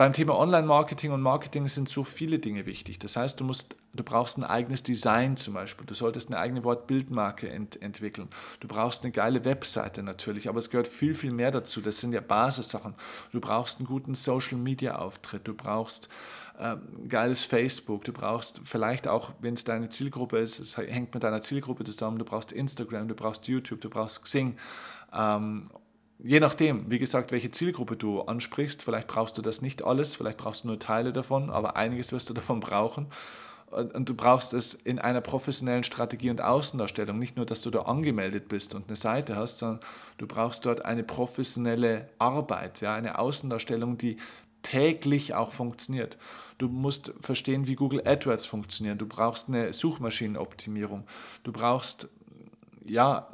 Beim 0.00 0.14
Thema 0.14 0.38
Online-Marketing 0.38 1.12
und 1.12 1.20
Marketing 1.20 1.68
sind 1.68 1.86
so 1.86 2.04
viele 2.04 2.38
Dinge 2.38 2.64
wichtig. 2.64 2.98
Das 2.98 3.16
heißt, 3.16 3.38
du, 3.38 3.44
musst, 3.44 3.76
du 3.92 4.02
brauchst 4.02 4.38
ein 4.38 4.44
eigenes 4.44 4.82
Design 4.82 5.36
zum 5.36 5.52
Beispiel. 5.52 5.84
Du 5.84 5.92
solltest 5.92 6.30
eine 6.30 6.38
eigene 6.38 6.64
Wortbildmarke 6.64 7.50
ent 7.50 7.82
entwickeln. 7.82 8.28
Du 8.60 8.66
brauchst 8.66 9.04
eine 9.04 9.12
geile 9.12 9.44
Webseite 9.44 10.02
natürlich, 10.02 10.48
aber 10.48 10.58
es 10.58 10.70
gehört 10.70 10.88
viel, 10.88 11.14
viel 11.14 11.32
mehr 11.32 11.50
dazu. 11.50 11.82
Das 11.82 12.00
sind 12.00 12.14
ja 12.14 12.22
Basissachen. 12.22 12.94
Du 13.30 13.40
brauchst 13.40 13.78
einen 13.78 13.86
guten 13.88 14.14
Social-Media-Auftritt. 14.14 15.46
Du 15.46 15.52
brauchst 15.52 16.08
ähm, 16.58 16.80
geiles 17.06 17.44
Facebook. 17.44 18.04
Du 18.04 18.14
brauchst 18.14 18.62
vielleicht 18.64 19.06
auch, 19.06 19.32
wenn 19.40 19.52
es 19.52 19.64
deine 19.64 19.90
Zielgruppe 19.90 20.38
ist, 20.38 20.60
es 20.60 20.78
hängt 20.78 21.12
mit 21.12 21.24
deiner 21.24 21.42
Zielgruppe 21.42 21.84
zusammen. 21.84 22.18
Du 22.18 22.24
brauchst 22.24 22.52
Instagram, 22.52 23.06
du 23.06 23.14
brauchst 23.14 23.48
YouTube, 23.48 23.82
du 23.82 23.90
brauchst 23.90 24.22
Xing. 24.22 24.56
Ähm, 25.12 25.68
je 26.22 26.40
nachdem, 26.40 26.90
wie 26.90 26.98
gesagt, 26.98 27.32
welche 27.32 27.50
Zielgruppe 27.50 27.96
du 27.96 28.22
ansprichst, 28.22 28.82
vielleicht 28.82 29.08
brauchst 29.08 29.38
du 29.38 29.42
das 29.42 29.62
nicht 29.62 29.84
alles, 29.84 30.14
vielleicht 30.14 30.38
brauchst 30.38 30.64
du 30.64 30.68
nur 30.68 30.78
Teile 30.78 31.12
davon, 31.12 31.50
aber 31.50 31.76
einiges 31.76 32.12
wirst 32.12 32.30
du 32.30 32.34
davon 32.34 32.60
brauchen. 32.60 33.06
Und 33.70 34.08
du 34.08 34.14
brauchst 34.14 34.52
es 34.52 34.74
in 34.74 34.98
einer 34.98 35.20
professionellen 35.20 35.84
Strategie 35.84 36.30
und 36.30 36.40
Außendarstellung. 36.40 37.16
Nicht 37.16 37.36
nur, 37.36 37.46
dass 37.46 37.62
du 37.62 37.70
da 37.70 37.82
angemeldet 37.82 38.48
bist 38.48 38.74
und 38.74 38.88
eine 38.88 38.96
Seite 38.96 39.36
hast, 39.36 39.58
sondern 39.58 39.80
du 40.18 40.26
brauchst 40.26 40.66
dort 40.66 40.84
eine 40.84 41.04
professionelle 41.04 42.08
Arbeit, 42.18 42.80
ja, 42.80 42.94
eine 42.94 43.18
Außendarstellung, 43.18 43.96
die 43.96 44.16
täglich 44.62 45.34
auch 45.34 45.52
funktioniert. 45.52 46.18
Du 46.58 46.68
musst 46.68 47.12
verstehen, 47.20 47.68
wie 47.68 47.76
Google 47.76 48.02
AdWords 48.04 48.44
funktionieren. 48.46 48.98
Du 48.98 49.06
brauchst 49.06 49.48
eine 49.48 49.72
Suchmaschinenoptimierung. 49.72 51.04
Du 51.44 51.52
brauchst 51.52 52.08
ja 52.84 53.28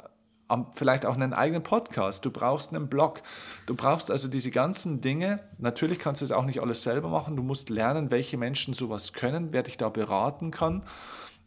vielleicht 0.75 1.05
auch 1.05 1.15
einen 1.15 1.33
eigenen 1.33 1.63
Podcast, 1.63 2.23
du 2.25 2.31
brauchst 2.31 2.73
einen 2.73 2.87
Blog, 2.87 3.21
du 3.65 3.75
brauchst 3.75 4.11
also 4.11 4.27
diese 4.27 4.51
ganzen 4.51 5.01
Dinge. 5.01 5.39
Natürlich 5.57 5.99
kannst 5.99 6.21
du 6.21 6.25
es 6.25 6.31
auch 6.31 6.45
nicht 6.45 6.61
alles 6.61 6.83
selber 6.83 7.09
machen, 7.09 7.35
du 7.35 7.43
musst 7.43 7.69
lernen, 7.69 8.11
welche 8.11 8.37
Menschen 8.37 8.73
sowas 8.73 9.13
können, 9.13 9.49
wer 9.51 9.63
dich 9.63 9.77
da 9.77 9.89
beraten 9.89 10.51
kann, 10.51 10.83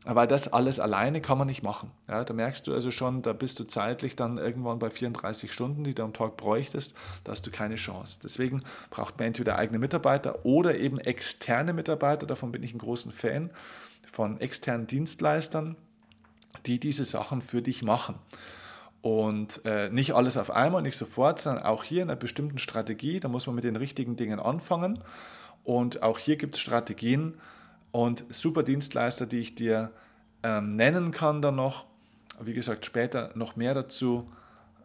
weil 0.05 0.27
das 0.27 0.53
alles 0.53 0.81
alleine 0.81 1.21
kann 1.21 1.39
man 1.39 1.47
nicht 1.47 1.63
machen. 1.63 1.91
Ja, 2.09 2.25
da 2.25 2.35
merkst 2.35 2.67
du 2.67 2.75
also 2.75 2.91
schon, 2.91 3.23
da 3.23 3.33
bist 3.33 3.59
du 3.59 3.65
zeitlich 3.65 4.17
dann 4.17 4.39
irgendwann 4.39 4.79
bei 4.79 4.91
34 4.91 5.53
Stunden, 5.53 5.85
die 5.85 5.95
du 5.95 6.03
am 6.03 6.13
Tag 6.13 6.37
bräuchtest, 6.37 6.95
da 7.25 7.33
hast 7.33 7.47
du 7.47 7.51
keine 7.51 7.77
Chance. 7.77 8.21
Deswegen 8.23 8.63
braucht 8.91 9.19
man 9.19 9.29
entweder 9.29 9.57
eigene 9.57 9.79
Mitarbeiter 9.79 10.45
oder 10.45 10.77
eben 10.79 10.99
externe 10.99 11.73
Mitarbeiter, 11.73 12.27
davon 12.27 12.53
bin 12.53 12.63
ich 12.63 12.75
ein 12.75 12.79
großer 12.79 13.13
Fan, 13.13 13.51
von 14.11 14.41
externen 14.41 14.87
Dienstleistern, 14.87 15.77
die 16.67 16.81
diese 16.81 17.05
Sachen 17.05 17.43
für 17.43 17.63
dich 17.63 17.83
machen. 17.83 18.17
Und 19.03 19.65
äh, 19.65 19.89
nicht 19.89 20.15
alles 20.15 20.37
auf 20.37 20.51
einmal, 20.51 20.83
nicht 20.83 20.97
sofort, 20.97 21.39
sondern 21.39 21.65
auch 21.65 21.85
hier 21.85 22.03
in 22.03 22.11
einer 22.11 22.19
bestimmten 22.19 22.59
Strategie. 22.59 23.19
Da 23.19 23.29
muss 23.29 23.47
man 23.47 23.55
mit 23.55 23.65
den 23.65 23.77
richtigen 23.77 24.17
Dingen 24.17 24.41
anfangen. 24.41 25.03
Und 25.65 26.03
auch 26.03 26.19
hier 26.19 26.37
gibt 26.37 26.55
es 26.55 26.61
Strategien 26.61 27.35
und 27.93 28.25
super 28.29 28.63
Dienstleister, 28.63 29.27
die 29.27 29.41
ich 29.41 29.55
dir 29.55 29.91
ähm, 30.43 30.77
nennen 30.77 31.13
kann 31.13 31.43
dann 31.43 31.57
noch. 31.57 31.87
Wie 32.41 32.55
gesagt, 32.55 32.87
später 32.87 33.31
noch 33.35 33.57
mehr 33.57 33.75
dazu, 33.75 34.31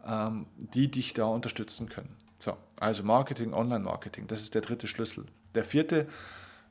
ähm, 0.06 0.46
die 0.56 0.90
dich 0.90 1.14
da 1.14 1.24
unterstützen 1.24 1.88
können. 1.88 2.14
So, 2.38 2.56
also 2.78 3.02
Marketing, 3.02 3.54
Online-Marketing, 3.54 4.26
das 4.26 4.42
ist 4.42 4.54
der 4.54 4.62
dritte 4.62 4.86
Schlüssel. 4.86 5.26
Der 5.54 5.64
vierte 5.64 6.06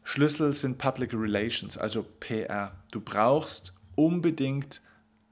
Schlüssel 0.04 0.54
sind 0.54 0.78
Public 0.78 1.14
Relations, 1.14 1.78
also 1.78 2.06
PR. 2.20 2.74
Du 2.92 3.02
brauchst 3.02 3.74
unbedingt 3.96 4.82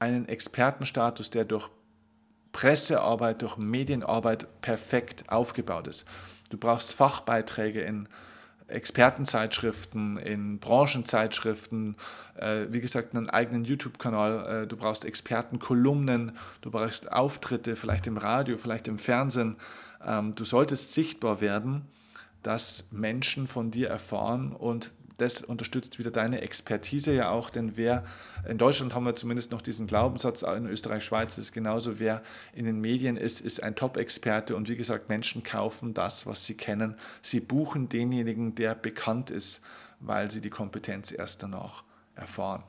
einen 0.00 0.26
Expertenstatus, 0.26 1.30
der 1.30 1.44
durch 1.44 1.70
Pressearbeit, 2.54 3.42
durch 3.42 3.58
Medienarbeit 3.58 4.46
perfekt 4.62 5.24
aufgebaut 5.28 5.88
ist. 5.88 6.06
Du 6.48 6.56
brauchst 6.56 6.94
Fachbeiträge 6.94 7.82
in 7.82 8.08
Expertenzeitschriften, 8.68 10.16
in 10.16 10.60
Branchenzeitschriften, 10.60 11.96
äh, 12.36 12.66
wie 12.70 12.80
gesagt, 12.80 13.14
einen 13.14 13.28
eigenen 13.28 13.64
YouTube-Kanal, 13.64 14.62
äh, 14.62 14.66
du 14.66 14.76
brauchst 14.76 15.04
Expertenkolumnen, 15.04 16.32
du 16.62 16.70
brauchst 16.70 17.12
Auftritte, 17.12 17.76
vielleicht 17.76 18.06
im 18.06 18.16
Radio, 18.16 18.56
vielleicht 18.56 18.88
im 18.88 18.98
Fernsehen. 18.98 19.56
Ähm, 20.02 20.34
du 20.34 20.44
solltest 20.44 20.94
sichtbar 20.94 21.42
werden, 21.42 21.82
dass 22.42 22.92
Menschen 22.92 23.48
von 23.48 23.70
dir 23.70 23.88
erfahren 23.88 24.52
und 24.52 24.92
das 25.16 25.42
unterstützt 25.42 25.98
wieder 25.98 26.10
deine 26.10 26.40
Expertise 26.40 27.12
ja 27.12 27.30
auch, 27.30 27.50
denn 27.50 27.76
wer, 27.76 28.04
in 28.48 28.58
Deutschland 28.58 28.94
haben 28.94 29.06
wir 29.06 29.14
zumindest 29.14 29.52
noch 29.52 29.62
diesen 29.62 29.86
Glaubenssatz, 29.86 30.42
in 30.42 30.66
Österreich, 30.66 31.04
Schweiz 31.04 31.38
ist 31.38 31.52
genauso, 31.52 31.98
wer 32.00 32.22
in 32.52 32.64
den 32.64 32.80
Medien 32.80 33.16
ist, 33.16 33.40
ist 33.40 33.62
ein 33.62 33.76
Top-Experte 33.76 34.56
und 34.56 34.68
wie 34.68 34.76
gesagt, 34.76 35.08
Menschen 35.08 35.42
kaufen 35.42 35.94
das, 35.94 36.26
was 36.26 36.46
sie 36.46 36.56
kennen. 36.56 36.96
Sie 37.22 37.40
buchen 37.40 37.88
denjenigen, 37.88 38.54
der 38.54 38.74
bekannt 38.74 39.30
ist, 39.30 39.62
weil 40.00 40.30
sie 40.30 40.40
die 40.40 40.50
Kompetenz 40.50 41.12
erst 41.12 41.42
danach 41.42 41.84
erfahren. 42.16 42.64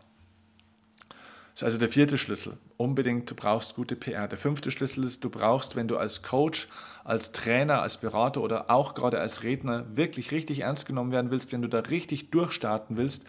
Das 1.56 1.62
ist 1.62 1.64
also 1.64 1.80
der 1.80 1.90
vierte 1.90 2.18
Schlüssel. 2.18 2.58
Unbedingt, 2.76 3.32
du 3.32 3.36
brauchst 3.36 3.76
gute 3.76 3.96
PR. 3.96 4.28
Der 4.28 4.38
fünfte 4.38 4.72
Schlüssel 4.72 5.06
ist, 5.06 5.24
du 5.24 5.30
brauchst, 5.30 5.78
wenn 5.78 5.88
du 5.88 5.98
als 5.98 6.22
Coach, 6.22 6.68
als 7.06 7.32
Trainer, 7.32 7.82
als 7.82 7.98
Berater 7.98 8.42
oder 8.42 8.70
auch 8.70 8.96
gerade 8.96 9.20
als 9.20 9.44
Redner 9.44 9.86
wirklich 9.96 10.32
richtig 10.32 10.62
ernst 10.62 10.88
genommen 10.88 11.12
werden 11.12 11.32
willst, 11.32 11.54
wenn 11.54 11.62
du 11.62 11.70
da 11.70 11.80
richtig 11.80 12.32
durchstarten 12.32 12.98
willst, 12.98 13.26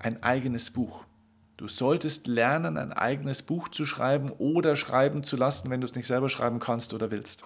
ein 0.00 0.22
eigenes 0.22 0.70
Buch. 0.70 1.04
Du 1.58 1.68
solltest 1.68 2.26
lernen, 2.26 2.78
ein 2.78 2.92
eigenes 2.92 3.42
Buch 3.42 3.68
zu 3.68 3.84
schreiben 3.84 4.30
oder 4.30 4.76
schreiben 4.76 5.22
zu 5.22 5.36
lassen, 5.36 5.70
wenn 5.70 5.80
du 5.80 5.86
es 5.86 5.94
nicht 5.94 6.06
selber 6.06 6.30
schreiben 6.30 6.58
kannst 6.58 6.94
oder 6.94 7.10
willst. 7.10 7.44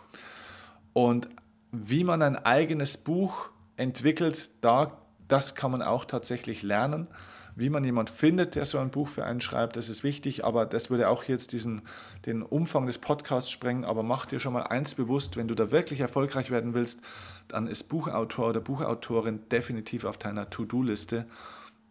Und 0.93 1.29
wie 1.73 2.05
man 2.05 2.23
ein 2.23 2.37
eigenes 2.37 2.97
Buch 2.97 3.51
entwickelt, 3.77 4.51
da, 4.61 4.99
das 5.27 5.55
kann 5.57 5.73
man 5.73 5.83
auch 5.83 6.05
tatsächlich 6.05 6.63
lernen. 6.63 7.09
Wie 7.55 7.69
man 7.69 7.85
jemand 7.85 8.09
findet, 8.09 8.55
der 8.55 8.65
so 8.65 8.79
ein 8.79 8.91
Buch 8.91 9.09
für 9.09 9.25
einen 9.25 9.43
schreibt, 9.43 9.77
das 9.77 9.91
ist 9.91 10.03
wichtig, 10.03 10.45
aber 10.45 10.65
das 10.65 10.89
würde 10.89 11.09
auch 11.09 11.25
jetzt 11.25 11.53
diesen, 11.53 11.83
den 12.25 12.43
Umfang 12.43 12.87
des 12.87 12.99
Podcasts 12.99 13.51
sprengen. 13.51 13.85
Aber 13.85 14.03
mach 14.03 14.25
dir 14.25 14.41
schon 14.41 14.55
mal 14.55 14.63
eins 14.63 14.95
bewusst, 14.95 15.37
wenn 15.37 15.49
du 15.49 15.55
da 15.55 15.71
wirklich 15.71 16.01
erfolgreich 16.01 16.51
werden 16.51 16.73
willst, 16.73 17.01
dann 17.49 17.67
ist 17.67 17.85
Buchautor 17.85 18.51
oder 18.51 18.61
Buchautorin 18.61 19.41
definitiv 19.51 20.05
auf 20.05 20.17
deiner 20.17 20.49
To-Do-Liste. 20.49 21.27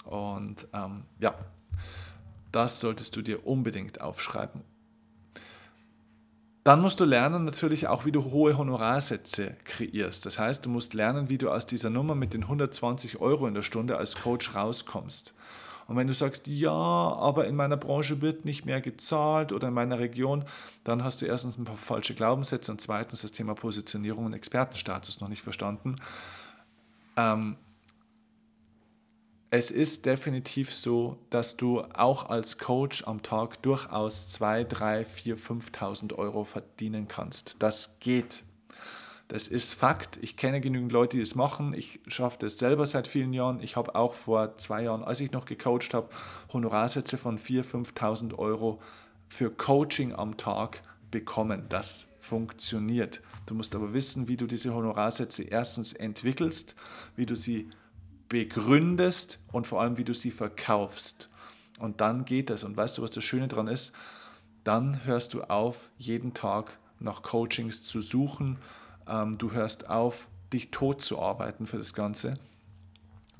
Und 0.05 0.67
ähm, 0.73 1.03
ja, 1.19 1.35
das 2.51 2.79
solltest 2.79 3.15
du 3.15 3.21
dir 3.21 3.45
unbedingt 3.45 4.01
aufschreiben. 4.01 4.61
Dann 6.63 6.79
musst 6.81 6.99
du 6.99 7.05
lernen 7.05 7.43
natürlich 7.43 7.87
auch, 7.87 8.05
wie 8.05 8.11
du 8.11 8.25
hohe 8.25 8.55
Honorarsätze 8.55 9.55
kreierst. 9.63 10.27
Das 10.27 10.37
heißt, 10.37 10.63
du 10.63 10.69
musst 10.69 10.93
lernen, 10.93 11.27
wie 11.27 11.39
du 11.39 11.49
aus 11.49 11.65
dieser 11.65 11.89
Nummer 11.89 12.13
mit 12.13 12.35
den 12.35 12.43
120 12.43 13.19
Euro 13.19 13.47
in 13.47 13.55
der 13.55 13.63
Stunde 13.63 13.97
als 13.97 14.15
Coach 14.15 14.53
rauskommst. 14.53 15.33
Und 15.91 15.97
wenn 15.97 16.07
du 16.07 16.13
sagst, 16.13 16.47
ja, 16.47 16.71
aber 16.71 17.47
in 17.47 17.55
meiner 17.57 17.75
Branche 17.75 18.21
wird 18.21 18.45
nicht 18.45 18.65
mehr 18.65 18.79
gezahlt 18.79 19.51
oder 19.51 19.67
in 19.67 19.73
meiner 19.73 19.99
Region, 19.99 20.45
dann 20.85 21.03
hast 21.03 21.21
du 21.21 21.25
erstens 21.25 21.57
ein 21.57 21.65
paar 21.65 21.75
falsche 21.75 22.13
Glaubenssätze 22.13 22.71
und 22.71 22.79
zweitens 22.79 23.23
das 23.23 23.33
Thema 23.33 23.55
Positionierung 23.55 24.23
und 24.23 24.31
Expertenstatus 24.31 25.19
noch 25.19 25.27
nicht 25.27 25.41
verstanden. 25.41 25.97
Ähm, 27.17 27.57
es 29.49 29.69
ist 29.69 30.05
definitiv 30.05 30.73
so, 30.73 31.17
dass 31.29 31.57
du 31.57 31.81
auch 31.81 32.29
als 32.29 32.57
Coach 32.57 33.05
am 33.05 33.21
Tag 33.21 33.61
durchaus 33.61 34.29
2, 34.29 34.63
3, 34.63 35.03
4, 35.03 35.37
5.000 35.37 36.15
Euro 36.15 36.45
verdienen 36.45 37.09
kannst. 37.09 37.61
Das 37.61 37.97
geht. 37.99 38.45
Das 39.31 39.47
ist 39.47 39.73
Fakt. 39.75 40.19
Ich 40.21 40.35
kenne 40.35 40.59
genügend 40.59 40.91
Leute, 40.91 41.15
die 41.15 41.23
es 41.23 41.35
machen. 41.35 41.73
Ich 41.73 42.01
schaffe 42.05 42.37
das 42.41 42.57
selber 42.57 42.85
seit 42.85 43.07
vielen 43.07 43.31
Jahren. 43.31 43.63
Ich 43.63 43.77
habe 43.77 43.95
auch 43.95 44.13
vor 44.13 44.57
zwei 44.57 44.83
Jahren, 44.83 45.05
als 45.05 45.21
ich 45.21 45.31
noch 45.31 45.45
gecoacht 45.45 45.93
habe, 45.93 46.09
Honorarsätze 46.51 47.17
von 47.17 47.39
4.000, 47.39 47.93
5.000 47.95 48.37
Euro 48.37 48.81
für 49.29 49.49
Coaching 49.49 50.11
am 50.11 50.35
Tag 50.35 50.83
bekommen. 51.11 51.67
Das 51.69 52.07
funktioniert. 52.19 53.21
Du 53.45 53.53
musst 53.53 53.73
aber 53.73 53.93
wissen, 53.93 54.27
wie 54.27 54.35
du 54.35 54.47
diese 54.47 54.73
Honorarsätze 54.73 55.43
erstens 55.43 55.93
entwickelst, 55.93 56.75
wie 57.15 57.25
du 57.25 57.37
sie 57.37 57.69
begründest 58.27 59.39
und 59.53 59.65
vor 59.65 59.79
allem, 59.79 59.97
wie 59.97 60.03
du 60.03 60.13
sie 60.13 60.31
verkaufst. 60.31 61.29
Und 61.79 62.01
dann 62.01 62.25
geht 62.25 62.49
es. 62.49 62.65
Und 62.65 62.75
weißt 62.75 62.97
du, 62.97 63.01
was 63.01 63.11
das 63.11 63.23
Schöne 63.23 63.47
daran 63.47 63.69
ist? 63.69 63.93
Dann 64.65 65.05
hörst 65.05 65.33
du 65.33 65.43
auf, 65.43 65.89
jeden 65.97 66.33
Tag 66.33 66.77
nach 66.99 67.23
Coachings 67.23 67.81
zu 67.81 68.01
suchen. 68.01 68.57
Ähm, 69.07 69.37
du 69.37 69.51
hörst 69.51 69.89
auf, 69.89 70.29
dich 70.53 70.71
tot 70.71 71.01
zu 71.01 71.19
arbeiten 71.19 71.65
für 71.65 71.77
das 71.77 71.93
Ganze. 71.93 72.33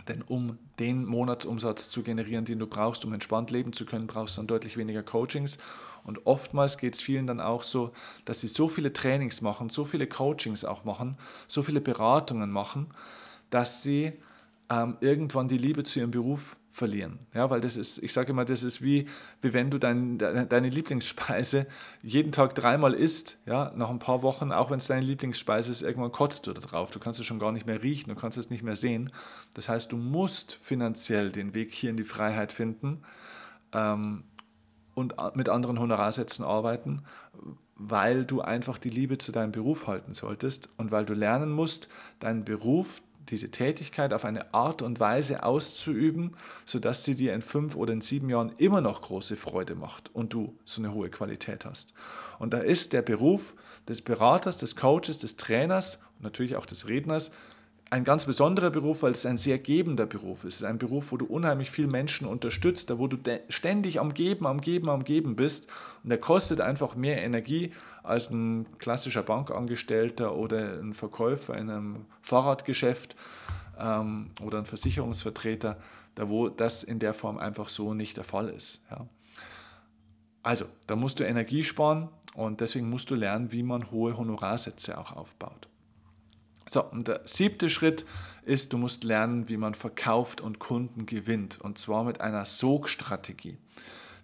Denn 0.08 0.22
um 0.24 0.58
den 0.80 1.06
Monatsumsatz 1.06 1.90
zu 1.90 2.04
generieren, 2.04 2.46
den 2.46 2.60
du 2.60 2.68
brauchst, 2.68 3.06
um 3.06 3.14
entspannt 3.14 3.52
leben 3.52 3.74
zu 3.74 3.86
können, 3.86 4.08
brauchst 4.08 4.38
du 4.38 4.42
dann 4.42 4.48
deutlich 4.48 4.78
weniger 4.78 5.04
Coachings. 5.04 5.58
Und 6.04 6.26
oftmals 6.26 6.78
geht 6.78 6.96
es 6.96 7.02
vielen 7.02 7.28
dann 7.28 7.40
auch 7.40 7.64
so, 7.64 7.92
dass 8.26 8.42
sie 8.42 8.48
so 8.48 8.68
viele 8.68 8.92
Trainings 8.92 9.42
machen, 9.42 9.70
so 9.70 9.86
viele 9.86 10.08
Coachings 10.08 10.66
auch 10.66 10.84
machen, 10.84 11.18
so 11.48 11.62
viele 11.62 11.82
Beratungen 11.82 12.50
machen, 12.50 12.88
dass 13.52 13.84
sie 13.84 14.14
ähm, 14.72 14.98
irgendwann 15.02 15.48
die 15.48 15.60
Liebe 15.60 15.84
zu 15.84 16.00
ihrem 16.00 16.12
Beruf 16.12 16.58
verlieren. 16.72 17.20
Ja, 17.34 17.50
weil 17.50 17.60
das 17.60 17.76
ist, 17.76 18.02
ich 18.02 18.14
sage 18.14 18.32
immer, 18.32 18.46
das 18.46 18.64
ist 18.64 18.82
wie, 18.82 19.08
wie 19.42 19.54
wenn 19.54 19.70
du 19.70 19.78
dein, 19.78 20.18
deine 20.18 20.70
Lieblingsspeise 20.70 21.68
jeden 22.02 22.32
Tag 22.32 22.56
dreimal 22.56 22.94
isst, 22.94 23.38
ja, 23.46 23.74
nach 23.76 23.90
ein 23.90 24.00
paar 24.00 24.22
Wochen, 24.22 24.54
auch 24.54 24.72
wenn 24.72 24.78
es 24.78 24.88
deine 24.88 25.06
Lieblingsspeise 25.06 25.70
ist, 25.70 25.82
irgendwann 25.82 26.14
kotzt 26.14 26.48
du 26.48 26.54
da 26.54 26.62
drauf. 26.62 26.90
Du 26.92 27.00
kannst 27.00 27.20
es 27.20 27.26
schon 27.26 27.40
gar 27.40 27.52
nicht 27.52 27.66
mehr 27.66 27.84
riechen, 27.84 28.10
du 28.10 28.16
kannst 28.16 28.38
es 28.38 28.50
nicht 28.50 28.64
mehr 28.64 28.78
sehen. 28.78 29.12
Das 29.54 29.68
heißt, 29.68 29.92
du 29.92 29.98
musst 29.98 30.54
finanziell 30.54 31.32
den 31.32 31.54
Weg 31.54 31.74
hier 31.74 31.90
in 31.90 31.98
die 31.98 32.06
Freiheit 32.06 32.54
finden 32.54 33.04
ähm, 33.74 34.24
und 34.96 35.16
mit 35.36 35.50
anderen 35.50 35.78
Honorarsätzen 35.78 36.46
arbeiten, 36.46 37.04
weil 37.76 38.24
du 38.24 38.40
einfach 38.42 38.78
die 38.78 38.90
Liebe 38.90 39.18
zu 39.18 39.34
deinem 39.34 39.52
Beruf 39.52 39.88
halten 39.88 40.14
solltest 40.14 40.70
und 40.78 40.92
weil 40.92 41.06
du 41.06 41.14
lernen 41.14 41.52
musst, 41.52 41.90
deinen 42.20 42.46
Beruf 42.46 43.02
diese 43.32 43.50
Tätigkeit 43.50 44.14
auf 44.14 44.26
eine 44.26 44.54
Art 44.54 44.82
und 44.82 45.00
Weise 45.00 45.44
auszuüben, 45.44 46.34
sodass 46.66 47.04
sie 47.04 47.16
dir 47.16 47.34
in 47.34 47.42
fünf 47.42 47.76
oder 47.76 47.94
in 47.94 48.02
sieben 48.02 48.30
Jahren 48.30 48.52
immer 48.58 48.82
noch 48.82 49.02
große 49.02 49.38
Freude 49.38 49.76
macht 49.76 50.14
und 50.14 50.34
du 50.34 50.56
so 50.66 50.82
eine 50.82 50.94
hohe 50.94 51.10
Qualität 51.10 51.66
hast. 51.66 51.94
Und 52.38 52.54
da 52.54 52.60
ist 52.60 52.94
der 52.94 53.02
Beruf 53.02 53.56
des 53.88 54.02
Beraters, 54.02 54.58
des 54.58 54.76
Coaches, 54.76 55.18
des 55.18 55.38
Trainers 55.38 56.00
und 56.18 56.24
natürlich 56.24 56.56
auch 56.56 56.66
des 56.66 56.88
Redners 56.88 57.32
ein 57.92 58.06
ganz 58.06 58.26
besonderer 58.26 58.70
Beruf, 58.70 59.04
weil 59.04 59.12
es 59.12 59.26
ein 59.26 59.38
sehr 59.38 59.60
gebender 59.60 60.06
Beruf 60.06 60.46
ist. 60.46 60.56
Es 60.56 60.62
ist 60.62 60.66
ein 60.66 60.80
Beruf, 60.80 61.12
wo 61.12 61.18
du 61.18 61.26
unheimlich 61.26 61.70
viele 61.70 61.90
Menschen 61.90 62.26
unterstützt, 62.26 62.90
da 62.90 62.98
wo 62.98 63.08
du 63.08 63.18
ständig 63.50 64.00
am 64.00 64.14
Geben, 64.14 64.48
am 64.48 64.62
Geben, 64.62 64.90
am 64.90 65.04
Geben 65.04 65.36
bist. 65.36 65.68
Und 66.02 66.10
der 66.10 66.18
kostet 66.18 66.62
einfach 66.62 66.96
mehr 66.96 67.22
Energie 67.22 67.74
als 68.02 68.30
ein 68.30 68.66
klassischer 68.78 69.24
Bankangestellter 69.24 70.36
oder 70.36 70.80
ein 70.80 70.94
Verkäufer 70.94 71.58
in 71.58 71.70
einem 71.70 72.06
Fahrradgeschäft 72.22 73.18
ähm, 73.78 74.32
oder 74.42 74.60
ein 74.60 74.66
Versicherungsvertreter, 74.66 75.78
da 76.16 76.30
wo 76.30 76.48
das 76.48 76.84
in 76.84 77.00
der 77.00 77.14
Form 77.14 77.38
einfach 77.38 77.68
so 77.68 77.94
nicht 77.94 78.16
der 78.16 78.24
Fall 78.24 78.48
ist. 78.48 78.80
Ja. 78.90 79.06
Also, 80.44 80.64
da 80.88 80.96
musst 80.96 81.20
du 81.20 81.26
Energie 81.26 81.66
sparen 81.66 82.08
und 82.36 82.62
deswegen 82.62 82.90
musst 82.90 83.12
du 83.12 83.16
lernen, 83.16 83.52
wie 83.52 83.64
man 83.64 83.92
hohe 83.92 84.16
Honorarsätze 84.16 84.98
auch 84.98 85.12
aufbaut. 85.12 85.68
So, 86.72 86.86
und 86.86 87.10
der 87.10 87.20
siebte 87.26 87.70
Schritt 87.70 88.06
ist, 88.46 88.72
du 88.72 88.78
musst 88.78 89.04
lernen, 89.04 89.50
wie 89.50 89.58
man 89.58 89.76
verkauft 89.76 90.40
und 90.40 90.60
Kunden 90.60 91.06
gewinnt. 91.06 91.60
Und 91.60 91.78
zwar 91.78 92.06
mit 92.06 92.22
einer 92.22 92.46
Sogstrategie. 92.46 93.58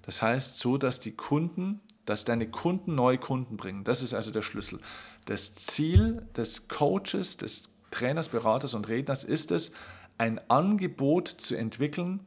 Das 0.04 0.22
heißt, 0.22 0.58
so 0.58 0.78
dass 0.78 1.02
die 1.02 1.12
Kunden, 1.12 1.82
dass 2.06 2.24
deine 2.24 2.50
Kunden 2.50 2.96
neue 2.96 3.18
Kunden 3.18 3.58
bringen. 3.58 3.84
Das 3.84 4.02
ist 4.02 4.14
also 4.14 4.32
der 4.32 4.44
Schlüssel. 4.44 4.80
Das 5.26 5.56
Ziel 5.56 6.26
des 6.38 6.70
Coaches, 6.70 7.36
des 7.36 7.64
Trainers, 7.92 8.30
Beraters 8.30 8.74
und 8.76 8.88
Redners 8.88 9.26
ist 9.26 9.52
es, 9.52 9.74
ein 10.18 10.40
Angebot 10.50 11.28
zu 11.28 11.56
entwickeln, 11.56 12.22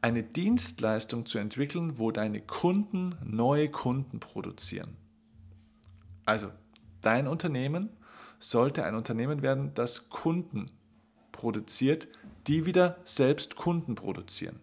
eine 0.00 0.22
Dienstleistung 0.22 1.26
zu 1.26 1.36
entwickeln, 1.36 1.98
wo 1.98 2.10
deine 2.10 2.40
Kunden 2.40 3.16
neue 3.22 3.68
Kunden 3.68 4.18
produzieren. 4.18 4.96
Also 6.24 6.50
dein 7.02 7.28
Unternehmen 7.28 7.90
sollte 8.38 8.84
ein 8.84 8.94
Unternehmen 8.94 9.42
werden, 9.42 9.72
das 9.74 10.10
Kunden 10.10 10.70
produziert, 11.32 12.08
die 12.46 12.66
wieder 12.66 12.96
selbst 13.04 13.56
Kunden 13.56 13.94
produzieren. 13.94 14.60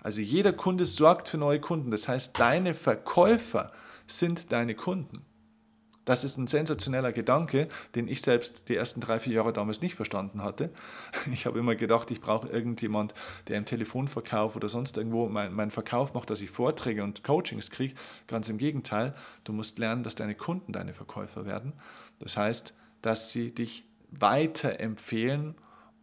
Also 0.00 0.20
jeder 0.20 0.52
Kunde 0.52 0.86
sorgt 0.86 1.28
für 1.28 1.38
neue 1.38 1.60
Kunden. 1.60 1.90
Das 1.90 2.08
heißt, 2.08 2.38
deine 2.38 2.74
Verkäufer 2.74 3.72
sind 4.06 4.52
deine 4.52 4.74
Kunden. 4.74 5.24
Das 6.08 6.24
ist 6.24 6.38
ein 6.38 6.46
sensationeller 6.46 7.12
Gedanke, 7.12 7.68
den 7.94 8.08
ich 8.08 8.22
selbst 8.22 8.70
die 8.70 8.76
ersten 8.76 9.02
drei, 9.02 9.20
vier 9.20 9.34
Jahre 9.34 9.52
damals 9.52 9.82
nicht 9.82 9.94
verstanden 9.94 10.42
hatte. 10.42 10.70
Ich 11.32 11.44
habe 11.44 11.58
immer 11.58 11.74
gedacht, 11.74 12.10
ich 12.10 12.22
brauche 12.22 12.48
irgendjemand, 12.48 13.12
der 13.48 13.58
im 13.58 13.66
Telefonverkauf 13.66 14.56
oder 14.56 14.70
sonst 14.70 14.96
irgendwo 14.96 15.28
meinen 15.28 15.54
mein 15.54 15.70
Verkauf 15.70 16.14
macht, 16.14 16.30
dass 16.30 16.40
ich 16.40 16.50
Vorträge 16.50 17.04
und 17.04 17.22
Coachings 17.22 17.70
kriege. 17.70 17.94
Ganz 18.26 18.48
im 18.48 18.56
Gegenteil, 18.56 19.14
du 19.44 19.52
musst 19.52 19.78
lernen, 19.78 20.02
dass 20.02 20.14
deine 20.14 20.34
Kunden 20.34 20.72
deine 20.72 20.94
Verkäufer 20.94 21.44
werden. 21.44 21.74
Das 22.20 22.38
heißt, 22.38 22.72
dass 23.02 23.32
sie 23.32 23.54
dich 23.54 23.84
weiterempfehlen 24.10 25.54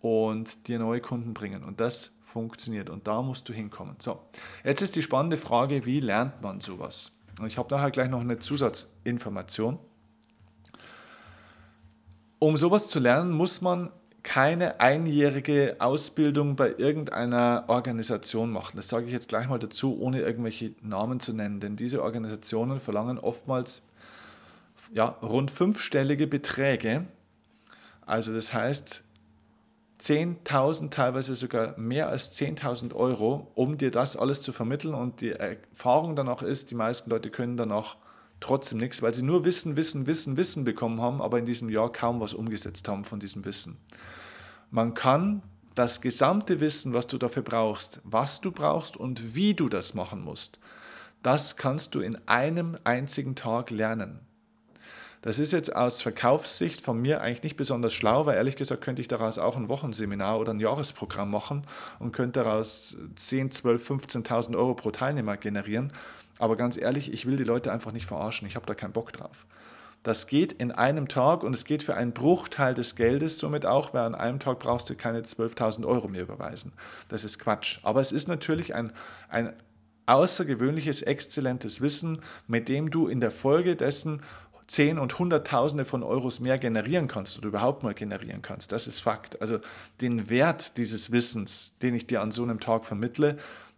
und 0.02 0.68
dir 0.68 0.80
neue 0.80 1.02
Kunden 1.02 1.34
bringen. 1.34 1.64
Und 1.64 1.80
das 1.80 2.16
funktioniert 2.22 2.90
und 2.90 3.08
da 3.08 3.22
musst 3.22 3.50
du 3.50 3.54
hinkommen. 3.54 3.96
So, 4.00 4.20
jetzt 4.64 4.82
ist 4.82 4.96
die 4.96 5.02
spannende 5.02 5.38
Frage, 5.38 5.86
wie 5.86 6.00
lernt 6.00 6.42
man 6.42 6.62
sowas? 6.62 7.18
Und 7.40 7.48
ich 7.48 7.58
habe 7.58 7.74
nachher 7.74 7.92
gleich 7.92 8.10
noch 8.10 8.22
eine 8.22 8.40
Zusatzinformation. 8.40 9.80
Um 12.40 12.58
sowas 12.58 12.88
zu 12.88 13.00
lernen, 13.00 13.32
muss 13.32 13.62
man 13.62 13.90
keine 14.22 14.80
einjährige 14.80 15.76
Ausbildung 15.80 16.56
bei 16.56 16.74
irgendeiner 16.78 17.66
Organisation 17.68 18.52
machen. 18.52 18.76
Das 18.76 18.88
sage 18.90 19.06
ich 19.06 19.12
jetzt 19.12 19.28
gleich 19.28 19.48
mal 19.48 19.60
dazu, 19.60 20.00
ohne 20.00 20.22
irgendwelche 20.22 20.74
Namen 20.82 21.20
zu 21.20 21.34
nennen, 21.34 21.60
denn 21.60 21.76
diese 21.76 22.02
Organisationen 22.02 22.80
verlangen 22.80 23.20
oftmals 23.20 23.84
ja, 24.92 25.06
rund 25.22 25.52
fünfstellige 25.52 26.28
Beträge. 26.28 27.06
Also 28.06 28.34
das 28.34 28.54
heißt 28.54 29.04
10.000, 30.00 30.90
teilweise 30.90 31.36
sogar 31.36 31.78
mehr 31.78 32.10
als 32.10 32.34
10.000 32.34 32.94
Euro, 32.94 33.52
um 33.56 33.78
dir 33.78 33.92
das 33.92 34.18
alles 34.18 34.42
zu 34.42 34.52
vermitteln. 34.52 34.94
Und 34.94 35.22
die 35.22 35.32
Erfahrung 35.32 36.16
danach 36.16 36.42
ist, 36.42 36.72
die 36.72 36.76
meisten 36.76 37.10
Leute 37.10 37.30
können 37.30 37.58
danach 37.58 37.98
trotzdem 38.40 38.80
nichts, 38.80 39.02
weil 39.02 39.14
sie 39.14 39.24
nur 39.24 39.46
Wissen, 39.46 39.76
Wissen, 39.76 40.06
Wissen, 40.06 40.38
Wissen 40.38 40.66
bekommen 40.66 41.02
haben, 41.02 41.22
aber 41.22 41.40
in 41.40 41.46
diesem 41.46 41.70
Jahr 41.70 41.92
kaum 41.92 42.20
was 42.20 42.34
umgesetzt 42.34 42.88
haben 42.88 43.06
von 43.06 43.20
diesem 43.20 43.46
Wissen. 43.46 43.78
Man 44.70 44.94
kann 44.94 45.42
das 45.76 46.02
gesamte 46.02 46.60
Wissen, 46.60 46.94
was 46.94 47.08
du 47.08 47.18
dafür 47.18 47.44
brauchst, 47.44 48.02
was 48.04 48.42
du 48.42 48.52
brauchst 48.52 48.98
und 48.98 49.36
wie 49.36 49.54
du 49.54 49.70
das 49.70 49.94
machen 49.94 50.22
musst, 50.22 50.60
das 51.22 51.58
kannst 51.58 51.96
du 51.96 52.02
in 52.02 52.18
einem 52.28 52.78
einzigen 52.84 53.36
Tag 53.36 53.72
lernen. 53.72 54.20
Das 55.26 55.40
ist 55.40 55.54
jetzt 55.54 55.76
aus 55.76 56.04
Verkaufssicht 56.04 56.82
von 56.82 57.02
mir 57.02 57.20
eigentlich 57.20 57.42
nicht 57.42 57.58
besonders 57.58 57.96
schlau, 57.96 58.28
weil 58.28 58.36
ehrlich 58.36 58.58
gesagt 58.58 58.84
könnte 58.84 59.02
ich 59.02 59.08
daraus 59.08 59.40
auch 59.40 59.58
ein 59.58 59.70
Wochenseminar 59.70 60.40
oder 60.40 60.54
ein 60.54 60.60
Jahresprogramm 60.60 61.32
machen 61.32 61.64
und 61.98 62.12
könnte 62.12 62.44
daraus 62.44 62.96
10, 63.16 63.50
12, 63.50 63.90
15.000 63.90 64.56
Euro 64.56 64.76
pro 64.76 64.92
Teilnehmer 64.92 65.36
generieren. 65.38 65.92
Aber 66.38 66.56
ganz 66.56 66.78
ehrlich, 66.78 67.12
ich 67.12 67.26
will 67.26 67.38
die 67.38 67.44
Leute 67.44 67.72
einfach 67.72 67.92
nicht 67.92 68.06
verarschen. 68.06 68.48
Ich 68.48 68.56
habe 68.56 68.68
da 68.68 68.76
keinen 68.76 68.94
Bock 68.94 69.14
drauf. 69.14 69.48
Das 70.04 70.28
geht 70.28 70.54
in 70.54 70.72
einem 70.72 71.08
Tag 71.08 71.42
und 71.42 71.56
es 71.56 71.66
geht 71.66 71.82
für 71.82 71.96
einen 71.96 72.12
Bruchteil 72.12 72.76
des 72.76 72.96
Geldes 72.96 73.40
somit 73.40 73.66
auch, 73.66 73.96
weil 73.96 74.04
an 74.04 74.14
einem 74.14 74.38
Tag 74.38 74.60
brauchst 74.60 74.92
du 74.92 74.96
keine 74.96 75.22
12.000 75.22 75.88
Euro 75.88 76.08
mehr 76.08 76.22
überweisen. 76.22 76.72
Das 77.10 77.24
ist 77.24 77.40
Quatsch. 77.40 77.80
Aber 77.82 78.00
es 78.00 78.12
ist 78.12 78.28
natürlich 78.28 78.76
ein, 78.76 78.92
ein 79.28 79.54
außergewöhnliches, 80.06 81.02
exzellentes 81.02 81.82
Wissen, 81.82 82.22
mit 82.48 82.68
dem 82.68 82.92
du 82.92 83.08
in 83.08 83.22
der 83.22 83.32
Folge 83.32 83.76
dessen 83.76 84.22
Zehn 84.68 84.98
und 84.98 85.20
Hunderttausende 85.20 85.86
von 85.86 86.02
Euros 86.02 86.40
mehr 86.40 86.58
generieren 86.58 87.08
kannst 87.08 87.38
oder 87.38 87.48
überhaupt 87.48 87.84
mal 87.84 87.94
generieren 87.94 88.42
kannst. 88.42 88.72
Das 88.72 88.88
ist 88.88 89.00
Fakt. 89.00 89.40
Also 89.42 89.60
den 90.02 90.30
Wert 90.30 90.78
dieses 90.78 91.12
Wissens, 91.12 91.78
den 91.82 91.94
ich 91.94 92.08
dir 92.08 92.22
an 92.22 92.32
so 92.32 92.44
einem 92.44 92.60
Tag 92.60 92.86
vermittle, 92.86 93.38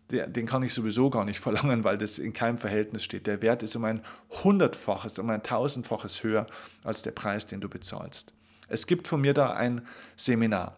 den 0.09 0.45
kann 0.45 0.63
ich 0.63 0.73
sowieso 0.73 1.09
gar 1.09 1.25
nicht 1.25 1.39
verlangen, 1.41 1.83
weil 1.83 1.97
das 1.97 2.19
in 2.19 2.31
keinem 2.31 2.57
Verhältnis 2.57 3.03
steht. 3.03 3.27
Der 3.27 3.41
Wert 3.41 3.63
ist 3.63 3.75
um 3.75 3.83
ein 3.83 4.01
hundertfaches, 4.43 5.19
um 5.19 5.29
ein 5.29 5.43
tausendfaches 5.43 6.23
höher 6.23 6.47
als 6.83 7.01
der 7.01 7.11
Preis, 7.11 7.47
den 7.47 7.59
du 7.59 7.67
bezahlst. 7.67 8.33
Es 8.69 8.87
gibt 8.87 9.07
von 9.07 9.21
mir 9.21 9.33
da 9.33 9.51
ein 9.51 9.85
Seminar. 10.15 10.77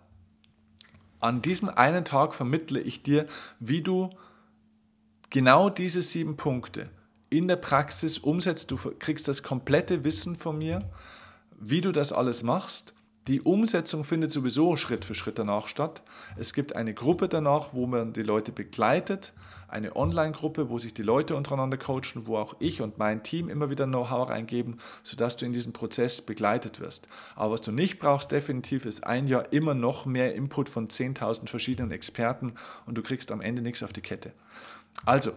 An 1.19 1.41
diesem 1.41 1.69
einen 1.69 2.05
Tag 2.05 2.33
vermittle 2.33 2.79
ich 2.79 3.03
dir, 3.03 3.27
wie 3.59 3.81
du 3.81 4.09
genau 5.29 5.69
diese 5.69 6.01
sieben 6.01 6.37
Punkte 6.37 6.89
in 7.29 7.47
der 7.47 7.55
Praxis 7.55 8.17
umsetzt. 8.17 8.71
Du 8.71 8.77
kriegst 8.77 9.27
das 9.27 9.43
komplette 9.43 10.03
Wissen 10.03 10.35
von 10.35 10.57
mir, 10.57 10.89
wie 11.59 11.81
du 11.81 11.91
das 11.91 12.11
alles 12.11 12.43
machst. 12.43 12.93
Die 13.27 13.41
Umsetzung 13.41 14.03
findet 14.03 14.31
sowieso 14.31 14.75
Schritt 14.75 15.05
für 15.05 15.13
Schritt 15.13 15.37
danach 15.37 15.67
statt. 15.67 16.01
Es 16.35 16.53
gibt 16.53 16.75
eine 16.75 16.93
Gruppe 16.93 17.27
danach, 17.27 17.73
wo 17.73 17.85
man 17.85 18.11
die 18.13 18.23
Leute 18.23 18.51
begleitet, 18.51 19.33
eine 19.67 19.95
Online-Gruppe, 19.95 20.69
wo 20.69 20.79
sich 20.79 20.95
die 20.95 21.03
Leute 21.03 21.35
untereinander 21.35 21.77
coachen, 21.77 22.25
wo 22.25 22.37
auch 22.37 22.55
ich 22.57 22.81
und 22.81 22.97
mein 22.97 23.21
Team 23.21 23.49
immer 23.49 23.69
wieder 23.69 23.85
Know-how 23.85 24.29
reingeben, 24.29 24.79
sodass 25.03 25.37
du 25.37 25.45
in 25.45 25.53
diesem 25.53 25.73
Prozess 25.73 26.23
begleitet 26.23 26.79
wirst. 26.79 27.07
Aber 27.35 27.53
was 27.53 27.61
du 27.61 27.71
nicht 27.71 27.99
brauchst 27.99 28.31
definitiv 28.31 28.85
ist 28.85 29.03
ein 29.03 29.27
Jahr 29.27 29.53
immer 29.53 29.75
noch 29.75 30.07
mehr 30.07 30.33
Input 30.33 30.67
von 30.67 30.87
10.000 30.87 31.49
verschiedenen 31.49 31.91
Experten 31.91 32.55
und 32.87 32.97
du 32.97 33.03
kriegst 33.03 33.31
am 33.31 33.41
Ende 33.41 33.61
nichts 33.61 33.83
auf 33.83 33.93
die 33.93 34.01
Kette. 34.01 34.33
Also, 35.05 35.33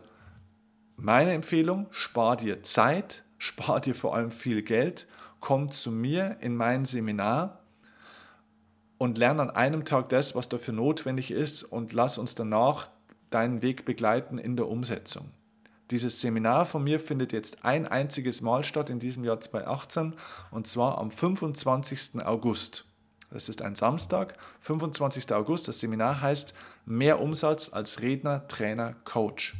meine 0.97 1.33
Empfehlung, 1.33 1.87
spar 1.91 2.37
dir 2.37 2.63
Zeit, 2.63 3.25
spar 3.39 3.81
dir 3.81 3.95
vor 3.95 4.15
allem 4.15 4.31
viel 4.31 4.63
Geld, 4.63 5.07
komm 5.41 5.71
zu 5.71 5.91
mir 5.91 6.37
in 6.41 6.57
mein 6.57 6.85
Seminar 6.85 7.61
und 8.99 9.19
lerne 9.19 9.43
an 9.43 9.51
einem 9.51 9.85
Tag 9.85 10.09
das, 10.11 10.37
was 10.37 10.49
dafür 10.49 10.75
notwendig 10.75 11.31
ist 11.31 11.65
und 11.65 11.93
lass 11.93 12.19
uns 12.19 12.35
danach 12.35 12.89
deinen 13.31 13.63
Weg 13.63 13.85
begleiten 13.85 14.39
in 14.39 14.57
der 14.57 14.69
Umsetzung. 14.69 15.31
Dieses 15.91 16.21
Seminar 16.21 16.65
von 16.65 16.85
mir 16.85 17.01
findet 17.01 17.33
jetzt 17.33 17.65
ein 17.65 17.87
einziges 17.87 18.41
Mal 18.41 18.65
statt 18.65 18.89
in 18.89 18.99
diesem 18.99 19.25
Jahr 19.25 19.41
2018 19.41 20.15
und 20.51 20.67
zwar 20.67 20.99
am 20.99 21.11
25. 21.11 22.25
August. 22.25 22.85
Das 23.31 23.49
ist 23.49 23.63
ein 23.63 23.75
Samstag, 23.75 24.37
25. 24.61 25.33
August. 25.33 25.67
Das 25.67 25.81
Seminar 25.81 26.21
heißt 26.21 26.55
Mehr 26.85 27.21
Umsatz 27.21 27.71
als 27.73 28.01
Redner, 28.01 28.47
Trainer, 28.49 28.95
Coach. 29.05 29.55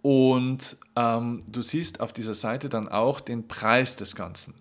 Und 0.00 0.78
ähm, 0.96 1.42
du 1.52 1.60
siehst 1.60 2.00
auf 2.00 2.14
dieser 2.14 2.34
Seite 2.34 2.70
dann 2.70 2.88
auch 2.88 3.20
den 3.20 3.46
Preis 3.46 3.96
des 3.96 4.16
Ganzen. 4.16 4.54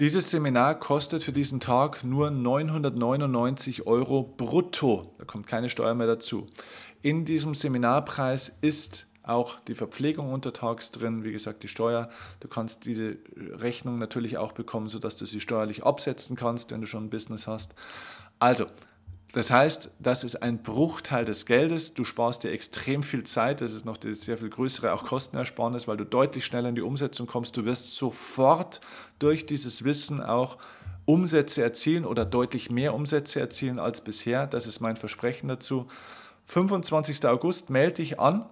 Dieses 0.00 0.30
Seminar 0.30 0.80
kostet 0.80 1.22
für 1.22 1.32
diesen 1.32 1.60
Tag 1.60 2.04
nur 2.04 2.30
999 2.30 3.86
Euro 3.86 4.22
brutto. 4.22 5.02
Da 5.18 5.26
kommt 5.26 5.46
keine 5.46 5.68
Steuer 5.68 5.94
mehr 5.94 6.06
dazu. 6.06 6.46
In 7.02 7.26
diesem 7.26 7.54
Seminarpreis 7.54 8.50
ist 8.62 9.08
auch 9.22 9.60
die 9.60 9.74
Verpflegung 9.74 10.32
untertags 10.32 10.90
drin, 10.90 11.22
wie 11.22 11.32
gesagt, 11.32 11.62
die 11.64 11.68
Steuer. 11.68 12.08
Du 12.40 12.48
kannst 12.48 12.86
diese 12.86 13.18
Rechnung 13.36 13.96
natürlich 13.96 14.38
auch 14.38 14.52
bekommen, 14.52 14.88
sodass 14.88 15.16
du 15.16 15.26
sie 15.26 15.38
steuerlich 15.38 15.84
absetzen 15.84 16.34
kannst, 16.34 16.70
wenn 16.70 16.80
du 16.80 16.86
schon 16.86 17.04
ein 17.04 17.10
Business 17.10 17.46
hast. 17.46 17.74
Also, 18.38 18.64
das 19.32 19.50
heißt, 19.50 19.90
das 20.00 20.24
ist 20.24 20.36
ein 20.42 20.62
Bruchteil 20.62 21.24
des 21.24 21.46
Geldes. 21.46 21.94
Du 21.94 22.04
sparst 22.04 22.42
dir 22.42 22.50
extrem 22.50 23.04
viel 23.04 23.22
Zeit. 23.22 23.60
Das 23.60 23.72
ist 23.72 23.84
noch 23.84 23.96
die 23.96 24.14
sehr 24.14 24.38
viel 24.38 24.50
größere 24.50 24.92
auch 24.92 25.04
Kostenersparnis, 25.04 25.86
weil 25.86 25.96
du 25.96 26.04
deutlich 26.04 26.44
schneller 26.44 26.68
in 26.68 26.74
die 26.74 26.82
Umsetzung 26.82 27.28
kommst. 27.28 27.56
Du 27.56 27.64
wirst 27.64 27.94
sofort 27.94 28.80
durch 29.20 29.46
dieses 29.46 29.84
Wissen 29.84 30.20
auch 30.20 30.58
Umsätze 31.04 31.62
erzielen 31.62 32.04
oder 32.04 32.24
deutlich 32.24 32.70
mehr 32.70 32.92
Umsätze 32.92 33.38
erzielen 33.38 33.78
als 33.78 34.00
bisher. 34.00 34.46
Das 34.48 34.66
ist 34.66 34.80
mein 34.80 34.96
Versprechen 34.96 35.48
dazu. 35.48 35.86
25. 36.46 37.24
August 37.26 37.70
melde 37.70 37.94
dich 37.94 38.18
an 38.18 38.46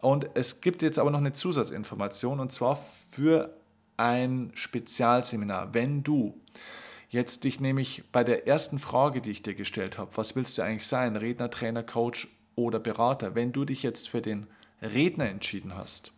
und 0.00 0.28
es 0.34 0.62
gibt 0.62 0.80
jetzt 0.80 0.98
aber 0.98 1.10
noch 1.10 1.18
eine 1.18 1.34
Zusatzinformation 1.34 2.40
und 2.40 2.50
zwar 2.50 2.78
für 3.10 3.54
ein 3.98 4.50
Spezialseminar. 4.54 5.74
Wenn 5.74 6.02
du 6.02 6.40
jetzt 7.14 7.44
dich 7.44 7.60
nämlich 7.60 8.02
bei 8.12 8.24
der 8.24 8.46
ersten 8.46 8.78
Frage, 8.78 9.20
die 9.20 9.30
ich 9.30 9.42
dir 9.42 9.54
gestellt 9.54 9.96
habe, 9.98 10.16
was 10.16 10.36
willst 10.36 10.58
du 10.58 10.62
eigentlich 10.62 10.86
sein, 10.86 11.16
Redner, 11.16 11.50
Trainer, 11.50 11.82
Coach 11.82 12.28
oder 12.56 12.80
Berater, 12.80 13.34
wenn 13.34 13.52
du 13.52 13.64
dich 13.64 13.82
jetzt 13.82 14.08
für 14.08 14.20
den 14.20 14.48
Redner 14.82 15.28
entschieden 15.30 15.76
hast, 15.76 16.12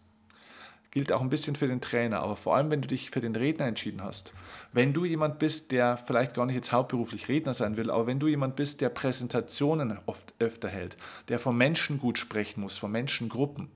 gilt 0.90 1.12
auch 1.12 1.20
ein 1.20 1.30
bisschen 1.30 1.56
für 1.56 1.68
den 1.68 1.80
Trainer, 1.80 2.20
aber 2.20 2.36
vor 2.36 2.56
allem, 2.56 2.70
wenn 2.70 2.80
du 2.80 2.88
dich 2.88 3.10
für 3.10 3.20
den 3.20 3.36
Redner 3.36 3.66
entschieden 3.66 4.02
hast. 4.02 4.32
Wenn 4.72 4.92
du 4.92 5.04
jemand 5.04 5.38
bist, 5.38 5.72
der 5.72 5.96
vielleicht 5.96 6.34
gar 6.34 6.46
nicht 6.46 6.54
jetzt 6.54 6.72
hauptberuflich 6.72 7.28
Redner 7.28 7.54
sein 7.54 7.76
will, 7.76 7.90
aber 7.90 8.06
wenn 8.06 8.18
du 8.18 8.28
jemand 8.28 8.56
bist, 8.56 8.80
der 8.80 8.88
Präsentationen 8.88 9.98
oft 10.06 10.34
öfter 10.38 10.68
hält, 10.68 10.96
der 11.28 11.38
vor 11.38 11.52
Menschen 11.52 11.98
gut 11.98 12.18
sprechen 12.18 12.60
muss, 12.60 12.78
vor 12.78 12.88
Menschengruppen, 12.88 13.68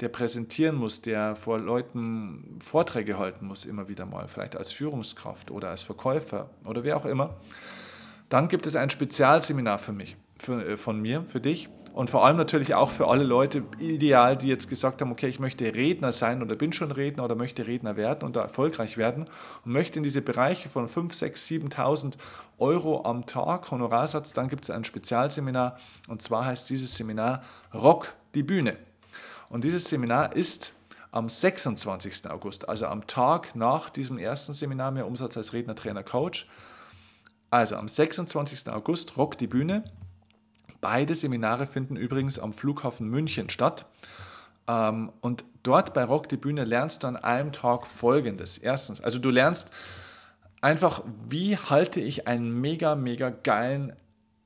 der 0.00 0.08
präsentieren 0.08 0.76
muss, 0.76 1.02
der 1.02 1.36
vor 1.36 1.58
Leuten 1.58 2.58
Vorträge 2.64 3.18
halten 3.18 3.46
muss, 3.46 3.64
immer 3.64 3.88
wieder 3.88 4.06
mal, 4.06 4.28
vielleicht 4.28 4.56
als 4.56 4.72
Führungskraft 4.72 5.50
oder 5.50 5.70
als 5.70 5.82
Verkäufer 5.82 6.50
oder 6.64 6.84
wer 6.84 6.96
auch 6.96 7.06
immer, 7.06 7.36
dann 8.28 8.48
gibt 8.48 8.66
es 8.66 8.76
ein 8.76 8.90
Spezialseminar 8.90 9.78
für 9.78 9.92
mich, 9.92 10.16
für, 10.38 10.66
äh, 10.66 10.76
von 10.76 11.00
mir, 11.00 11.24
für 11.24 11.40
dich 11.40 11.68
und 11.96 12.10
vor 12.10 12.26
allem 12.26 12.36
natürlich 12.36 12.74
auch 12.74 12.90
für 12.90 13.08
alle 13.08 13.24
Leute 13.24 13.62
ideal, 13.78 14.36
die 14.36 14.48
jetzt 14.48 14.68
gesagt 14.68 15.00
haben, 15.00 15.10
okay, 15.10 15.28
ich 15.28 15.38
möchte 15.38 15.64
Redner 15.74 16.12
sein 16.12 16.42
oder 16.42 16.54
bin 16.54 16.74
schon 16.74 16.90
Redner 16.92 17.24
oder 17.24 17.36
möchte 17.36 17.66
Redner 17.66 17.96
werden 17.96 18.22
und 18.22 18.36
da 18.36 18.42
erfolgreich 18.42 18.98
werden 18.98 19.30
und 19.64 19.72
möchte 19.72 19.98
in 19.98 20.02
diese 20.02 20.20
Bereiche 20.20 20.68
von 20.68 20.88
5, 20.88 21.14
6, 21.14 21.46
7.000 21.46 22.18
Euro 22.58 23.06
am 23.06 23.24
Tag 23.24 23.70
Honorarsatz, 23.70 24.34
dann 24.34 24.50
gibt 24.50 24.64
es 24.64 24.70
ein 24.70 24.84
Spezialseminar 24.84 25.78
und 26.06 26.20
zwar 26.20 26.44
heißt 26.44 26.68
dieses 26.68 26.94
Seminar 26.94 27.42
Rock 27.72 28.12
die 28.34 28.42
Bühne. 28.42 28.76
Und 29.48 29.64
dieses 29.64 29.86
Seminar 29.86 30.36
ist 30.36 30.74
am 31.12 31.30
26. 31.30 32.28
August, 32.28 32.68
also 32.68 32.88
am 32.88 33.06
Tag 33.06 33.56
nach 33.56 33.88
diesem 33.88 34.18
ersten 34.18 34.52
Seminar 34.52 34.90
mehr 34.90 35.06
Umsatz 35.06 35.38
als 35.38 35.54
Redner, 35.54 35.74
Trainer, 35.74 36.02
Coach. 36.02 36.46
Also 37.48 37.76
am 37.76 37.88
26. 37.88 38.68
August 38.68 39.16
Rock 39.16 39.38
die 39.38 39.46
Bühne 39.46 39.84
Beide 40.86 41.16
Seminare 41.16 41.66
finden 41.66 41.96
übrigens 41.96 42.38
am 42.38 42.52
Flughafen 42.52 43.08
München 43.08 43.50
statt. 43.50 43.86
Ähm, 44.68 45.10
und 45.20 45.42
dort 45.64 45.94
bei 45.94 46.04
Rock 46.04 46.28
die 46.28 46.36
Bühne 46.36 46.62
lernst 46.62 47.02
du 47.02 47.08
an 47.08 47.16
einem 47.16 47.50
Tag 47.50 47.88
Folgendes. 47.88 48.56
Erstens, 48.56 49.00
also 49.00 49.18
du 49.18 49.30
lernst 49.30 49.72
einfach, 50.60 51.02
wie 51.28 51.56
halte 51.56 51.98
ich 51.98 52.28
einen 52.28 52.60
mega, 52.60 52.94
mega 52.94 53.30
geilen, 53.30 53.94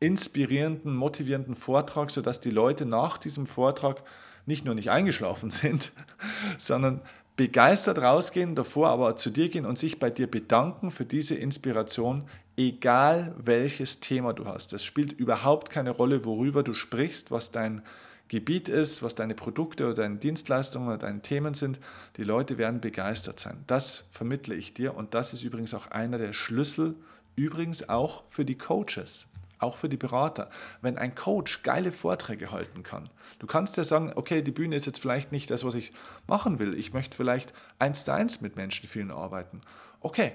inspirierenden, 0.00 0.96
motivierenden 0.96 1.56
Vortrag, 1.56 2.10
sodass 2.10 2.40
die 2.40 2.48
Leute 2.48 2.86
nach 2.86 3.18
diesem 3.18 3.44
Vortrag 3.44 4.02
nicht 4.46 4.64
nur 4.64 4.74
nicht 4.74 4.90
eingeschlafen 4.90 5.50
sind, 5.50 5.92
sondern 6.56 7.02
begeistert 7.36 7.98
rausgehen, 7.98 8.54
davor 8.54 8.88
aber 8.88 9.16
zu 9.16 9.28
dir 9.28 9.50
gehen 9.50 9.66
und 9.66 9.76
sich 9.76 9.98
bei 9.98 10.08
dir 10.08 10.26
bedanken 10.26 10.90
für 10.90 11.04
diese 11.04 11.34
Inspiration, 11.34 12.24
egal 12.60 13.34
welches 13.38 14.00
Thema 14.00 14.34
du 14.34 14.44
hast. 14.44 14.74
Es 14.74 14.84
spielt 14.84 15.12
überhaupt 15.12 15.70
keine 15.70 15.90
Rolle, 15.90 16.26
worüber 16.26 16.62
du 16.62 16.74
sprichst, 16.74 17.30
was 17.30 17.50
dein 17.50 17.82
Gebiet 18.28 18.68
ist, 18.68 19.02
was 19.02 19.14
deine 19.14 19.34
Produkte 19.34 19.86
oder 19.86 19.94
deine 19.94 20.16
Dienstleistungen 20.16 20.88
oder 20.88 20.98
deine 20.98 21.22
Themen 21.22 21.54
sind. 21.54 21.80
Die 22.16 22.22
Leute 22.22 22.58
werden 22.58 22.80
begeistert 22.80 23.40
sein. 23.40 23.64
Das 23.66 24.04
vermittle 24.12 24.54
ich 24.54 24.74
dir 24.74 24.94
und 24.94 25.14
das 25.14 25.32
ist 25.32 25.42
übrigens 25.42 25.72
auch 25.72 25.90
einer 25.90 26.18
der 26.18 26.34
Schlüssel, 26.34 26.96
übrigens 27.34 27.88
auch 27.88 28.24
für 28.28 28.44
die 28.44 28.58
Coaches. 28.58 29.26
Auch 29.58 29.76
für 29.76 29.90
die 29.90 29.98
Berater. 29.98 30.48
Wenn 30.80 30.96
ein 30.96 31.14
Coach 31.14 31.62
geile 31.62 31.92
Vorträge 31.92 32.50
halten 32.50 32.82
kann, 32.82 33.10
du 33.40 33.46
kannst 33.46 33.76
ja 33.76 33.84
sagen, 33.84 34.12
okay, 34.16 34.40
die 34.40 34.52
Bühne 34.52 34.76
ist 34.76 34.86
jetzt 34.86 35.00
vielleicht 35.00 35.32
nicht 35.32 35.50
das, 35.50 35.64
was 35.64 35.74
ich 35.74 35.92
machen 36.26 36.58
will. 36.58 36.74
Ich 36.74 36.94
möchte 36.94 37.14
vielleicht 37.14 37.52
eins 37.78 38.04
zu 38.04 38.14
eins 38.14 38.40
mit 38.40 38.56
Menschen 38.56 38.88
vielen 38.88 39.10
arbeiten. 39.10 39.60
Okay, 40.00 40.32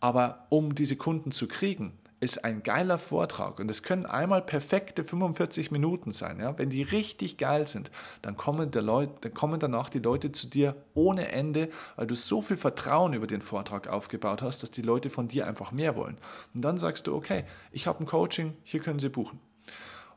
aber 0.00 0.46
um 0.50 0.74
diese 0.74 0.96
Kunden 0.96 1.32
zu 1.32 1.48
kriegen, 1.48 1.98
ist 2.18 2.44
ein 2.44 2.62
geiler 2.62 2.98
Vortrag 2.98 3.60
und 3.60 3.70
es 3.70 3.82
können 3.82 4.06
einmal 4.06 4.40
perfekte 4.40 5.04
45 5.04 5.70
Minuten 5.70 6.12
sein. 6.12 6.40
Ja? 6.40 6.58
Wenn 6.58 6.70
die 6.70 6.82
richtig 6.82 7.36
geil 7.36 7.66
sind, 7.66 7.90
dann 8.22 8.38
kommen, 8.38 8.70
der 8.70 8.80
Leut, 8.80 9.10
dann 9.22 9.34
kommen 9.34 9.60
danach 9.60 9.90
die 9.90 9.98
Leute 9.98 10.32
zu 10.32 10.46
dir 10.46 10.76
ohne 10.94 11.30
Ende, 11.30 11.68
weil 11.96 12.06
du 12.06 12.14
so 12.14 12.40
viel 12.40 12.56
Vertrauen 12.56 13.12
über 13.12 13.26
den 13.26 13.42
Vortrag 13.42 13.88
aufgebaut 13.88 14.40
hast, 14.40 14.62
dass 14.62 14.70
die 14.70 14.82
Leute 14.82 15.10
von 15.10 15.28
dir 15.28 15.46
einfach 15.46 15.72
mehr 15.72 15.94
wollen. 15.94 16.16
Und 16.54 16.64
dann 16.64 16.78
sagst 16.78 17.06
du, 17.06 17.14
okay, 17.14 17.44
ich 17.70 17.86
habe 17.86 18.02
ein 18.02 18.06
Coaching, 18.06 18.54
hier 18.62 18.80
können 18.80 18.98
sie 18.98 19.10
buchen. 19.10 19.38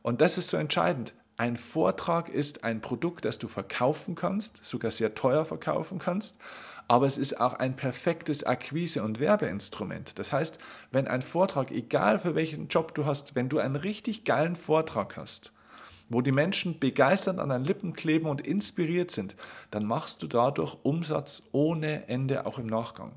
Und 0.02 0.22
das 0.22 0.38
ist 0.38 0.48
so 0.48 0.58
entscheidend. 0.58 1.14
Ein 1.36 1.58
Vortrag 1.58 2.30
ist 2.30 2.64
ein 2.64 2.80
Produkt, 2.80 3.26
das 3.26 3.40
du 3.40 3.50
verkaufen 3.50 4.16
kannst, 4.16 4.64
sogar 4.64 4.92
sehr 4.92 5.16
teuer 5.16 5.44
verkaufen 5.44 6.00
kannst 6.00 6.38
aber 6.90 7.06
es 7.06 7.18
ist 7.18 7.40
auch 7.40 7.54
ein 7.54 7.76
perfektes 7.76 8.44
Akquise- 8.44 9.04
und 9.04 9.20
Werbeinstrument. 9.20 10.18
Das 10.18 10.34
heißt, 10.34 10.58
wenn 10.92 11.08
ein 11.08 11.22
Vortrag, 11.22 11.70
egal 11.70 12.20
für 12.20 12.34
welchen 12.34 12.68
Job 12.68 12.96
du 12.96 13.06
hast, 13.06 13.36
wenn 13.36 13.48
du 13.48 13.60
einen 13.60 13.76
richtig 13.76 14.26
geilen 14.26 14.56
Vortrag 14.56 15.16
hast, 15.16 15.54
wo 16.10 16.22
die 16.22 16.32
Menschen 16.32 16.80
begeistert 16.80 17.38
an 17.38 17.50
deinen 17.50 17.64
Lippen 17.64 17.94
kleben 17.94 18.26
und 18.26 18.42
inspiriert 18.42 19.12
sind, 19.12 19.36
dann 19.70 19.86
machst 19.86 20.24
du 20.24 20.28
dadurch 20.28 20.78
Umsatz 20.82 21.44
ohne 21.52 22.10
Ende 22.10 22.48
auch 22.48 22.58
im 22.58 22.66
Nachgang. 22.66 23.12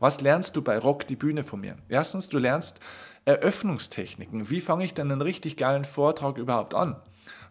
Was 0.00 0.20
lernst 0.20 0.56
du 0.56 0.62
bei 0.62 0.76
Rock 0.76 1.06
die 1.06 1.14
Bühne 1.14 1.44
von 1.44 1.60
mir? 1.60 1.76
Erstens, 1.88 2.28
du 2.28 2.38
lernst 2.38 2.80
Eröffnungstechniken. 3.24 4.50
Wie 4.50 4.60
fange 4.60 4.84
ich 4.84 4.94
denn 4.94 5.12
einen 5.12 5.22
richtig 5.22 5.56
geilen 5.56 5.84
Vortrag 5.84 6.38
überhaupt 6.38 6.74
an? 6.74 6.96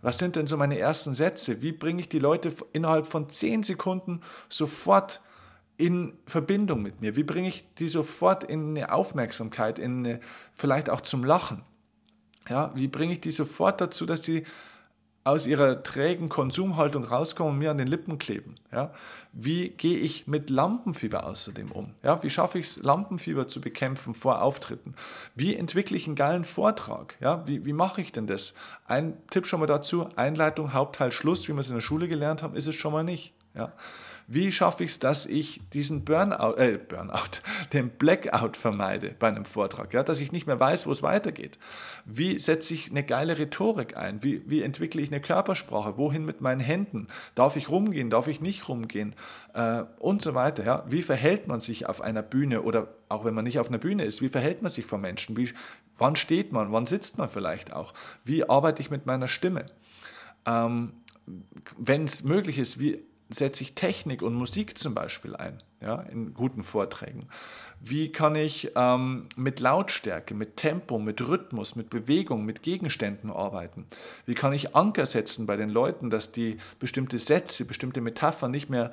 Was 0.01 0.17
sind 0.17 0.35
denn 0.35 0.47
so 0.47 0.57
meine 0.57 0.77
ersten 0.77 1.15
Sätze? 1.15 1.61
Wie 1.61 1.71
bringe 1.71 2.01
ich 2.01 2.09
die 2.09 2.19
Leute 2.19 2.53
innerhalb 2.73 3.07
von 3.07 3.29
10 3.29 3.63
Sekunden 3.63 4.19
sofort 4.49 5.21
in 5.77 6.13
Verbindung 6.25 6.81
mit 6.81 7.01
mir? 7.01 7.15
Wie 7.15 7.23
bringe 7.23 7.47
ich 7.47 7.65
die 7.75 7.87
sofort 7.87 8.43
in 8.43 8.69
eine 8.69 8.91
Aufmerksamkeit, 8.91 9.79
in 9.79 10.05
eine, 10.05 10.19
vielleicht 10.53 10.89
auch 10.89 11.01
zum 11.01 11.23
Lachen? 11.23 11.63
Ja, 12.49 12.71
wie 12.75 12.87
bringe 12.87 13.13
ich 13.13 13.21
die 13.21 13.31
sofort 13.31 13.81
dazu, 13.81 14.05
dass 14.05 14.21
die 14.21 14.43
aus 15.25 15.47
ihrer 15.47 15.81
trägen 15.81 16.29
Konsumhaltung 16.29 17.03
rauskommen 17.03 17.53
und 17.53 17.59
mir 17.59 17.71
an 17.71 17.79
den 17.79 17.87
Lippen 17.87 18.19
kleben? 18.19 18.55
Ja? 18.71 18.93
Wie 19.33 19.69
gehe 19.69 19.97
ich 19.97 20.27
mit 20.27 20.51
Lampenfieber 20.51 21.25
außerdem 21.25 21.71
um? 21.71 21.95
Ja? 22.03 22.21
Wie 22.21 22.29
schaffe 22.29 22.59
ich 22.59 22.67
es, 22.67 22.83
Lampenfieber 22.83 23.47
zu 23.47 23.59
bekämpfen 23.59 24.13
vor 24.13 24.43
Auftritten? 24.43 24.93
Wie 25.33 25.55
entwickle 25.55 25.97
ich 25.97 26.05
einen 26.05 26.15
geilen 26.15 26.43
Vortrag? 26.43 27.17
Ja? 27.19 27.45
Wie, 27.47 27.65
wie 27.65 27.73
mache 27.73 28.01
ich 28.01 28.11
denn 28.11 28.27
das? 28.27 28.53
Ein 28.85 29.17
Tipp 29.31 29.47
schon 29.47 29.59
mal 29.59 29.65
dazu, 29.65 30.07
Einleitung, 30.15 30.73
Hauptteil, 30.73 31.11
Schluss, 31.11 31.47
wie 31.47 31.53
wir 31.53 31.59
es 31.59 31.69
in 31.69 31.75
der 31.75 31.81
Schule 31.81 32.07
gelernt 32.07 32.43
haben, 32.43 32.55
ist 32.55 32.67
es 32.67 32.75
schon 32.75 32.93
mal 32.93 33.03
nicht. 33.03 33.33
Ja? 33.55 33.73
Wie 34.27 34.51
schaffe 34.51 34.83
ich 34.83 34.91
es, 34.91 34.99
dass 34.99 35.27
ich 35.27 35.61
diesen 35.71 36.03
Burnout, 36.03 36.55
äh, 36.57 36.77
Burnout, 36.77 37.41
den 37.73 37.89
Blackout 37.89 38.57
vermeide 38.57 39.15
bei 39.19 39.27
einem 39.27 39.45
Vortrag, 39.45 39.93
ja? 39.93 40.03
dass 40.03 40.19
ich 40.19 40.31
nicht 40.31 40.47
mehr 40.47 40.59
weiß, 40.59 40.87
wo 40.87 40.91
es 40.91 41.03
weitergeht? 41.03 41.59
Wie 42.05 42.39
setze 42.39 42.73
ich 42.73 42.89
eine 42.89 43.03
geile 43.03 43.37
Rhetorik 43.37 43.95
ein? 43.97 44.23
Wie, 44.23 44.41
wie 44.49 44.63
entwickle 44.63 45.01
ich 45.01 45.11
eine 45.11 45.21
Körpersprache? 45.21 45.97
Wohin 45.97 46.25
mit 46.25 46.41
meinen 46.41 46.59
Händen? 46.59 47.07
Darf 47.35 47.55
ich 47.55 47.69
rumgehen? 47.69 48.09
Darf 48.09 48.27
ich 48.27 48.41
nicht 48.41 48.67
rumgehen? 48.67 49.15
Äh, 49.53 49.83
und 49.99 50.23
so 50.23 50.33
weiter. 50.33 50.65
Ja? 50.65 50.85
Wie 50.87 51.03
verhält 51.03 51.47
man 51.47 51.59
sich 51.59 51.87
auf 51.87 52.01
einer 52.01 52.23
Bühne 52.23 52.63
oder 52.63 52.87
auch 53.09 53.25
wenn 53.25 53.35
man 53.35 53.43
nicht 53.43 53.59
auf 53.59 53.69
einer 53.69 53.77
Bühne 53.77 54.05
ist? 54.05 54.23
Wie 54.23 54.29
verhält 54.29 54.63
man 54.63 54.71
sich 54.71 54.85
vor 54.85 54.97
Menschen? 54.97 55.37
Wie, 55.37 55.53
wann 55.97 56.15
steht 56.15 56.51
man? 56.51 56.71
Wann 56.71 56.87
sitzt 56.87 57.19
man 57.19 57.29
vielleicht 57.29 57.73
auch? 57.73 57.93
Wie 58.23 58.49
arbeite 58.49 58.81
ich 58.81 58.89
mit 58.89 59.05
meiner 59.05 59.27
Stimme? 59.27 59.67
Ähm, 60.47 60.93
wenn 61.77 62.05
es 62.05 62.23
möglich 62.23 62.57
ist, 62.57 62.79
wie 62.79 63.03
setze 63.29 63.63
ich 63.63 63.75
Technik 63.75 64.21
und 64.21 64.33
Musik 64.33 64.77
zum 64.77 64.93
Beispiel 64.93 65.35
ein, 65.35 65.61
ja, 65.81 66.01
in 66.01 66.33
guten 66.33 66.63
Vorträgen? 66.63 67.27
Wie 67.81 68.11
kann 68.11 68.35
ich 68.35 68.71
ähm, 68.75 69.27
mit 69.35 69.59
Lautstärke, 69.59 70.33
mit 70.33 70.57
Tempo, 70.57 70.97
mit 70.97 71.27
Rhythmus, 71.27 71.75
mit 71.75 71.89
Bewegung, 71.89 72.45
mit 72.45 72.63
Gegenständen 72.63 73.29
arbeiten? 73.29 73.85
Wie 74.25 74.33
kann 74.33 74.53
ich 74.53 74.75
Anker 74.75 75.05
setzen 75.05 75.45
bei 75.45 75.55
den 75.55 75.69
Leuten, 75.69 76.09
dass 76.09 76.31
die 76.31 76.57
bestimmte 76.79 77.19
Sätze, 77.19 77.65
bestimmte 77.65 78.01
Metaphern 78.01 78.51
nicht 78.51 78.69
mehr 78.69 78.91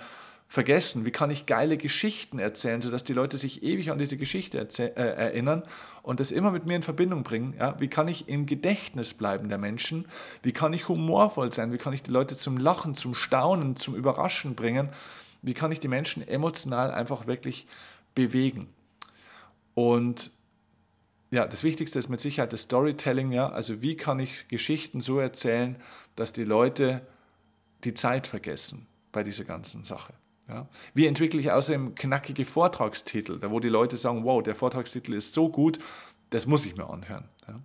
vergessen? 0.52 1.06
Wie 1.06 1.10
kann 1.10 1.30
ich 1.30 1.46
geile 1.46 1.78
Geschichten 1.78 2.38
erzählen, 2.38 2.82
sodass 2.82 3.04
die 3.04 3.14
Leute 3.14 3.38
sich 3.38 3.62
ewig 3.62 3.90
an 3.90 3.98
diese 3.98 4.18
Geschichte 4.18 4.58
äh, 4.58 4.92
erinnern 4.92 5.62
und 6.02 6.20
das 6.20 6.30
immer 6.30 6.50
mit 6.50 6.66
mir 6.66 6.76
in 6.76 6.82
Verbindung 6.82 7.22
bringen? 7.22 7.54
Ja? 7.58 7.80
Wie 7.80 7.88
kann 7.88 8.06
ich 8.06 8.28
im 8.28 8.44
Gedächtnis 8.44 9.14
bleiben 9.14 9.48
der 9.48 9.56
Menschen? 9.56 10.04
Wie 10.42 10.52
kann 10.52 10.74
ich 10.74 10.88
humorvoll 10.88 11.50
sein? 11.54 11.72
Wie 11.72 11.78
kann 11.78 11.94
ich 11.94 12.02
die 12.02 12.10
Leute 12.10 12.36
zum 12.36 12.58
Lachen, 12.58 12.94
zum 12.94 13.14
Staunen, 13.14 13.76
zum 13.76 13.94
Überraschen 13.94 14.54
bringen? 14.54 14.90
Wie 15.40 15.54
kann 15.54 15.72
ich 15.72 15.80
die 15.80 15.88
Menschen 15.88 16.28
emotional 16.28 16.90
einfach 16.90 17.26
wirklich 17.26 17.66
bewegen? 18.14 18.68
Und 19.72 20.32
ja, 21.30 21.46
das 21.46 21.64
Wichtigste 21.64 21.98
ist 21.98 22.10
mit 22.10 22.20
Sicherheit 22.20 22.52
das 22.52 22.64
Storytelling, 22.64 23.32
ja. 23.32 23.48
Also 23.48 23.80
wie 23.80 23.96
kann 23.96 24.20
ich 24.20 24.48
Geschichten 24.48 25.00
so 25.00 25.18
erzählen, 25.18 25.76
dass 26.14 26.34
die 26.34 26.44
Leute 26.44 27.06
die 27.84 27.94
Zeit 27.94 28.26
vergessen 28.26 28.86
bei 29.12 29.22
dieser 29.22 29.44
ganzen 29.44 29.84
Sache. 29.84 30.12
Ja. 30.52 30.68
Wie 30.92 31.06
entwickle 31.06 31.40
ich 31.40 31.50
außerdem 31.50 31.94
knackige 31.94 32.44
Vortragstitel, 32.44 33.40
da 33.40 33.50
wo 33.50 33.58
die 33.58 33.70
Leute 33.70 33.96
sagen, 33.96 34.22
wow, 34.24 34.42
der 34.42 34.54
Vortragstitel 34.54 35.14
ist 35.14 35.32
so 35.32 35.48
gut, 35.48 35.78
das 36.30 36.44
muss 36.46 36.66
ich 36.66 36.76
mir 36.76 36.90
anhören. 36.90 37.24
Ja. 37.48 37.58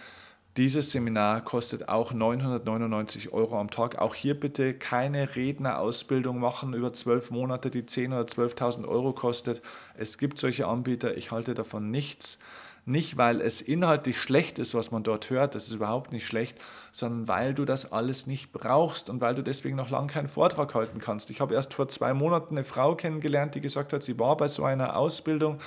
Dieses 0.56 0.90
Seminar 0.90 1.42
kostet 1.44 1.88
auch 1.88 2.12
999 2.12 3.32
Euro 3.32 3.60
am 3.60 3.70
Tag. 3.70 3.98
Auch 3.98 4.16
hier 4.16 4.38
bitte 4.38 4.74
keine 4.74 5.36
Rednerausbildung 5.36 6.40
machen 6.40 6.74
über 6.74 6.92
zwölf 6.92 7.30
Monate, 7.30 7.70
die 7.70 7.82
10.000 7.82 8.06
oder 8.08 8.24
12.000 8.24 8.88
Euro 8.88 9.12
kostet. 9.12 9.62
Es 9.94 10.18
gibt 10.18 10.38
solche 10.38 10.66
Anbieter, 10.66 11.16
ich 11.16 11.30
halte 11.30 11.54
davon 11.54 11.92
nichts. 11.92 12.38
Nicht, 12.84 13.16
weil 13.16 13.40
es 13.40 13.60
inhaltlich 13.60 14.20
schlecht 14.20 14.58
ist, 14.58 14.74
was 14.74 14.90
man 14.90 15.04
dort 15.04 15.30
hört, 15.30 15.54
das 15.54 15.68
ist 15.68 15.74
überhaupt 15.74 16.10
nicht 16.12 16.26
schlecht, 16.26 16.58
sondern 16.90 17.28
weil 17.28 17.54
du 17.54 17.64
das 17.64 17.92
alles 17.92 18.26
nicht 18.26 18.52
brauchst 18.52 19.08
und 19.08 19.20
weil 19.20 19.36
du 19.36 19.42
deswegen 19.42 19.76
noch 19.76 19.90
lange 19.90 20.08
keinen 20.08 20.28
Vortrag 20.28 20.74
halten 20.74 20.98
kannst. 20.98 21.30
Ich 21.30 21.40
habe 21.40 21.54
erst 21.54 21.74
vor 21.74 21.88
zwei 21.88 22.12
Monaten 22.14 22.56
eine 22.56 22.64
Frau 22.64 22.96
kennengelernt, 22.96 23.54
die 23.54 23.60
gesagt 23.60 23.92
hat, 23.92 24.02
sie 24.02 24.18
war 24.18 24.36
bei 24.36 24.48
so 24.48 24.64
einer 24.64 24.96
Ausbildung 24.96 25.60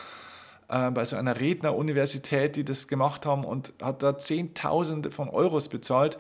äh, 0.74 0.92
bei 0.92 1.06
so 1.06 1.16
einer 1.16 1.40
Redneruniversität, 1.40 2.56
die 2.56 2.66
das 2.66 2.88
gemacht 2.88 3.26
haben 3.26 3.46
und 3.46 3.74
hat 3.82 4.02
da 4.02 4.18
Zehntausende 4.18 5.12
von 5.12 5.30
Euros 5.30 5.70
bezahlt 5.70 6.18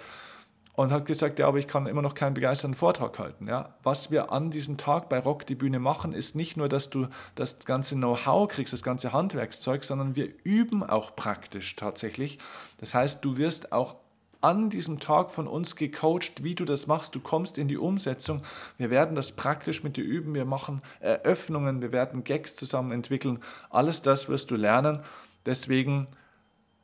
und 0.76 0.92
hat 0.92 1.06
gesagt, 1.06 1.40
ja, 1.40 1.48
aber 1.48 1.60
ich 1.60 1.68
kann 1.68 1.88
immer 1.88 2.02
noch 2.02 2.16
keinen 2.16 2.34
begeisternden 2.34 2.78
Vortrag 2.78 3.18
halten. 3.20 3.48
Ja. 3.48 3.76
Was 3.84 4.12
wir 4.12 4.32
an 4.32 4.52
diesem 4.52 4.78
Tag 4.78 5.10
bei 5.10 5.20
Rock 5.20 5.46
die 5.46 5.56
Bühne 5.56 5.80
machen, 5.80 6.14
ist 6.14 6.36
nicht 6.36 6.58
nur, 6.58 6.70
dass 6.70 6.90
du 6.90 7.08
das 7.36 7.66
ganze 7.66 7.96
Know-how 7.96 8.48
kriegst, 8.48 8.74
das 8.74 8.84
ganze 8.84 9.12
Handwerkszeug, 9.12 9.84
sondern 9.84 10.16
wir 10.16 10.30
üben 10.44 10.84
auch 10.84 11.16
praktisch 11.16 11.76
tatsächlich. 11.76 12.40
Das 12.78 12.94
heißt, 12.94 13.24
du 13.24 13.38
wirst 13.38 13.72
auch 13.72 13.96
an 14.44 14.70
diesem 14.70 15.00
Tag 15.00 15.32
von 15.32 15.48
uns 15.48 15.76
gecoacht, 15.76 16.44
wie 16.44 16.54
du 16.54 16.66
das 16.66 16.86
machst. 16.86 17.16
Du 17.16 17.22
kommst 17.22 17.58
in 17.58 17.70
die 17.70 17.78
Umsetzung. 17.78 18.42
Wir 18.78 18.90
werden 18.90 19.16
das 19.16 19.32
praktisch 19.32 19.84
mit 19.84 19.96
dir 19.96 20.04
üben. 20.04 20.34
Wir 20.36 20.46
machen 20.46 20.82
Eröffnungen, 21.00 21.82
wir 21.82 21.94
werden 21.94 22.24
Gags 22.24 22.56
zusammen 22.56 22.92
entwickeln. 22.92 23.40
Alles 23.70 24.02
das 24.02 24.28
wirst 24.28 24.52
du 24.52 24.56
lernen. 24.56 25.00
Deswegen, 25.46 26.08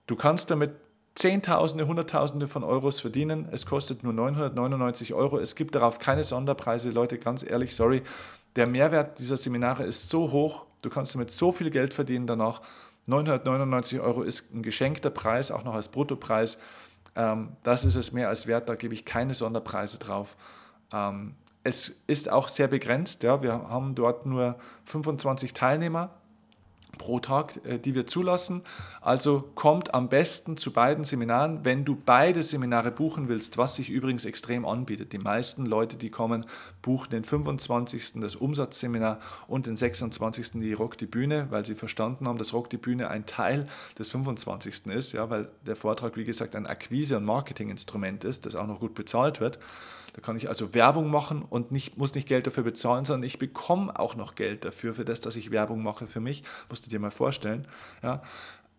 du 0.07 0.16
kannst 0.16 0.51
damit 0.51 0.72
Zehntausende, 1.16 1.86
Hunderttausende 1.86 2.47
von 2.47 2.64
Euros 2.64 3.01
verdienen. 3.01 3.49
Es 3.51 3.66
kostet 3.66 4.03
nur 4.05 4.14
999 4.14 5.14
Euro. 5.14 5.38
Es 5.38 5.55
gibt 5.55 5.76
darauf 5.76 5.99
keine 5.99 6.24
Sonderpreise. 6.24 6.91
Leute, 6.91 7.18
ganz 7.18 7.43
ehrlich, 7.43 7.76
sorry. 7.76 8.03
Der 8.55 8.68
Mehrwert 8.68 9.20
dieser 9.20 9.36
Seminare 9.36 9.84
ist 9.84 10.07
so 10.07 10.32
hoch. 10.32 10.64
Du 10.82 10.89
kannst 10.89 11.14
damit 11.14 11.30
so 11.30 11.51
viel 11.51 11.72
Geld 11.72 11.93
verdienen 11.93 12.26
danach. 12.26 12.62
999 13.07 13.99
Euro 13.99 14.22
ist 14.22 14.53
ein 14.53 14.64
geschenkter 14.64 15.10
Preis, 15.10 15.51
auch 15.51 15.66
noch 15.66 15.74
als 15.74 15.89
Bruttopreis. 15.89 16.57
Ähm, 17.16 17.53
das 17.64 17.86
ist 17.86 17.95
es 17.95 18.12
mehr 18.12 18.30
als 18.30 18.47
wert, 18.47 18.70
da 18.70 18.76
gebe 18.76 18.93
ich 18.93 19.05
keine 19.05 19.34
Sonderpreise 19.34 19.97
drauf. 19.97 20.36
Ähm, 20.93 21.36
es 21.64 21.89
ist 22.07 22.32
auch 22.32 22.47
sehr 22.47 22.68
begrenzt, 22.68 23.24
ja. 23.24 23.41
wir 23.41 23.53
haben 23.53 23.95
dort 23.95 24.26
nur 24.26 24.57
25 24.86 25.53
Teilnehmer 25.53 26.10
pro 26.97 27.20
Tag, 27.20 27.66
äh, 27.66 27.80
die 27.80 27.95
wir 27.95 28.07
zulassen. 28.07 28.64
Also 29.01 29.49
kommt 29.55 29.93
am 29.93 30.09
besten 30.09 30.57
zu 30.57 30.73
beiden 30.73 31.05
Seminaren, 31.05 31.63
wenn 31.63 31.85
du 31.85 31.95
beide 31.95 32.43
Seminare 32.43 32.91
buchen 32.91 33.29
willst, 33.29 33.57
was 33.57 33.75
sich 33.75 33.89
übrigens 33.89 34.25
extrem 34.25 34.65
anbietet. 34.65 35.13
Die 35.13 35.19
meisten 35.19 35.65
Leute, 35.65 35.95
die 35.95 36.09
kommen, 36.09 36.45
buchen 36.81 37.09
den 37.09 37.23
25. 37.23 38.13
das 38.15 38.35
Umsatzseminar 38.35 39.19
und 39.47 39.67
den 39.67 39.77
26. 39.77 40.51
die 40.53 40.73
Rock 40.73 40.97
die 40.97 41.05
Bühne, 41.05 41.47
weil 41.49 41.65
sie 41.65 41.75
verstanden 41.75 42.27
haben, 42.27 42.37
dass 42.37 42.53
Rock 42.53 42.69
die 42.69 42.77
Bühne 42.77 43.09
ein 43.09 43.25
Teil 43.25 43.67
des 43.97 44.11
25. 44.11 44.87
ist, 44.87 45.13
ja, 45.13 45.29
weil 45.29 45.49
der 45.65 45.77
Vortrag, 45.77 46.17
wie 46.17 46.25
gesagt, 46.25 46.55
ein 46.55 46.67
Akquise- 46.67 47.17
und 47.17 47.25
Marketinginstrument 47.25 48.25
ist, 48.25 48.45
das 48.45 48.55
auch 48.55 48.67
noch 48.67 48.81
gut 48.81 48.95
bezahlt 48.95 49.39
wird. 49.39 49.59
Da 50.13 50.21
kann 50.21 50.35
ich 50.35 50.49
also 50.49 50.73
Werbung 50.73 51.09
machen 51.09 51.43
und 51.49 51.71
nicht, 51.71 51.97
muss 51.97 52.15
nicht 52.15 52.27
Geld 52.27 52.47
dafür 52.47 52.63
bezahlen, 52.63 53.05
sondern 53.05 53.25
ich 53.25 53.39
bekomme 53.39 53.97
auch 53.97 54.15
noch 54.15 54.35
Geld 54.35 54.65
dafür, 54.65 54.93
für 54.93 55.05
das, 55.05 55.19
dass 55.19 55.35
ich 55.35 55.51
Werbung 55.51 55.83
mache 55.83 56.07
für 56.07 56.19
mich. 56.19 56.43
Musst 56.69 56.85
du 56.85 56.89
dir 56.89 56.99
mal 56.99 57.11
vorstellen. 57.11 57.67
Ja? 58.03 58.21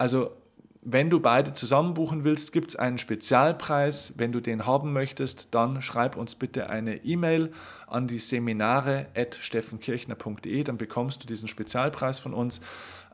Also 0.01 0.32
wenn 0.80 1.11
du 1.11 1.20
beide 1.20 1.53
zusammen 1.53 1.92
buchen 1.92 2.24
willst, 2.24 2.53
gibt 2.53 2.70
es 2.70 2.76
einen 2.76 2.96
Spezialpreis. 2.96 4.14
Wenn 4.16 4.32
du 4.32 4.40
den 4.40 4.64
haben 4.64 4.94
möchtest, 4.94 5.48
dann 5.51 5.82
schreib 5.82 6.16
uns 6.16 6.36
bitte 6.36 6.70
eine 6.70 7.05
E-Mail 7.05 7.53
an 7.86 8.09
die 8.09 8.18
seminare.steffenkirchner.de, 8.18 10.64
dann 10.64 10.78
bekommst 10.78 11.22
du 11.22 11.26
diesen 11.26 11.48
Spezialpreis 11.48 12.18
von 12.18 12.32
uns. 12.32 12.62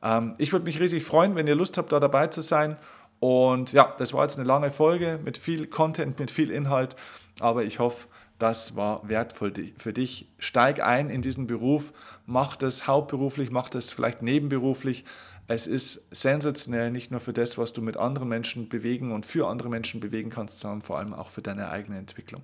Ähm, 0.01 0.37
ich 0.39 0.53
würde 0.53 0.65
mich 0.65 0.79
riesig 0.79 1.03
freuen, 1.03 1.35
wenn 1.35 1.49
ihr 1.49 1.57
Lust 1.57 1.77
habt, 1.77 1.91
da 1.91 1.99
dabei 1.99 2.29
zu 2.29 2.41
sein. 2.41 2.77
Und 3.19 3.73
ja, 3.73 3.93
das 3.99 4.15
war 4.15 4.23
jetzt 4.23 4.39
eine 4.39 4.47
lange 4.47 4.71
Folge 4.71 5.19
mit 5.25 5.39
viel 5.39 5.67
Content, 5.67 6.21
mit 6.21 6.31
viel 6.31 6.53
Inhalt, 6.53 6.95
aber 7.41 7.65
ich 7.65 7.81
hoffe, 7.81 8.07
das 8.39 8.77
war 8.77 9.09
wertvoll 9.09 9.53
für 9.77 9.93
dich. 9.93 10.29
Steig 10.39 10.81
ein 10.81 11.11
in 11.11 11.23
diesen 11.23 11.49
Beruf, 11.49 11.93
mach 12.27 12.55
das 12.55 12.87
hauptberuflich, 12.87 13.51
mach 13.51 13.71
das 13.71 13.91
vielleicht 13.91 14.23
nebenberuflich. 14.23 15.05
Es 15.49 15.67
ist 15.67 16.07
sensationell, 16.11 16.91
nicht 16.91 17.11
nur 17.11 17.21
für 17.21 17.33
das, 17.33 17.57
was 17.57 17.73
du 17.73 17.81
mit 17.81 17.97
anderen 17.97 18.29
Menschen 18.29 18.69
bewegen 18.69 19.13
und 19.13 19.25
für 19.25 19.47
andere 19.47 19.69
Menschen 19.69 20.01
bewegen 20.01 20.31
kannst, 20.31 20.59
sondern 20.59 20.83
vor 20.83 20.99
allem 20.99 21.15
auch 21.15 21.31
für 21.31 21.43
deine 21.43 21.71
eigene 21.71 21.99
Entwicklung. 21.99 22.43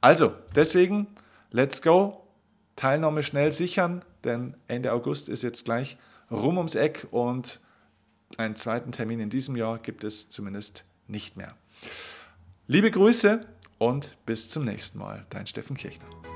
Also, 0.00 0.34
deswegen, 0.54 1.06
let's 1.50 1.80
go. 1.80 2.26
Teilnahme 2.76 3.22
schnell 3.22 3.52
sichern, 3.52 4.04
denn 4.24 4.56
Ende 4.66 4.92
August 4.92 5.28
ist 5.28 5.42
jetzt 5.42 5.64
gleich 5.64 5.96
rum 6.30 6.56
ums 6.56 6.74
Eck 6.74 7.06
und 7.10 7.60
einen 8.38 8.56
zweiten 8.56 8.92
Termin 8.92 9.20
in 9.20 9.30
diesem 9.30 9.56
Jahr 9.56 9.78
gibt 9.78 10.04
es 10.04 10.30
zumindest 10.30 10.84
nicht 11.06 11.36
mehr. 11.36 11.54
Liebe 12.66 12.90
Grüße 12.90 13.46
und 13.78 14.16
bis 14.24 14.48
zum 14.48 14.64
nächsten 14.64 14.98
Mal. 14.98 15.26
Dein 15.30 15.46
Steffen 15.46 15.76
Kirchner. 15.76 16.31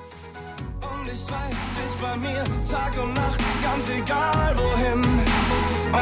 Und 0.81 1.07
ich 1.07 1.23
weiß, 1.31 1.57
du 1.65 1.81
bist 1.81 2.01
bei 2.01 2.17
mir 2.17 2.45
Tag 2.71 2.93
und 3.03 3.15
Nacht, 3.15 3.41
ganz 3.63 3.89
egal 3.89 4.57
wohin 4.57 5.03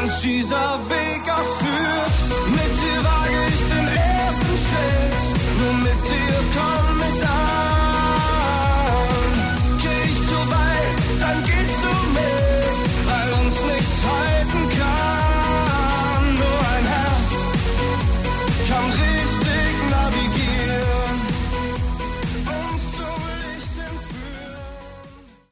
uns 0.01 0.19
dieser 0.19 0.79
Weg 0.89 1.21
abführt. 1.27 2.17
Mit 2.49 2.73
dir 2.81 2.99
wage 3.03 3.39
ich 3.49 3.61
den 3.73 3.87
ersten 3.87 4.55
Schritt, 4.65 5.21
nur 5.59 5.73
mit 5.73 6.01
dir 6.09 6.37
komm 6.53 6.99
ich 7.09 7.27
an. 7.27 7.64